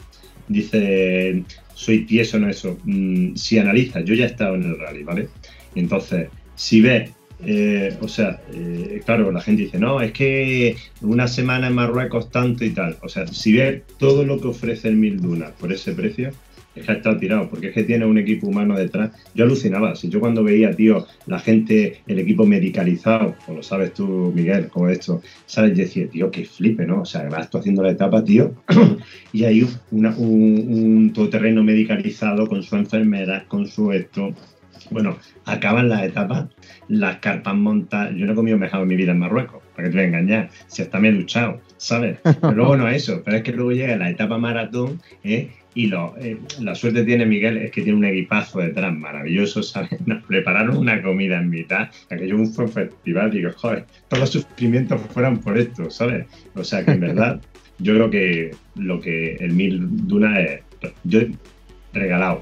dice, 0.47 1.45
soy 1.72 2.05
tieso 2.05 2.37
en 2.37 2.51
eso, 2.51 2.77
mm, 2.85 3.37
si 3.37 3.59
analiza, 3.59 4.01
yo 4.01 4.12
ya 4.12 4.24
he 4.24 4.29
estado 4.29 4.55
en 4.55 4.64
el 4.64 4.79
rally, 4.79 5.03
¿vale? 5.03 5.31
Entonces, 5.74 6.29
si 6.57 6.83
ves 6.83 7.11
eh, 7.45 7.97
o 8.01 8.09
sea, 8.09 8.41
eh, 8.53 9.03
claro, 9.05 9.30
la 9.30 9.41
gente 9.41 9.62
dice, 9.62 9.78
no, 9.78 10.01
es 10.01 10.12
que 10.12 10.76
una 11.03 11.28
semana 11.28 11.68
en 11.68 11.74
Marruecos 11.74 12.30
tanto 12.30 12.64
y 12.64 12.70
tal. 12.70 12.97
O 13.03 13.09
sea, 13.09 13.26
si 13.26 13.53
ves 13.53 13.82
todo 13.99 14.24
lo 14.24 14.41
que 14.41 14.49
ofrece 14.49 14.89
el 14.89 14.97
Mil 14.97 15.20
Dunas 15.20 15.53
por 15.53 15.72
ese 15.72 15.93
precio, 15.93 16.32
es 16.74 16.84
que 16.84 16.93
ha 16.93 16.95
estado 16.97 17.16
tirado, 17.16 17.49
porque 17.49 17.68
es 17.68 17.74
que 17.74 17.84
tiene 17.84 18.05
un 18.05 18.18
equipo 18.18 18.47
humano 18.47 18.76
detrás. 18.76 19.11
Yo 19.34 19.45
alucinaba, 19.45 19.97
si 19.97 20.09
yo 20.11 20.20
cuando 20.20 20.45
veía, 20.45 20.74
tío, 20.76 21.07
la 21.26 21.39
gente, 21.39 22.01
el 22.07 22.18
equipo 22.18 22.47
medicalizado, 22.47 23.34
o 23.49 23.55
lo 23.55 23.62
sabes 23.62 23.95
tú, 23.95 24.32
Miguel, 24.34 24.68
como 24.68 24.89
esto, 24.89 25.22
¿sabes? 25.47 25.70
Yo 25.70 25.84
decía, 25.84 26.07
tío, 26.09 26.30
qué 26.30 26.45
flipe, 26.45 26.87
¿no? 26.87 27.01
O 27.01 27.07
sea, 27.07 27.28
vas 27.30 27.49
tú 27.49 27.59
haciendo 27.59 27.82
la 27.82 27.93
etapa, 27.93 28.22
tío, 28.22 28.55
y 29.32 29.45
hay 29.45 29.62
un, 29.91 30.07
un 30.07 31.12
todoterreno 31.14 31.64
medicalizado 31.64 32.47
con 32.47 32.62
su 32.62 32.76
enfermera, 32.76 33.47
con 33.49 33.66
su 33.66 33.93
esto, 33.93 34.34
bueno, 34.91 35.16
acaban 35.45 35.89
las 35.89 36.05
etapas, 36.05 36.47
las 36.89 37.16
carpas 37.18 37.55
montadas. 37.55 38.14
Yo 38.14 38.26
no 38.26 38.32
he 38.32 38.34
comido 38.34 38.59
mejor 38.59 38.82
en 38.82 38.89
mi 38.89 38.97
vida 38.97 39.12
en 39.12 39.18
Marruecos, 39.18 39.62
para 39.74 39.89
que 39.89 39.91
te 39.91 39.97
voy 39.97 40.05
a 40.05 40.09
engañar. 40.09 40.51
Si 40.66 40.82
hasta 40.82 40.99
me 40.99 41.09
he 41.09 41.12
duchado, 41.12 41.61
¿sabes? 41.76 42.18
Pero 42.22 42.53
luego 42.53 42.76
no 42.76 42.89
eso. 42.91 43.22
Pero 43.24 43.39
es 43.39 43.43
que 43.43 43.53
luego 43.53 43.72
llega 43.72 43.97
la 43.97 44.11
etapa 44.11 44.39
maratón, 44.39 45.01
¿eh? 45.24 45.51
Y 45.74 45.89
lo, 45.89 46.14
eh, 46.18 46.39
la 46.61 46.74
suerte 46.74 47.05
tiene 47.05 47.26
Miguel 47.26 47.59
es 47.59 47.70
que 47.70 47.82
tiene 47.82 47.99
un 47.99 48.05
equipazo 48.07 48.61
detrás 48.61 48.95
maravilloso, 48.95 49.62
¿sabes? 49.62 49.91
Nos 50.07 50.24
prepararon 50.24 50.78
una 50.78 51.03
comida 51.03 51.39
en 51.39 51.51
mitad, 51.51 51.91
aquello 52.09 52.47
fue 52.47 52.64
un 52.64 52.72
festival, 52.72 53.30
digo, 53.30 53.51
joder, 53.55 53.84
todos 54.09 54.20
los 54.20 54.30
sufrimientos 54.30 55.03
fueran 55.12 55.37
por 55.37 55.59
esto, 55.59 55.91
¿sabes? 55.91 56.24
O 56.55 56.64
sea 56.64 56.82
que 56.82 56.93
en 56.93 57.01
verdad, 57.01 57.43
yo 57.78 57.95
creo 57.95 58.11
que 58.11 58.51
lo 58.76 59.03
que 59.03 59.34
el 59.34 59.53
Mil 59.53 60.07
Duna 60.07 60.41
es, 60.41 60.62
yo 61.05 61.20
regalado. 61.93 62.41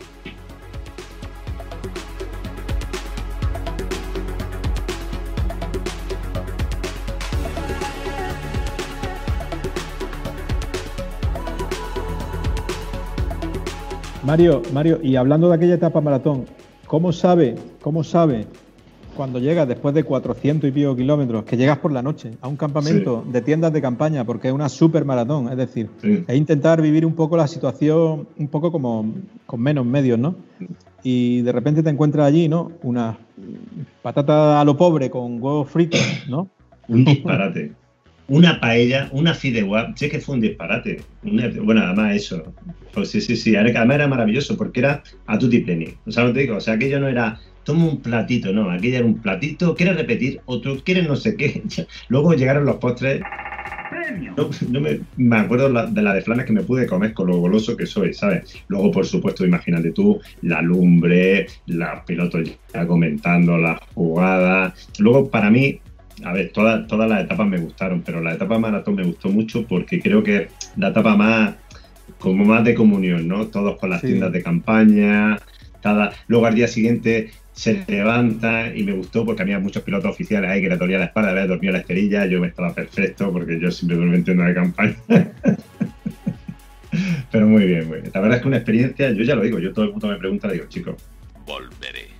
Mario, 14.24 14.62
Mario, 14.72 15.00
y 15.02 15.16
hablando 15.16 15.50
de 15.50 15.56
aquella 15.56 15.74
etapa 15.74 16.00
maratón, 16.00 16.46
¿cómo 16.86 17.12
sabe, 17.12 17.56
cómo 17.82 18.02
sabe 18.02 18.46
cuando 19.14 19.38
llegas 19.38 19.68
después 19.68 19.94
de 19.94 20.02
400 20.02 20.70
y 20.70 20.72
pico 20.72 20.96
kilómetros, 20.96 21.44
que 21.44 21.58
llegas 21.58 21.78
por 21.78 21.92
la 21.92 22.00
noche 22.00 22.32
a 22.40 22.48
un 22.48 22.56
campamento 22.56 23.22
de 23.30 23.42
tiendas 23.42 23.72
de 23.74 23.82
campaña, 23.82 24.24
porque 24.24 24.48
es 24.48 24.54
una 24.54 24.70
super 24.70 25.04
maratón, 25.04 25.50
es 25.50 25.58
decir, 25.58 25.90
es 26.02 26.36
intentar 26.36 26.80
vivir 26.80 27.04
un 27.04 27.14
poco 27.14 27.36
la 27.36 27.46
situación, 27.46 28.26
un 28.38 28.48
poco 28.48 28.72
como 28.72 29.12
con 29.44 29.60
menos 29.60 29.84
medios, 29.84 30.18
¿no? 30.18 30.36
Y 31.02 31.42
de 31.42 31.52
repente 31.52 31.82
te 31.82 31.90
encuentras 31.90 32.26
allí, 32.26 32.48
¿no? 32.48 32.72
Una 32.82 33.18
patata 34.02 34.58
a 34.58 34.64
lo 34.64 34.74
pobre 34.76 35.10
con 35.10 35.34
huevos 35.34 35.68
fritos, 35.68 36.00
¿no? 36.28 36.48
Un 36.88 37.04
disparate 37.04 37.72
una 38.28 38.60
paella, 38.60 39.08
una 39.12 39.34
fideuá, 39.34 39.92
sé 39.96 40.08
que 40.08 40.20
fue 40.20 40.36
un 40.36 40.40
disparate. 40.40 41.02
bueno, 41.22 41.82
además 41.82 42.16
eso. 42.16 42.54
Pues 42.92 43.10
sí, 43.10 43.20
sí, 43.20 43.36
sí. 43.36 43.56
Además 43.56 43.96
era 43.96 44.08
maravilloso 44.08 44.56
porque 44.56 44.80
era 44.80 45.02
a 45.26 45.38
tutti 45.38 45.60
pleni. 45.60 45.94
O 46.06 46.10
sea, 46.10 46.24
no 46.24 46.32
te 46.32 46.40
digo, 46.40 46.56
o 46.56 46.60
sea, 46.60 46.74
aquello 46.74 47.00
no 47.00 47.08
era 47.08 47.40
toma 47.64 47.86
un 47.86 48.00
platito, 48.00 48.52
no, 48.52 48.70
aquello 48.70 48.98
era 48.98 49.06
un 49.06 49.18
platito, 49.18 49.74
quieres 49.74 49.96
repetir, 49.96 50.40
otro, 50.44 50.76
quieres 50.84 51.08
no 51.08 51.16
sé 51.16 51.36
qué. 51.36 51.62
Luego 52.08 52.34
llegaron 52.34 52.66
los 52.66 52.76
postres. 52.76 53.22
No, 54.36 54.80
me, 55.16 55.36
acuerdo 55.36 55.72
de 55.86 56.02
la 56.02 56.14
de 56.14 56.20
flanes 56.20 56.44
que 56.44 56.52
me 56.52 56.62
pude 56.62 56.86
comer 56.86 57.14
con 57.14 57.28
lo 57.28 57.38
goloso 57.38 57.76
que 57.76 57.86
soy, 57.86 58.12
¿sabes? 58.12 58.62
Luego, 58.68 58.90
por 58.90 59.06
supuesto, 59.06 59.46
imagínate 59.46 59.92
tú, 59.92 60.20
la 60.42 60.60
lumbre, 60.60 61.46
los 61.66 62.00
pilotos 62.06 62.50
ya 62.72 62.86
comentando 62.86 63.56
las 63.56 63.80
jugadas. 63.94 64.88
Luego, 64.98 65.30
para 65.30 65.50
mí, 65.50 65.80
a 66.24 66.32
ver, 66.32 66.50
todas, 66.52 66.86
todas 66.86 67.08
las 67.08 67.24
etapas 67.24 67.46
me 67.46 67.58
gustaron, 67.58 68.02
pero 68.02 68.20
la 68.20 68.34
etapa 68.34 68.58
maratón 68.58 68.94
me 68.96 69.04
gustó 69.04 69.28
mucho 69.28 69.66
porque 69.66 70.00
creo 70.00 70.22
que 70.22 70.36
es 70.36 70.48
la 70.76 70.88
etapa 70.88 71.16
más, 71.16 71.54
como 72.18 72.44
más 72.44 72.64
de 72.64 72.74
comunión, 72.74 73.28
¿no? 73.28 73.46
Todos 73.48 73.78
con 73.78 73.90
las 73.90 74.00
tiendas 74.00 74.32
de 74.32 74.42
campaña, 74.42 75.38
cada, 75.82 76.12
luego 76.26 76.46
al 76.46 76.54
día 76.54 76.66
siguiente 76.66 77.30
se 77.52 77.84
levanta 77.86 78.74
y 78.74 78.82
me 78.82 78.92
gustó 78.92 79.24
porque 79.24 79.42
había 79.42 79.58
muchos 79.58 79.82
pilotos 79.82 80.10
oficiales 80.10 80.50
ahí 80.50 80.60
que 80.62 80.68
le 80.68 80.76
dolía 80.76 80.98
la 80.98 81.04
espalda, 81.04 81.30
había 81.30 81.46
dormido 81.46 81.72
la 81.74 81.80
esterilla, 81.80 82.26
yo 82.26 82.40
me 82.40 82.48
estaba 82.48 82.74
perfecto 82.74 83.30
porque 83.30 83.60
yo 83.60 83.70
siempre 83.70 83.96
duermo 83.96 84.14
en 84.14 84.24
tienda 84.24 84.46
de 84.46 84.54
campaña. 84.54 84.96
Pero 87.30 87.46
muy 87.46 87.64
bien, 87.64 87.88
muy 87.88 88.00
bien. 88.00 88.10
La 88.14 88.20
verdad 88.20 88.36
es 88.36 88.42
que 88.42 88.48
una 88.48 88.56
experiencia, 88.58 89.10
yo 89.10 89.24
ya 89.24 89.34
lo 89.34 89.42
digo, 89.42 89.58
yo 89.58 89.72
todo 89.72 89.84
el 89.84 89.90
mundo 89.90 90.08
me 90.08 90.16
pregunta, 90.16 90.48
le 90.48 90.54
digo, 90.54 90.66
chicos, 90.68 90.94
volveré. 91.44 92.13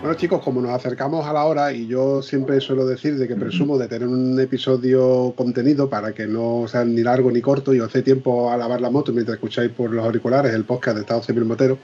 Bueno 0.00 0.14
chicos, 0.14 0.40
como 0.42 0.60
nos 0.60 0.70
acercamos 0.70 1.26
a 1.26 1.32
la 1.32 1.44
hora 1.44 1.72
y 1.72 1.88
yo 1.88 2.22
siempre 2.22 2.60
suelo 2.60 2.86
decir 2.86 3.18
de 3.18 3.26
que 3.26 3.34
presumo 3.34 3.76
de 3.76 3.88
tener 3.88 4.06
un 4.06 4.38
episodio 4.38 5.34
contenido 5.36 5.90
para 5.90 6.14
que 6.14 6.28
no 6.28 6.66
sea 6.68 6.84
ni 6.84 7.02
largo 7.02 7.32
ni 7.32 7.40
corto 7.40 7.74
y 7.74 7.80
os 7.80 7.92
dé 7.92 8.02
tiempo 8.02 8.48
a 8.48 8.56
lavar 8.56 8.80
la 8.80 8.90
moto 8.90 9.12
mientras 9.12 9.34
escucháis 9.34 9.72
por 9.72 9.90
los 9.90 10.04
auriculares 10.04 10.54
el 10.54 10.64
podcast 10.64 10.96
de 10.96 11.00
Estado 11.00 11.22
Civil 11.22 11.46
Motero, 11.46 11.78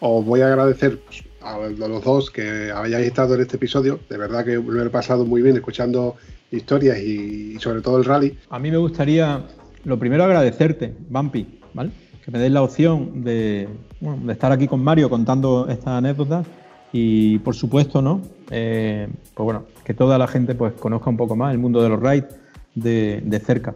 os 0.00 0.24
voy 0.24 0.40
a 0.40 0.48
agradecer 0.48 0.98
a 1.40 1.56
los 1.68 2.02
dos 2.02 2.32
que 2.32 2.72
hayáis 2.72 3.06
estado 3.06 3.36
en 3.36 3.42
este 3.42 3.56
episodio. 3.56 4.00
De 4.10 4.16
verdad 4.16 4.44
que 4.44 4.56
lo 4.56 4.84
he 4.84 4.90
pasado 4.90 5.24
muy 5.24 5.40
bien 5.40 5.54
escuchando 5.54 6.16
historias 6.50 6.98
y, 6.98 7.60
sobre 7.60 7.80
todo 7.80 7.98
el 7.98 8.04
rally. 8.04 8.36
A 8.50 8.58
mí 8.58 8.72
me 8.72 8.76
gustaría, 8.78 9.40
lo 9.84 10.00
primero, 10.00 10.24
agradecerte, 10.24 10.94
Bumpy, 11.08 11.60
¿vale? 11.74 11.92
Que 12.24 12.32
me 12.32 12.40
des 12.40 12.50
la 12.50 12.62
opción 12.62 13.22
de, 13.22 13.68
de 14.00 14.32
estar 14.32 14.50
aquí 14.50 14.66
con 14.66 14.82
Mario 14.82 15.08
contando 15.08 15.68
esta 15.68 15.96
anécdota 15.96 16.44
y 16.92 17.38
por 17.38 17.54
supuesto, 17.54 18.02
¿no? 18.02 18.20
Eh, 18.50 19.08
pues 19.34 19.44
bueno, 19.44 19.64
que 19.84 19.94
toda 19.94 20.18
la 20.18 20.26
gente 20.26 20.54
pues 20.54 20.74
conozca 20.74 21.08
un 21.08 21.16
poco 21.16 21.36
más 21.36 21.52
el 21.52 21.58
mundo 21.58 21.82
de 21.82 21.88
los 21.88 22.00
rides 22.00 22.26
de, 22.74 23.42
cerca. 23.44 23.74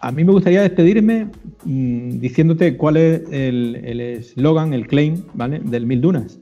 A 0.00 0.12
mí 0.12 0.24
me 0.24 0.32
gustaría 0.32 0.62
despedirme 0.62 1.28
mm, 1.64 2.18
diciéndote 2.18 2.76
cuál 2.76 2.96
es 2.96 3.22
el 3.30 4.00
eslogan, 4.00 4.72
el, 4.72 4.86
claim, 4.86 5.22
¿vale? 5.34 5.60
Del 5.60 5.86
Mil 5.86 6.00
Dunas, 6.00 6.38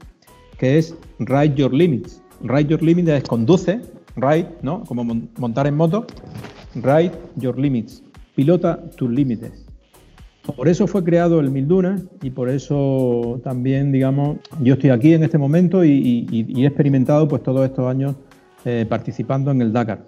que 0.57 0.77
es 0.77 0.95
Ride 1.19 1.55
Your 1.55 1.73
Limits. 1.73 2.21
Ride 2.41 2.65
Your 2.65 2.83
Limits 2.83 3.09
es 3.09 3.23
conduce, 3.23 3.81
ride, 4.15 4.47
¿no? 4.61 4.83
Como 4.83 5.03
montar 5.37 5.67
en 5.67 5.75
moto. 5.75 6.05
Ride 6.75 7.11
Your 7.37 7.57
Limits. 7.57 8.03
Pilota 8.35 8.89
tus 8.97 9.09
límites. 9.09 9.64
Por 10.53 10.69
eso 10.69 10.85
fue 10.85 11.03
creado 11.03 11.39
el 11.39 11.49
Milduna 11.49 12.01
y 12.21 12.29
por 12.29 12.49
eso 12.49 13.41
también, 13.43 13.91
digamos, 13.91 14.37
yo 14.61 14.75
estoy 14.75 14.91
aquí 14.91 15.13
en 15.13 15.23
este 15.23 15.37
momento 15.37 15.83
y, 15.83 16.27
he 16.55 16.65
experimentado 16.65 17.27
pues 17.27 17.41
todos 17.41 17.65
estos 17.65 17.87
años 17.87 18.15
eh, 18.63 18.85
participando 18.87 19.51
en 19.51 19.61
el 19.61 19.73
Dakar. 19.73 20.07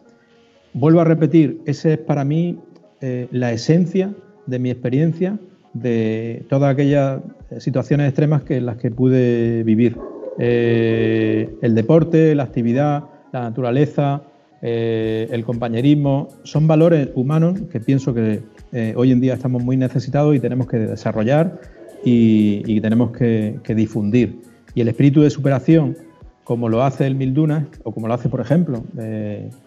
Vuelvo 0.73 1.01
a 1.01 1.05
repetir, 1.05 1.61
esa 1.65 1.93
es 1.93 1.97
para 1.97 2.23
mí 2.23 2.59
eh, 3.01 3.27
la 3.31 3.51
esencia 3.51 4.13
de 4.45 4.59
mi 4.59 4.69
experiencia 4.69 5.39
de 5.73 6.45
todas 6.49 6.71
aquellas 6.71 7.21
situaciones 7.57 8.07
extremas 8.07 8.43
que, 8.43 8.57
en 8.57 8.67
las 8.67 8.77
que 8.77 8.91
pude 8.91 9.63
vivir. 9.63 9.97
Eh, 10.38 11.49
el 11.61 11.73
deporte, 11.73 12.35
la 12.35 12.43
actividad, 12.43 13.05
la 13.31 13.41
naturaleza, 13.41 14.21
el 14.61 15.43
compañerismo, 15.45 16.29
son 16.43 16.67
valores 16.67 17.09
humanos 17.13 17.59
que 17.71 17.79
pienso 17.79 18.13
que 18.13 18.41
eh, 18.72 18.93
hoy 18.95 19.11
en 19.11 19.22
día 19.22 19.34
estamos 19.34 19.63
muy 19.63 19.78
necesitados 19.78 20.36
y 20.36 20.39
tenemos 20.39 20.68
que 20.68 20.78
desarrollar 20.78 21.59
y, 22.03 22.80
tenemos 22.82 23.11
que, 23.11 23.59
difundir. 23.76 24.41
Y 24.76 24.82
el 24.82 24.88
espíritu 24.88 25.22
de 25.22 25.30
superación, 25.30 25.97
como 26.43 26.70
lo 26.70 26.84
hace 26.84 27.07
el 27.07 27.15
Mil 27.15 27.34
Dunas, 27.34 27.65
o 27.84 27.91
como 27.91 28.07
lo 28.07 28.13
hace, 28.13 28.30
por 28.30 28.39
ejemplo, 28.39 28.84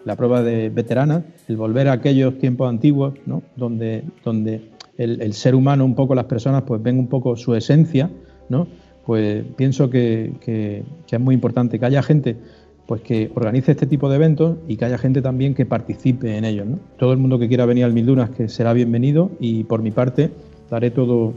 la 0.05 0.15
prueba 0.15 0.41
de 0.41 0.69
veteranas, 0.69 1.23
el 1.47 1.57
volver 1.57 1.87
a 1.89 1.93
aquellos 1.93 2.39
tiempos 2.39 2.69
antiguos, 2.69 3.13
¿no? 3.25 3.43
donde, 3.55 4.03
donde 4.23 4.71
el, 4.97 5.33
ser 5.33 5.55
humano, 5.55 5.85
un 5.85 5.95
poco 5.95 6.15
las 6.15 6.25
personas, 6.25 6.63
pues 6.63 6.81
ven 6.81 6.97
un 6.97 7.07
poco 7.07 7.35
su 7.35 7.55
esencia, 7.55 8.09
¿no? 8.49 8.67
pues 9.05 9.43
pienso 9.55 9.89
que, 9.89 10.83
es 11.11 11.19
muy 11.19 11.35
importante 11.35 11.79
que 11.79 11.85
haya 11.85 12.01
gente 12.01 12.37
pues 12.85 13.01
que 13.01 13.31
organice 13.35 13.71
este 13.71 13.85
tipo 13.85 14.09
de 14.09 14.15
eventos 14.15 14.57
y 14.67 14.77
que 14.77 14.85
haya 14.85 14.97
gente 14.97 15.21
también 15.21 15.53
que 15.53 15.65
participe 15.65 16.37
en 16.37 16.45
ellos. 16.45 16.67
Todo 16.97 17.13
el 17.13 17.19
mundo 17.19 17.39
que 17.39 17.47
quiera 17.47 17.65
venir 17.65 17.85
al 17.85 17.93
Mil 17.93 18.05
Dunas 18.05 18.29
que 18.31 18.49
será 18.49 18.73
bienvenido 18.73 19.31
y 19.39 19.63
por 19.63 19.81
mi 19.81 19.91
parte 19.91 20.31
daré 20.69 20.91
todo, 20.91 21.33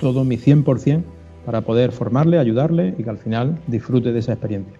todo 0.00 0.24
mi 0.24 0.36
100% 0.36 1.02
para 1.46 1.62
poder 1.62 1.92
formarle, 1.92 2.38
ayudarle 2.38 2.94
y 2.98 3.02
que 3.02 3.10
al 3.10 3.18
final 3.18 3.58
disfrute 3.66 4.12
de 4.12 4.18
esa 4.18 4.32
experiencia. 4.32 4.74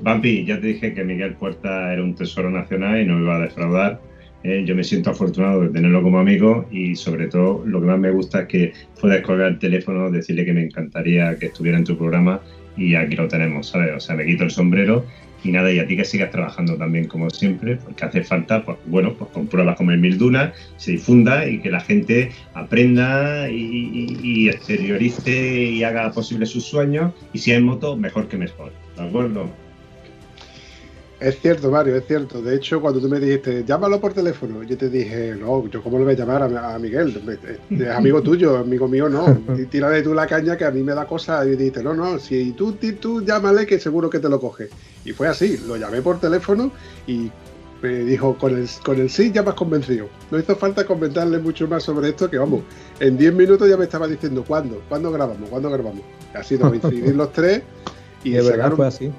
Bampi, 0.00 0.44
ya 0.44 0.60
te 0.60 0.68
dije 0.68 0.92
que 0.92 1.04
Miguel 1.04 1.34
Puerta 1.34 1.92
era 1.92 2.02
un 2.02 2.14
tesoro 2.14 2.50
nacional 2.50 3.00
y 3.00 3.06
no 3.06 3.16
me 3.16 3.22
iba 3.22 3.36
a 3.36 3.40
defraudar. 3.40 4.00
Eh, 4.44 4.62
yo 4.64 4.76
me 4.76 4.84
siento 4.84 5.10
afortunado 5.10 5.62
de 5.62 5.70
tenerlo 5.70 6.02
como 6.02 6.18
amigo 6.18 6.66
y 6.70 6.94
sobre 6.94 7.26
todo 7.26 7.64
lo 7.66 7.80
que 7.80 7.86
más 7.86 7.98
me 7.98 8.10
gusta 8.10 8.42
es 8.42 8.46
que 8.46 8.72
puedes 9.00 9.22
colgar 9.22 9.48
el 9.48 9.58
teléfono, 9.58 10.10
decirle 10.10 10.44
que 10.44 10.52
me 10.52 10.62
encantaría 10.62 11.36
que 11.38 11.46
estuviera 11.46 11.78
en 11.78 11.84
tu 11.84 11.96
programa 11.96 12.40
y 12.76 12.94
aquí 12.94 13.16
lo 13.16 13.28
tenemos, 13.28 13.68
¿sabes? 13.68 13.92
O 13.96 14.00
sea, 14.00 14.16
me 14.16 14.26
quito 14.26 14.44
el 14.44 14.50
sombrero 14.50 15.04
y 15.44 15.52
nada, 15.52 15.70
y 15.72 15.78
a 15.78 15.86
ti 15.86 15.96
que 15.96 16.04
sigas 16.04 16.30
trabajando 16.30 16.76
también 16.76 17.06
como 17.06 17.30
siempre, 17.30 17.76
porque 17.76 18.04
hace 18.04 18.24
falta, 18.24 18.64
pues 18.64 18.78
bueno, 18.86 19.14
pues 19.14 19.30
con 19.30 19.46
pruebas 19.46 19.76
como 19.76 19.92
el 19.92 19.98
Mil 19.98 20.18
Dunas, 20.18 20.52
se 20.76 20.92
difunda 20.92 21.48
y 21.48 21.60
que 21.60 21.70
la 21.70 21.80
gente 21.80 22.32
aprenda 22.54 23.48
y, 23.48 24.48
exteriorice 24.48 25.64
y 25.64 25.82
haga 25.84 26.10
posible 26.10 26.46
sus 26.46 26.64
sueños 26.64 27.12
y 27.32 27.38
si 27.38 27.52
hay 27.52 27.60
moto, 27.60 27.96
mejor 27.96 28.28
que 28.28 28.36
mejor, 28.36 28.72
¿de 28.96 29.02
acuerdo? 29.02 29.48
Es 31.18 31.40
cierto, 31.40 31.70
Mario, 31.70 31.96
es 31.96 32.06
cierto. 32.06 32.42
De 32.42 32.54
hecho, 32.54 32.80
cuando 32.80 33.00
tú 33.00 33.08
me 33.08 33.18
dijiste, 33.18 33.64
llámalo 33.64 33.98
por 34.00 34.12
teléfono, 34.12 34.62
yo 34.62 34.76
te 34.76 34.90
dije, 34.90 35.34
no, 35.34 35.66
yo 35.68 35.82
cómo 35.82 35.98
le 35.98 36.04
voy 36.04 36.12
a 36.12 36.16
llamar 36.16 36.42
a, 36.42 36.78
Miguel, 36.78 37.22
es 37.70 37.88
amigo 37.96 38.22
tuyo, 38.22 38.58
amigo 38.58 38.86
mío 38.86 39.08
no. 39.08 39.38
Tírale 39.70 40.02
tú 40.02 40.12
la 40.12 40.26
caña 40.26 40.56
que 40.56 40.66
a 40.66 40.70
mí 40.70 40.82
me 40.82 40.94
da 40.94 41.06
cosa. 41.06 41.44
Y 41.46 41.50
dijiste, 41.50 41.82
no, 41.82 41.94
no, 41.94 42.18
si 42.18 42.52
tú, 42.52 42.72
tú 42.72 43.22
llámale 43.24 43.64
que 43.64 43.78
seguro 43.78 44.10
que 44.10 44.18
te 44.18 44.28
lo 44.28 44.38
coge. 44.38 44.68
Y 45.06 45.12
fue 45.12 45.28
así, 45.28 45.58
lo 45.66 45.76
llamé 45.76 46.02
por 46.02 46.20
teléfono 46.20 46.70
y 47.06 47.30
me 47.80 48.00
dijo, 48.00 48.36
con 48.36 48.54
el, 48.54 48.68
con 48.84 49.00
el 49.00 49.08
sí 49.08 49.32
ya 49.32 49.42
me 49.42 49.50
has 49.50 49.54
convencido. 49.54 50.08
No 50.30 50.38
hizo 50.38 50.54
falta 50.56 50.84
comentarle 50.84 51.38
mucho 51.38 51.66
más 51.66 51.82
sobre 51.82 52.10
esto, 52.10 52.28
que 52.28 52.36
vamos, 52.36 52.62
en 53.00 53.16
10 53.16 53.32
minutos 53.32 53.68
ya 53.68 53.78
me 53.78 53.84
estaba 53.84 54.06
diciendo, 54.06 54.44
¿cuándo? 54.46 54.82
¿Cuándo 54.88 55.10
grabamos? 55.10 55.48
¿Cuándo 55.48 55.70
grabamos? 55.70 56.02
Ha 56.34 56.42
sido 56.42 56.68
coincidir 56.68 57.14
los 57.14 57.32
tres 57.32 57.62
y 58.22 58.32
de 58.32 58.42
verdad 58.42 58.72
fue 58.72 58.86
así. 58.86 59.10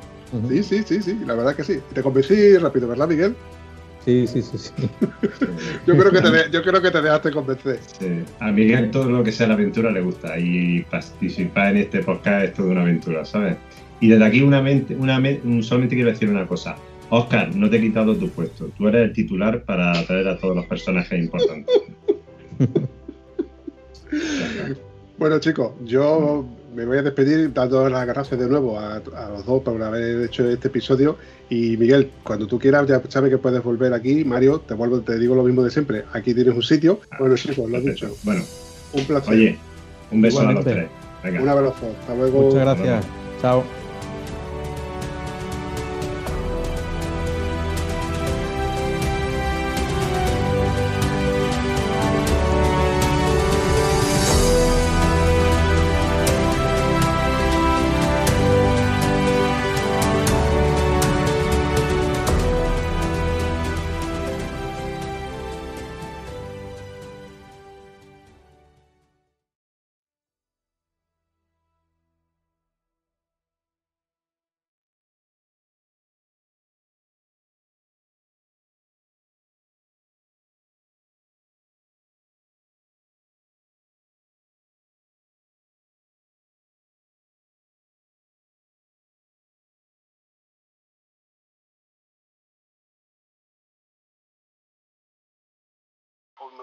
Sí, 0.49 0.63
sí, 0.63 0.83
sí, 0.85 1.01
sí, 1.01 1.19
la 1.25 1.35
verdad 1.35 1.55
que 1.55 1.63
sí. 1.63 1.79
Te 1.93 2.01
convencí 2.01 2.57
rápido, 2.57 2.87
¿verdad, 2.87 3.07
Miguel? 3.07 3.35
Sí, 4.03 4.25
sí, 4.25 4.41
sí, 4.41 4.57
sí. 4.57 4.71
yo, 5.85 5.97
creo 5.97 6.11
que 6.11 6.21
te 6.21 6.51
yo 6.51 6.63
creo 6.63 6.81
que 6.81 6.91
te 6.91 7.01
dejaste 7.01 7.31
convencer. 7.31 7.79
Sí. 7.99 8.23
A 8.39 8.51
Miguel 8.51 8.91
todo 8.91 9.09
lo 9.09 9.23
que 9.23 9.31
sea 9.31 9.47
la 9.47 9.55
aventura 9.55 9.91
le 9.91 10.01
gusta 10.01 10.39
y 10.39 10.81
participar 10.83 11.71
en 11.71 11.83
este 11.83 12.03
podcast 12.03 12.45
es 12.45 12.53
toda 12.53 12.69
una 12.69 12.81
aventura, 12.81 13.25
¿sabes? 13.25 13.57
Y 13.99 14.09
desde 14.09 14.25
aquí 14.25 14.41
una 14.41 14.61
mente, 14.61 14.95
una 14.95 15.21
solamente 15.61 15.95
quiero 15.95 16.11
decir 16.11 16.29
una 16.29 16.47
cosa. 16.47 16.75
Oscar, 17.09 17.55
no 17.55 17.69
te 17.69 17.77
he 17.77 17.81
quitado 17.81 18.15
tu 18.15 18.29
puesto. 18.29 18.69
Tú 18.77 18.87
eres 18.87 19.03
el 19.03 19.13
titular 19.13 19.63
para 19.63 19.91
atraer 19.91 20.27
a 20.27 20.37
todos 20.37 20.55
los 20.55 20.65
personajes 20.65 21.19
importantes. 21.19 21.75
bueno, 25.17 25.39
chicos, 25.39 25.71
yo 25.83 26.45
me 26.73 26.85
voy 26.85 26.97
a 26.97 27.01
despedir 27.01 27.53
dando 27.53 27.89
las 27.89 28.05
gracias 28.05 28.39
de 28.39 28.47
nuevo 28.47 28.79
a, 28.79 28.99
los 29.29 29.45
dos 29.45 29.63
por 29.63 29.81
haber 29.81 30.25
hecho 30.25 30.49
este 30.49 30.67
episodio. 30.67 31.17
Y 31.49 31.77
Miguel, 31.77 32.11
cuando 32.23 32.47
tú 32.47 32.59
quieras, 32.59 32.87
ya 32.87 33.01
sabes 33.07 33.29
que 33.29 33.37
puedes 33.37 33.63
volver 33.63 33.93
aquí. 33.93 34.23
Mario, 34.23 34.59
te 34.59 34.73
vuelvo, 34.73 34.99
te 35.01 35.17
digo 35.17 35.35
lo 35.35 35.43
mismo 35.43 35.63
de 35.63 35.71
siempre. 35.71 36.03
Aquí 36.13 36.33
tienes 36.33 36.53
un 36.53 36.63
sitio. 36.63 36.99
Bueno, 37.19 37.37
sí, 37.37 37.49
pues 37.55 37.69
lo 37.69 37.77
he 37.77 37.81
dicho. 37.81 38.15
Bueno, 38.23 38.43
un 38.93 39.05
placer. 39.05 39.33
Oye, 39.33 39.57
un 40.11 40.21
beso 40.21 40.41
a 40.41 40.51
los 40.51 40.63
tres. 40.63 40.89
Un 41.23 41.49
abrazo. 41.49 41.91
Hasta 42.01 42.15
luego. 42.15 42.41
Muchas 42.43 42.61
gracias. 42.61 43.05
Chao. 43.41 43.86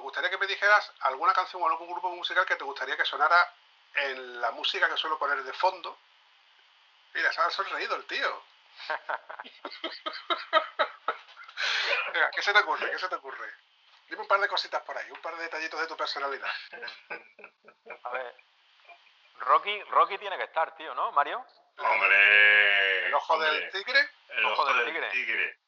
Gustaría 0.04 0.30
que 0.30 0.38
me 0.38 0.46
dijeras 0.46 0.92
alguna 1.00 1.32
canción 1.32 1.62
o 1.62 1.66
algún 1.66 1.90
grupo 1.90 2.10
musical 2.10 2.44
que 2.44 2.56
te 2.56 2.64
gustaría 2.64 2.96
que 2.96 3.06
sonara 3.06 3.52
en 3.94 4.40
la 4.40 4.50
música 4.50 4.88
que 4.88 4.98
suelo 4.98 5.18
poner 5.18 5.42
de 5.42 5.52
fondo. 5.54 5.98
Mira, 7.14 7.32
se 7.32 7.40
ha 7.40 7.50
sonreído 7.50 7.96
el 7.96 8.04
tío. 8.04 8.42
Venga, 12.12 12.30
¿qué 12.32 12.42
se 12.42 12.52
te 12.52 12.58
ocurre? 12.58 12.90
¿Qué 12.90 12.98
se 12.98 13.08
te 13.08 13.14
ocurre? 13.14 13.50
Dime 14.08 14.20
un 14.20 14.28
par 14.28 14.40
de 14.40 14.48
cositas 14.48 14.82
por 14.82 14.96
ahí, 14.96 15.10
un 15.10 15.22
par 15.22 15.34
de 15.36 15.44
detallitos 15.44 15.80
de 15.80 15.86
tu 15.86 15.96
personalidad. 15.96 16.52
A 18.02 18.10
ver. 18.10 18.36
Rocky, 19.38 19.82
Rocky 19.84 20.18
tiene 20.18 20.36
que 20.36 20.44
estar, 20.44 20.76
tío, 20.76 20.94
¿no, 20.94 21.12
Mario? 21.12 21.44
Hombre. 21.78 23.06
¿El 23.06 23.14
ojo 23.14 23.38
del 23.38 23.72
tigre? 23.72 24.10
El 24.28 24.44
ojo, 24.44 24.66
del, 24.66 25.10
tigre. 25.12 25.58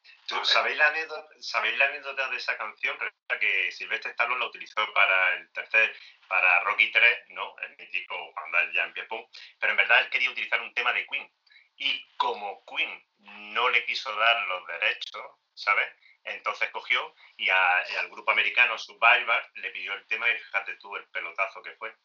Sabéis, 0.43 0.77
la 0.77 0.87
anécdota, 0.87 1.29
¿Sabéis 1.39 1.77
la 1.77 1.85
anécdota 1.85 2.29
de 2.29 2.37
esa 2.37 2.57
canción? 2.57 2.97
que 3.39 3.71
Silvestre 3.71 4.11
Stallone 4.11 4.39
la 4.39 4.47
utilizó 4.47 4.93
para 4.93 5.35
el 5.35 5.51
tercer, 5.51 5.95
para 6.27 6.61
Rocky 6.61 6.91
3, 6.91 7.25
¿no? 7.29 7.55
El 7.59 7.77
mítico 7.77 8.15
cuando 8.33 8.71
ya 8.71 8.85
empieza, 8.85 9.15
pero 9.59 9.71
en 9.71 9.77
verdad 9.77 9.99
él 10.01 10.09
quería 10.09 10.31
utilizar 10.31 10.61
un 10.61 10.73
tema 10.73 10.93
de 10.93 11.05
Queen. 11.05 11.31
Y 11.77 12.07
como 12.17 12.63
Queen 12.65 13.07
no 13.53 13.69
le 13.69 13.85
quiso 13.85 14.13
dar 14.15 14.47
los 14.47 14.65
derechos, 14.67 15.31
¿sabes? 15.53 15.87
Entonces 16.23 16.69
cogió 16.71 17.13
y, 17.37 17.49
al 17.49 18.09
grupo 18.09 18.31
americano 18.31 18.77
Survivor 18.77 19.49
le 19.55 19.69
pidió 19.71 19.93
el 19.93 20.05
tema 20.07 20.29
y 20.29 20.37
fíjate 20.39 20.75
tú 20.77 20.95
el 20.95 21.07
pelotazo 21.09 21.61
que 21.61 21.75
fue. 21.75 21.95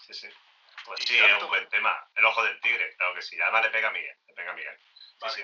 Sí, 0.00 0.14
sí. 0.14 0.28
Pues 0.84 1.00
sí, 1.04 1.18
es 1.18 1.42
un 1.42 1.48
buen 1.48 1.68
tema. 1.68 2.08
El 2.14 2.24
ojo 2.24 2.42
del 2.44 2.60
tigre, 2.60 2.94
claro 2.96 3.14
que 3.14 3.22
sí. 3.22 3.40
Además 3.40 3.64
le 3.64 3.70
pega 3.70 3.88
a 3.88 3.92
Miguel. 3.92 4.16
Le 4.26 4.34
pega 4.34 4.50
a 4.50 4.54
Miguel. 4.54 4.78
Sí, 5.28 5.42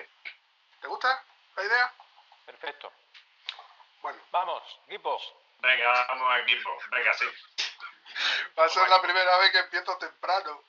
¿Te 0.81 0.87
gusta 0.87 1.23
la 1.55 1.63
idea? 1.63 1.93
Perfecto. 2.49 2.91
Bueno. 4.01 4.19
Vamos, 4.31 4.63
equipo. 4.87 5.21
Venga, 5.59 6.07
vamos 6.07 6.31
a 6.31 6.39
equipo. 6.39 6.75
Venga, 6.91 7.13
sí. 7.13 7.25
Va 8.57 8.65
a 8.65 8.69
ser 8.69 8.89
la 8.89 8.99
primera 9.01 9.37
vez 9.37 9.51
que 9.51 9.59
empiezo 9.59 9.95
temprano. 9.99 10.63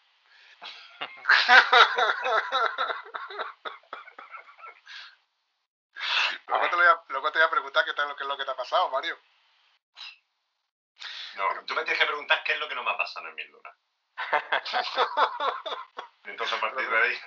luego, 6.49 6.69
te 6.69 6.77
voy 6.77 6.87
a, 6.87 7.03
luego 7.09 7.33
te 7.33 7.39
voy 7.39 7.47
a 7.47 7.51
preguntar 7.51 7.87
qué, 7.87 7.95
tal, 7.95 8.15
qué 8.15 8.25
es 8.25 8.29
lo 8.29 8.37
que 8.37 8.45
te 8.45 8.51
ha 8.51 8.57
pasado, 8.57 8.91
Mario. 8.91 9.19
No, 11.37 11.65
tú 11.65 11.75
me 11.75 11.83
tienes 11.85 11.99
que 11.99 12.07
preguntar 12.07 12.45
qué 12.45 12.53
es 12.53 12.59
lo 12.59 12.69
que 12.69 12.75
no 12.75 12.83
me 12.83 12.91
ha 12.91 12.99
pasado 12.99 13.27
en 13.27 13.35
mi 13.37 13.45
luna. 13.45 13.75
Entonces, 16.25 16.57
a 16.57 16.61
partir 16.61 16.89
de 16.89 16.97
ahí. 16.97 17.19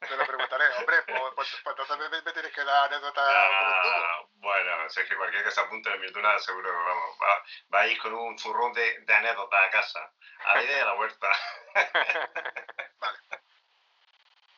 Te 0.00 0.16
lo 0.16 0.26
preguntaré, 0.26 0.64
hombre, 0.78 0.96
pues, 1.34 1.48
entonces 1.64 1.98
me, 1.98 2.32
tienes 2.32 2.52
que 2.52 2.64
dar 2.64 2.84
anécdotas 2.86 3.24
ah, 3.28 4.22
Bueno, 4.34 4.88
si 4.88 5.00
es 5.00 5.08
que 5.08 5.16
cualquier 5.16 5.44
que 5.44 5.50
se 5.50 5.60
apunte 5.60 5.92
en 5.92 6.00
Mirtuna 6.00 6.38
seguro, 6.38 6.72
vamos, 6.72 7.16
va, 7.20 7.44
va 7.74 7.80
a 7.80 7.86
ir 7.86 7.98
con 8.00 8.14
un 8.14 8.38
zurrón 8.38 8.72
de, 8.72 9.00
de 9.00 9.14
anécdotas 9.14 9.60
a 9.60 9.70
casa, 9.70 10.12
a 10.44 10.54
la 10.56 10.62
idea 10.62 10.78
de 10.78 10.84
la 10.84 10.94
huerta. 10.94 11.28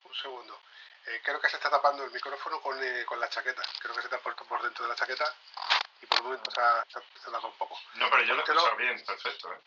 Un 0.05 0.15
segundo. 0.15 0.61
Eh, 1.07 1.21
creo 1.25 1.41
que 1.41 1.49
se 1.49 1.57
está 1.57 1.69
tapando 1.69 2.05
el 2.05 2.13
micrófono 2.13 2.61
con, 2.61 2.79
eh, 2.83 3.05
con 3.05 3.19
la 3.19 3.29
chaqueta. 3.29 3.63
Creo 3.81 3.95
que 3.95 4.03
se 4.03 4.09
te 4.09 4.15
ha 4.15 4.21
puesto 4.21 4.45
por 4.45 4.63
dentro 4.63 4.85
de 4.85 4.91
la 4.91 4.95
chaqueta 4.95 5.35
y 6.01 6.07
por 6.07 6.21
un 6.21 6.27
momento 6.27 6.51
se 6.51 6.61
ha, 6.61 6.85
se 6.89 6.99
un 7.31 7.53
poco. 7.59 7.79
No, 7.95 8.09
pero 8.11 8.23
yo 8.23 8.35
lo 8.35 8.41
he 8.41 8.45
escuchado 8.45 8.77
bien, 8.77 9.05
perfecto, 9.05 9.53
¿eh? 9.53 9.59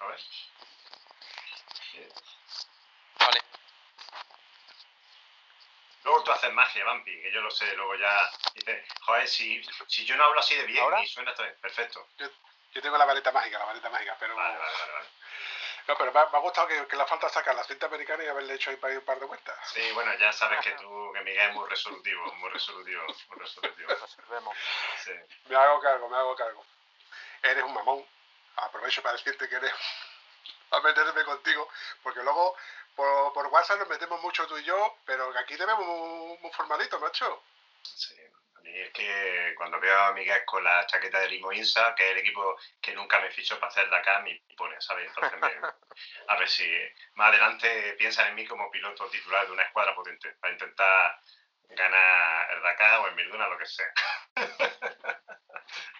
A 0.00 0.06
ver. 0.06 0.20
Vale. 3.20 3.42
Luego 6.04 6.22
tú 6.24 6.32
haces 6.32 6.52
magia, 6.52 6.84
Vampi, 6.84 7.20
que 7.22 7.30
yo 7.32 7.40
lo 7.40 7.50
sé, 7.50 7.74
luego 7.76 7.94
ya 7.96 8.30
dices, 8.54 8.84
joder, 9.02 9.28
si, 9.28 9.62
si 9.86 10.04
yo 10.06 10.16
no 10.16 10.24
hablo 10.24 10.40
así 10.40 10.54
de 10.56 10.64
bien 10.64 10.82
¿Ahora? 10.82 11.02
y 11.02 11.06
suena 11.06 11.32
bien, 11.34 11.54
perfecto. 11.60 12.06
Yo 12.72 12.82
tengo 12.82 12.96
la 12.96 13.04
vareta 13.04 13.32
mágica, 13.32 13.58
la 13.58 13.64
vareta 13.66 13.90
mágica, 13.90 14.16
pero. 14.18 14.34
Vale, 14.34 14.56
vale, 14.56 14.72
vale, 14.72 14.92
vale. 14.92 15.08
No, 15.88 15.96
pero 15.98 16.12
me 16.12 16.20
ha, 16.20 16.26
me 16.26 16.38
ha 16.38 16.40
gustado 16.40 16.68
que, 16.68 16.86
que 16.86 16.96
le 16.96 17.04
falta 17.06 17.28
sacar 17.28 17.54
la 17.54 17.64
cinta 17.64 17.86
americana 17.86 18.22
y 18.22 18.28
haberle 18.28 18.54
hecho 18.54 18.70
ahí 18.70 18.76
para 18.76 18.94
un 18.94 19.04
par 19.04 19.18
de 19.18 19.26
vueltas. 19.26 19.56
Sí, 19.72 19.90
bueno, 19.92 20.14
ya 20.18 20.32
sabes 20.32 20.60
que 20.60 20.70
tú, 20.72 21.12
que 21.12 21.20
Miguel 21.22 21.50
es 21.50 21.54
muy 21.54 21.68
resolutivo, 21.68 22.32
muy 22.34 22.50
resolutivo, 22.50 23.02
muy 23.28 23.38
resolutivo. 23.38 23.90
Sí. 25.04 25.12
Me 25.46 25.56
hago 25.56 25.80
cargo, 25.80 26.08
me 26.08 26.16
hago 26.16 26.36
cargo. 26.36 26.64
Eres 27.42 27.64
un 27.64 27.74
mamón. 27.74 28.06
Aprovecho 28.62 29.02
para 29.02 29.16
decirte 29.16 29.48
que 29.48 29.56
eres. 29.56 29.72
para 30.70 30.82
meterme 30.82 31.24
contigo. 31.24 31.68
Porque 32.02 32.22
luego 32.22 32.56
por, 32.94 33.32
por 33.32 33.46
WhatsApp 33.48 33.80
nos 33.80 33.88
metemos 33.88 34.20
mucho 34.22 34.46
tú 34.46 34.56
y 34.58 34.64
yo, 34.64 34.98
pero 35.04 35.36
aquí 35.38 35.56
te 35.56 35.66
vemos 35.66 35.86
muy, 35.86 36.38
muy 36.38 36.50
formalito, 36.52 36.98
macho. 37.00 37.42
Sí, 37.82 38.14
a 38.56 38.60
mí 38.60 38.78
es 38.78 38.92
que 38.92 39.54
cuando 39.56 39.80
veo 39.80 39.98
a 39.98 40.12
Miguel 40.12 40.44
con 40.44 40.62
la 40.62 40.86
chaqueta 40.86 41.18
de 41.20 41.28
Limo 41.28 41.52
Insa, 41.52 41.94
que 41.94 42.04
es 42.04 42.12
el 42.12 42.18
equipo 42.18 42.56
que 42.80 42.94
nunca 42.94 43.18
me 43.20 43.30
fichó 43.30 43.58
para 43.58 43.70
hacer 43.70 43.88
Dakar, 43.90 44.22
me 44.22 44.42
pone, 44.56 44.80
¿sabes? 44.80 45.08
Entonces, 45.08 45.40
me- 45.40 45.68
a 46.28 46.36
ver 46.36 46.48
si 46.48 46.70
más 47.14 47.28
adelante 47.28 47.94
piensan 47.98 48.28
en 48.28 48.34
mí 48.34 48.46
como 48.46 48.70
piloto 48.70 49.08
titular 49.08 49.46
de 49.46 49.52
una 49.52 49.62
escuadra 49.64 49.94
potente, 49.94 50.32
para 50.40 50.52
intentar 50.52 51.20
ganar 51.70 52.50
el 52.52 52.62
Dakar 52.62 53.00
o 53.00 53.06
el 53.08 53.14
Mirduna, 53.14 53.48
lo 53.48 53.58
que 53.58 53.66
sea. 53.66 53.92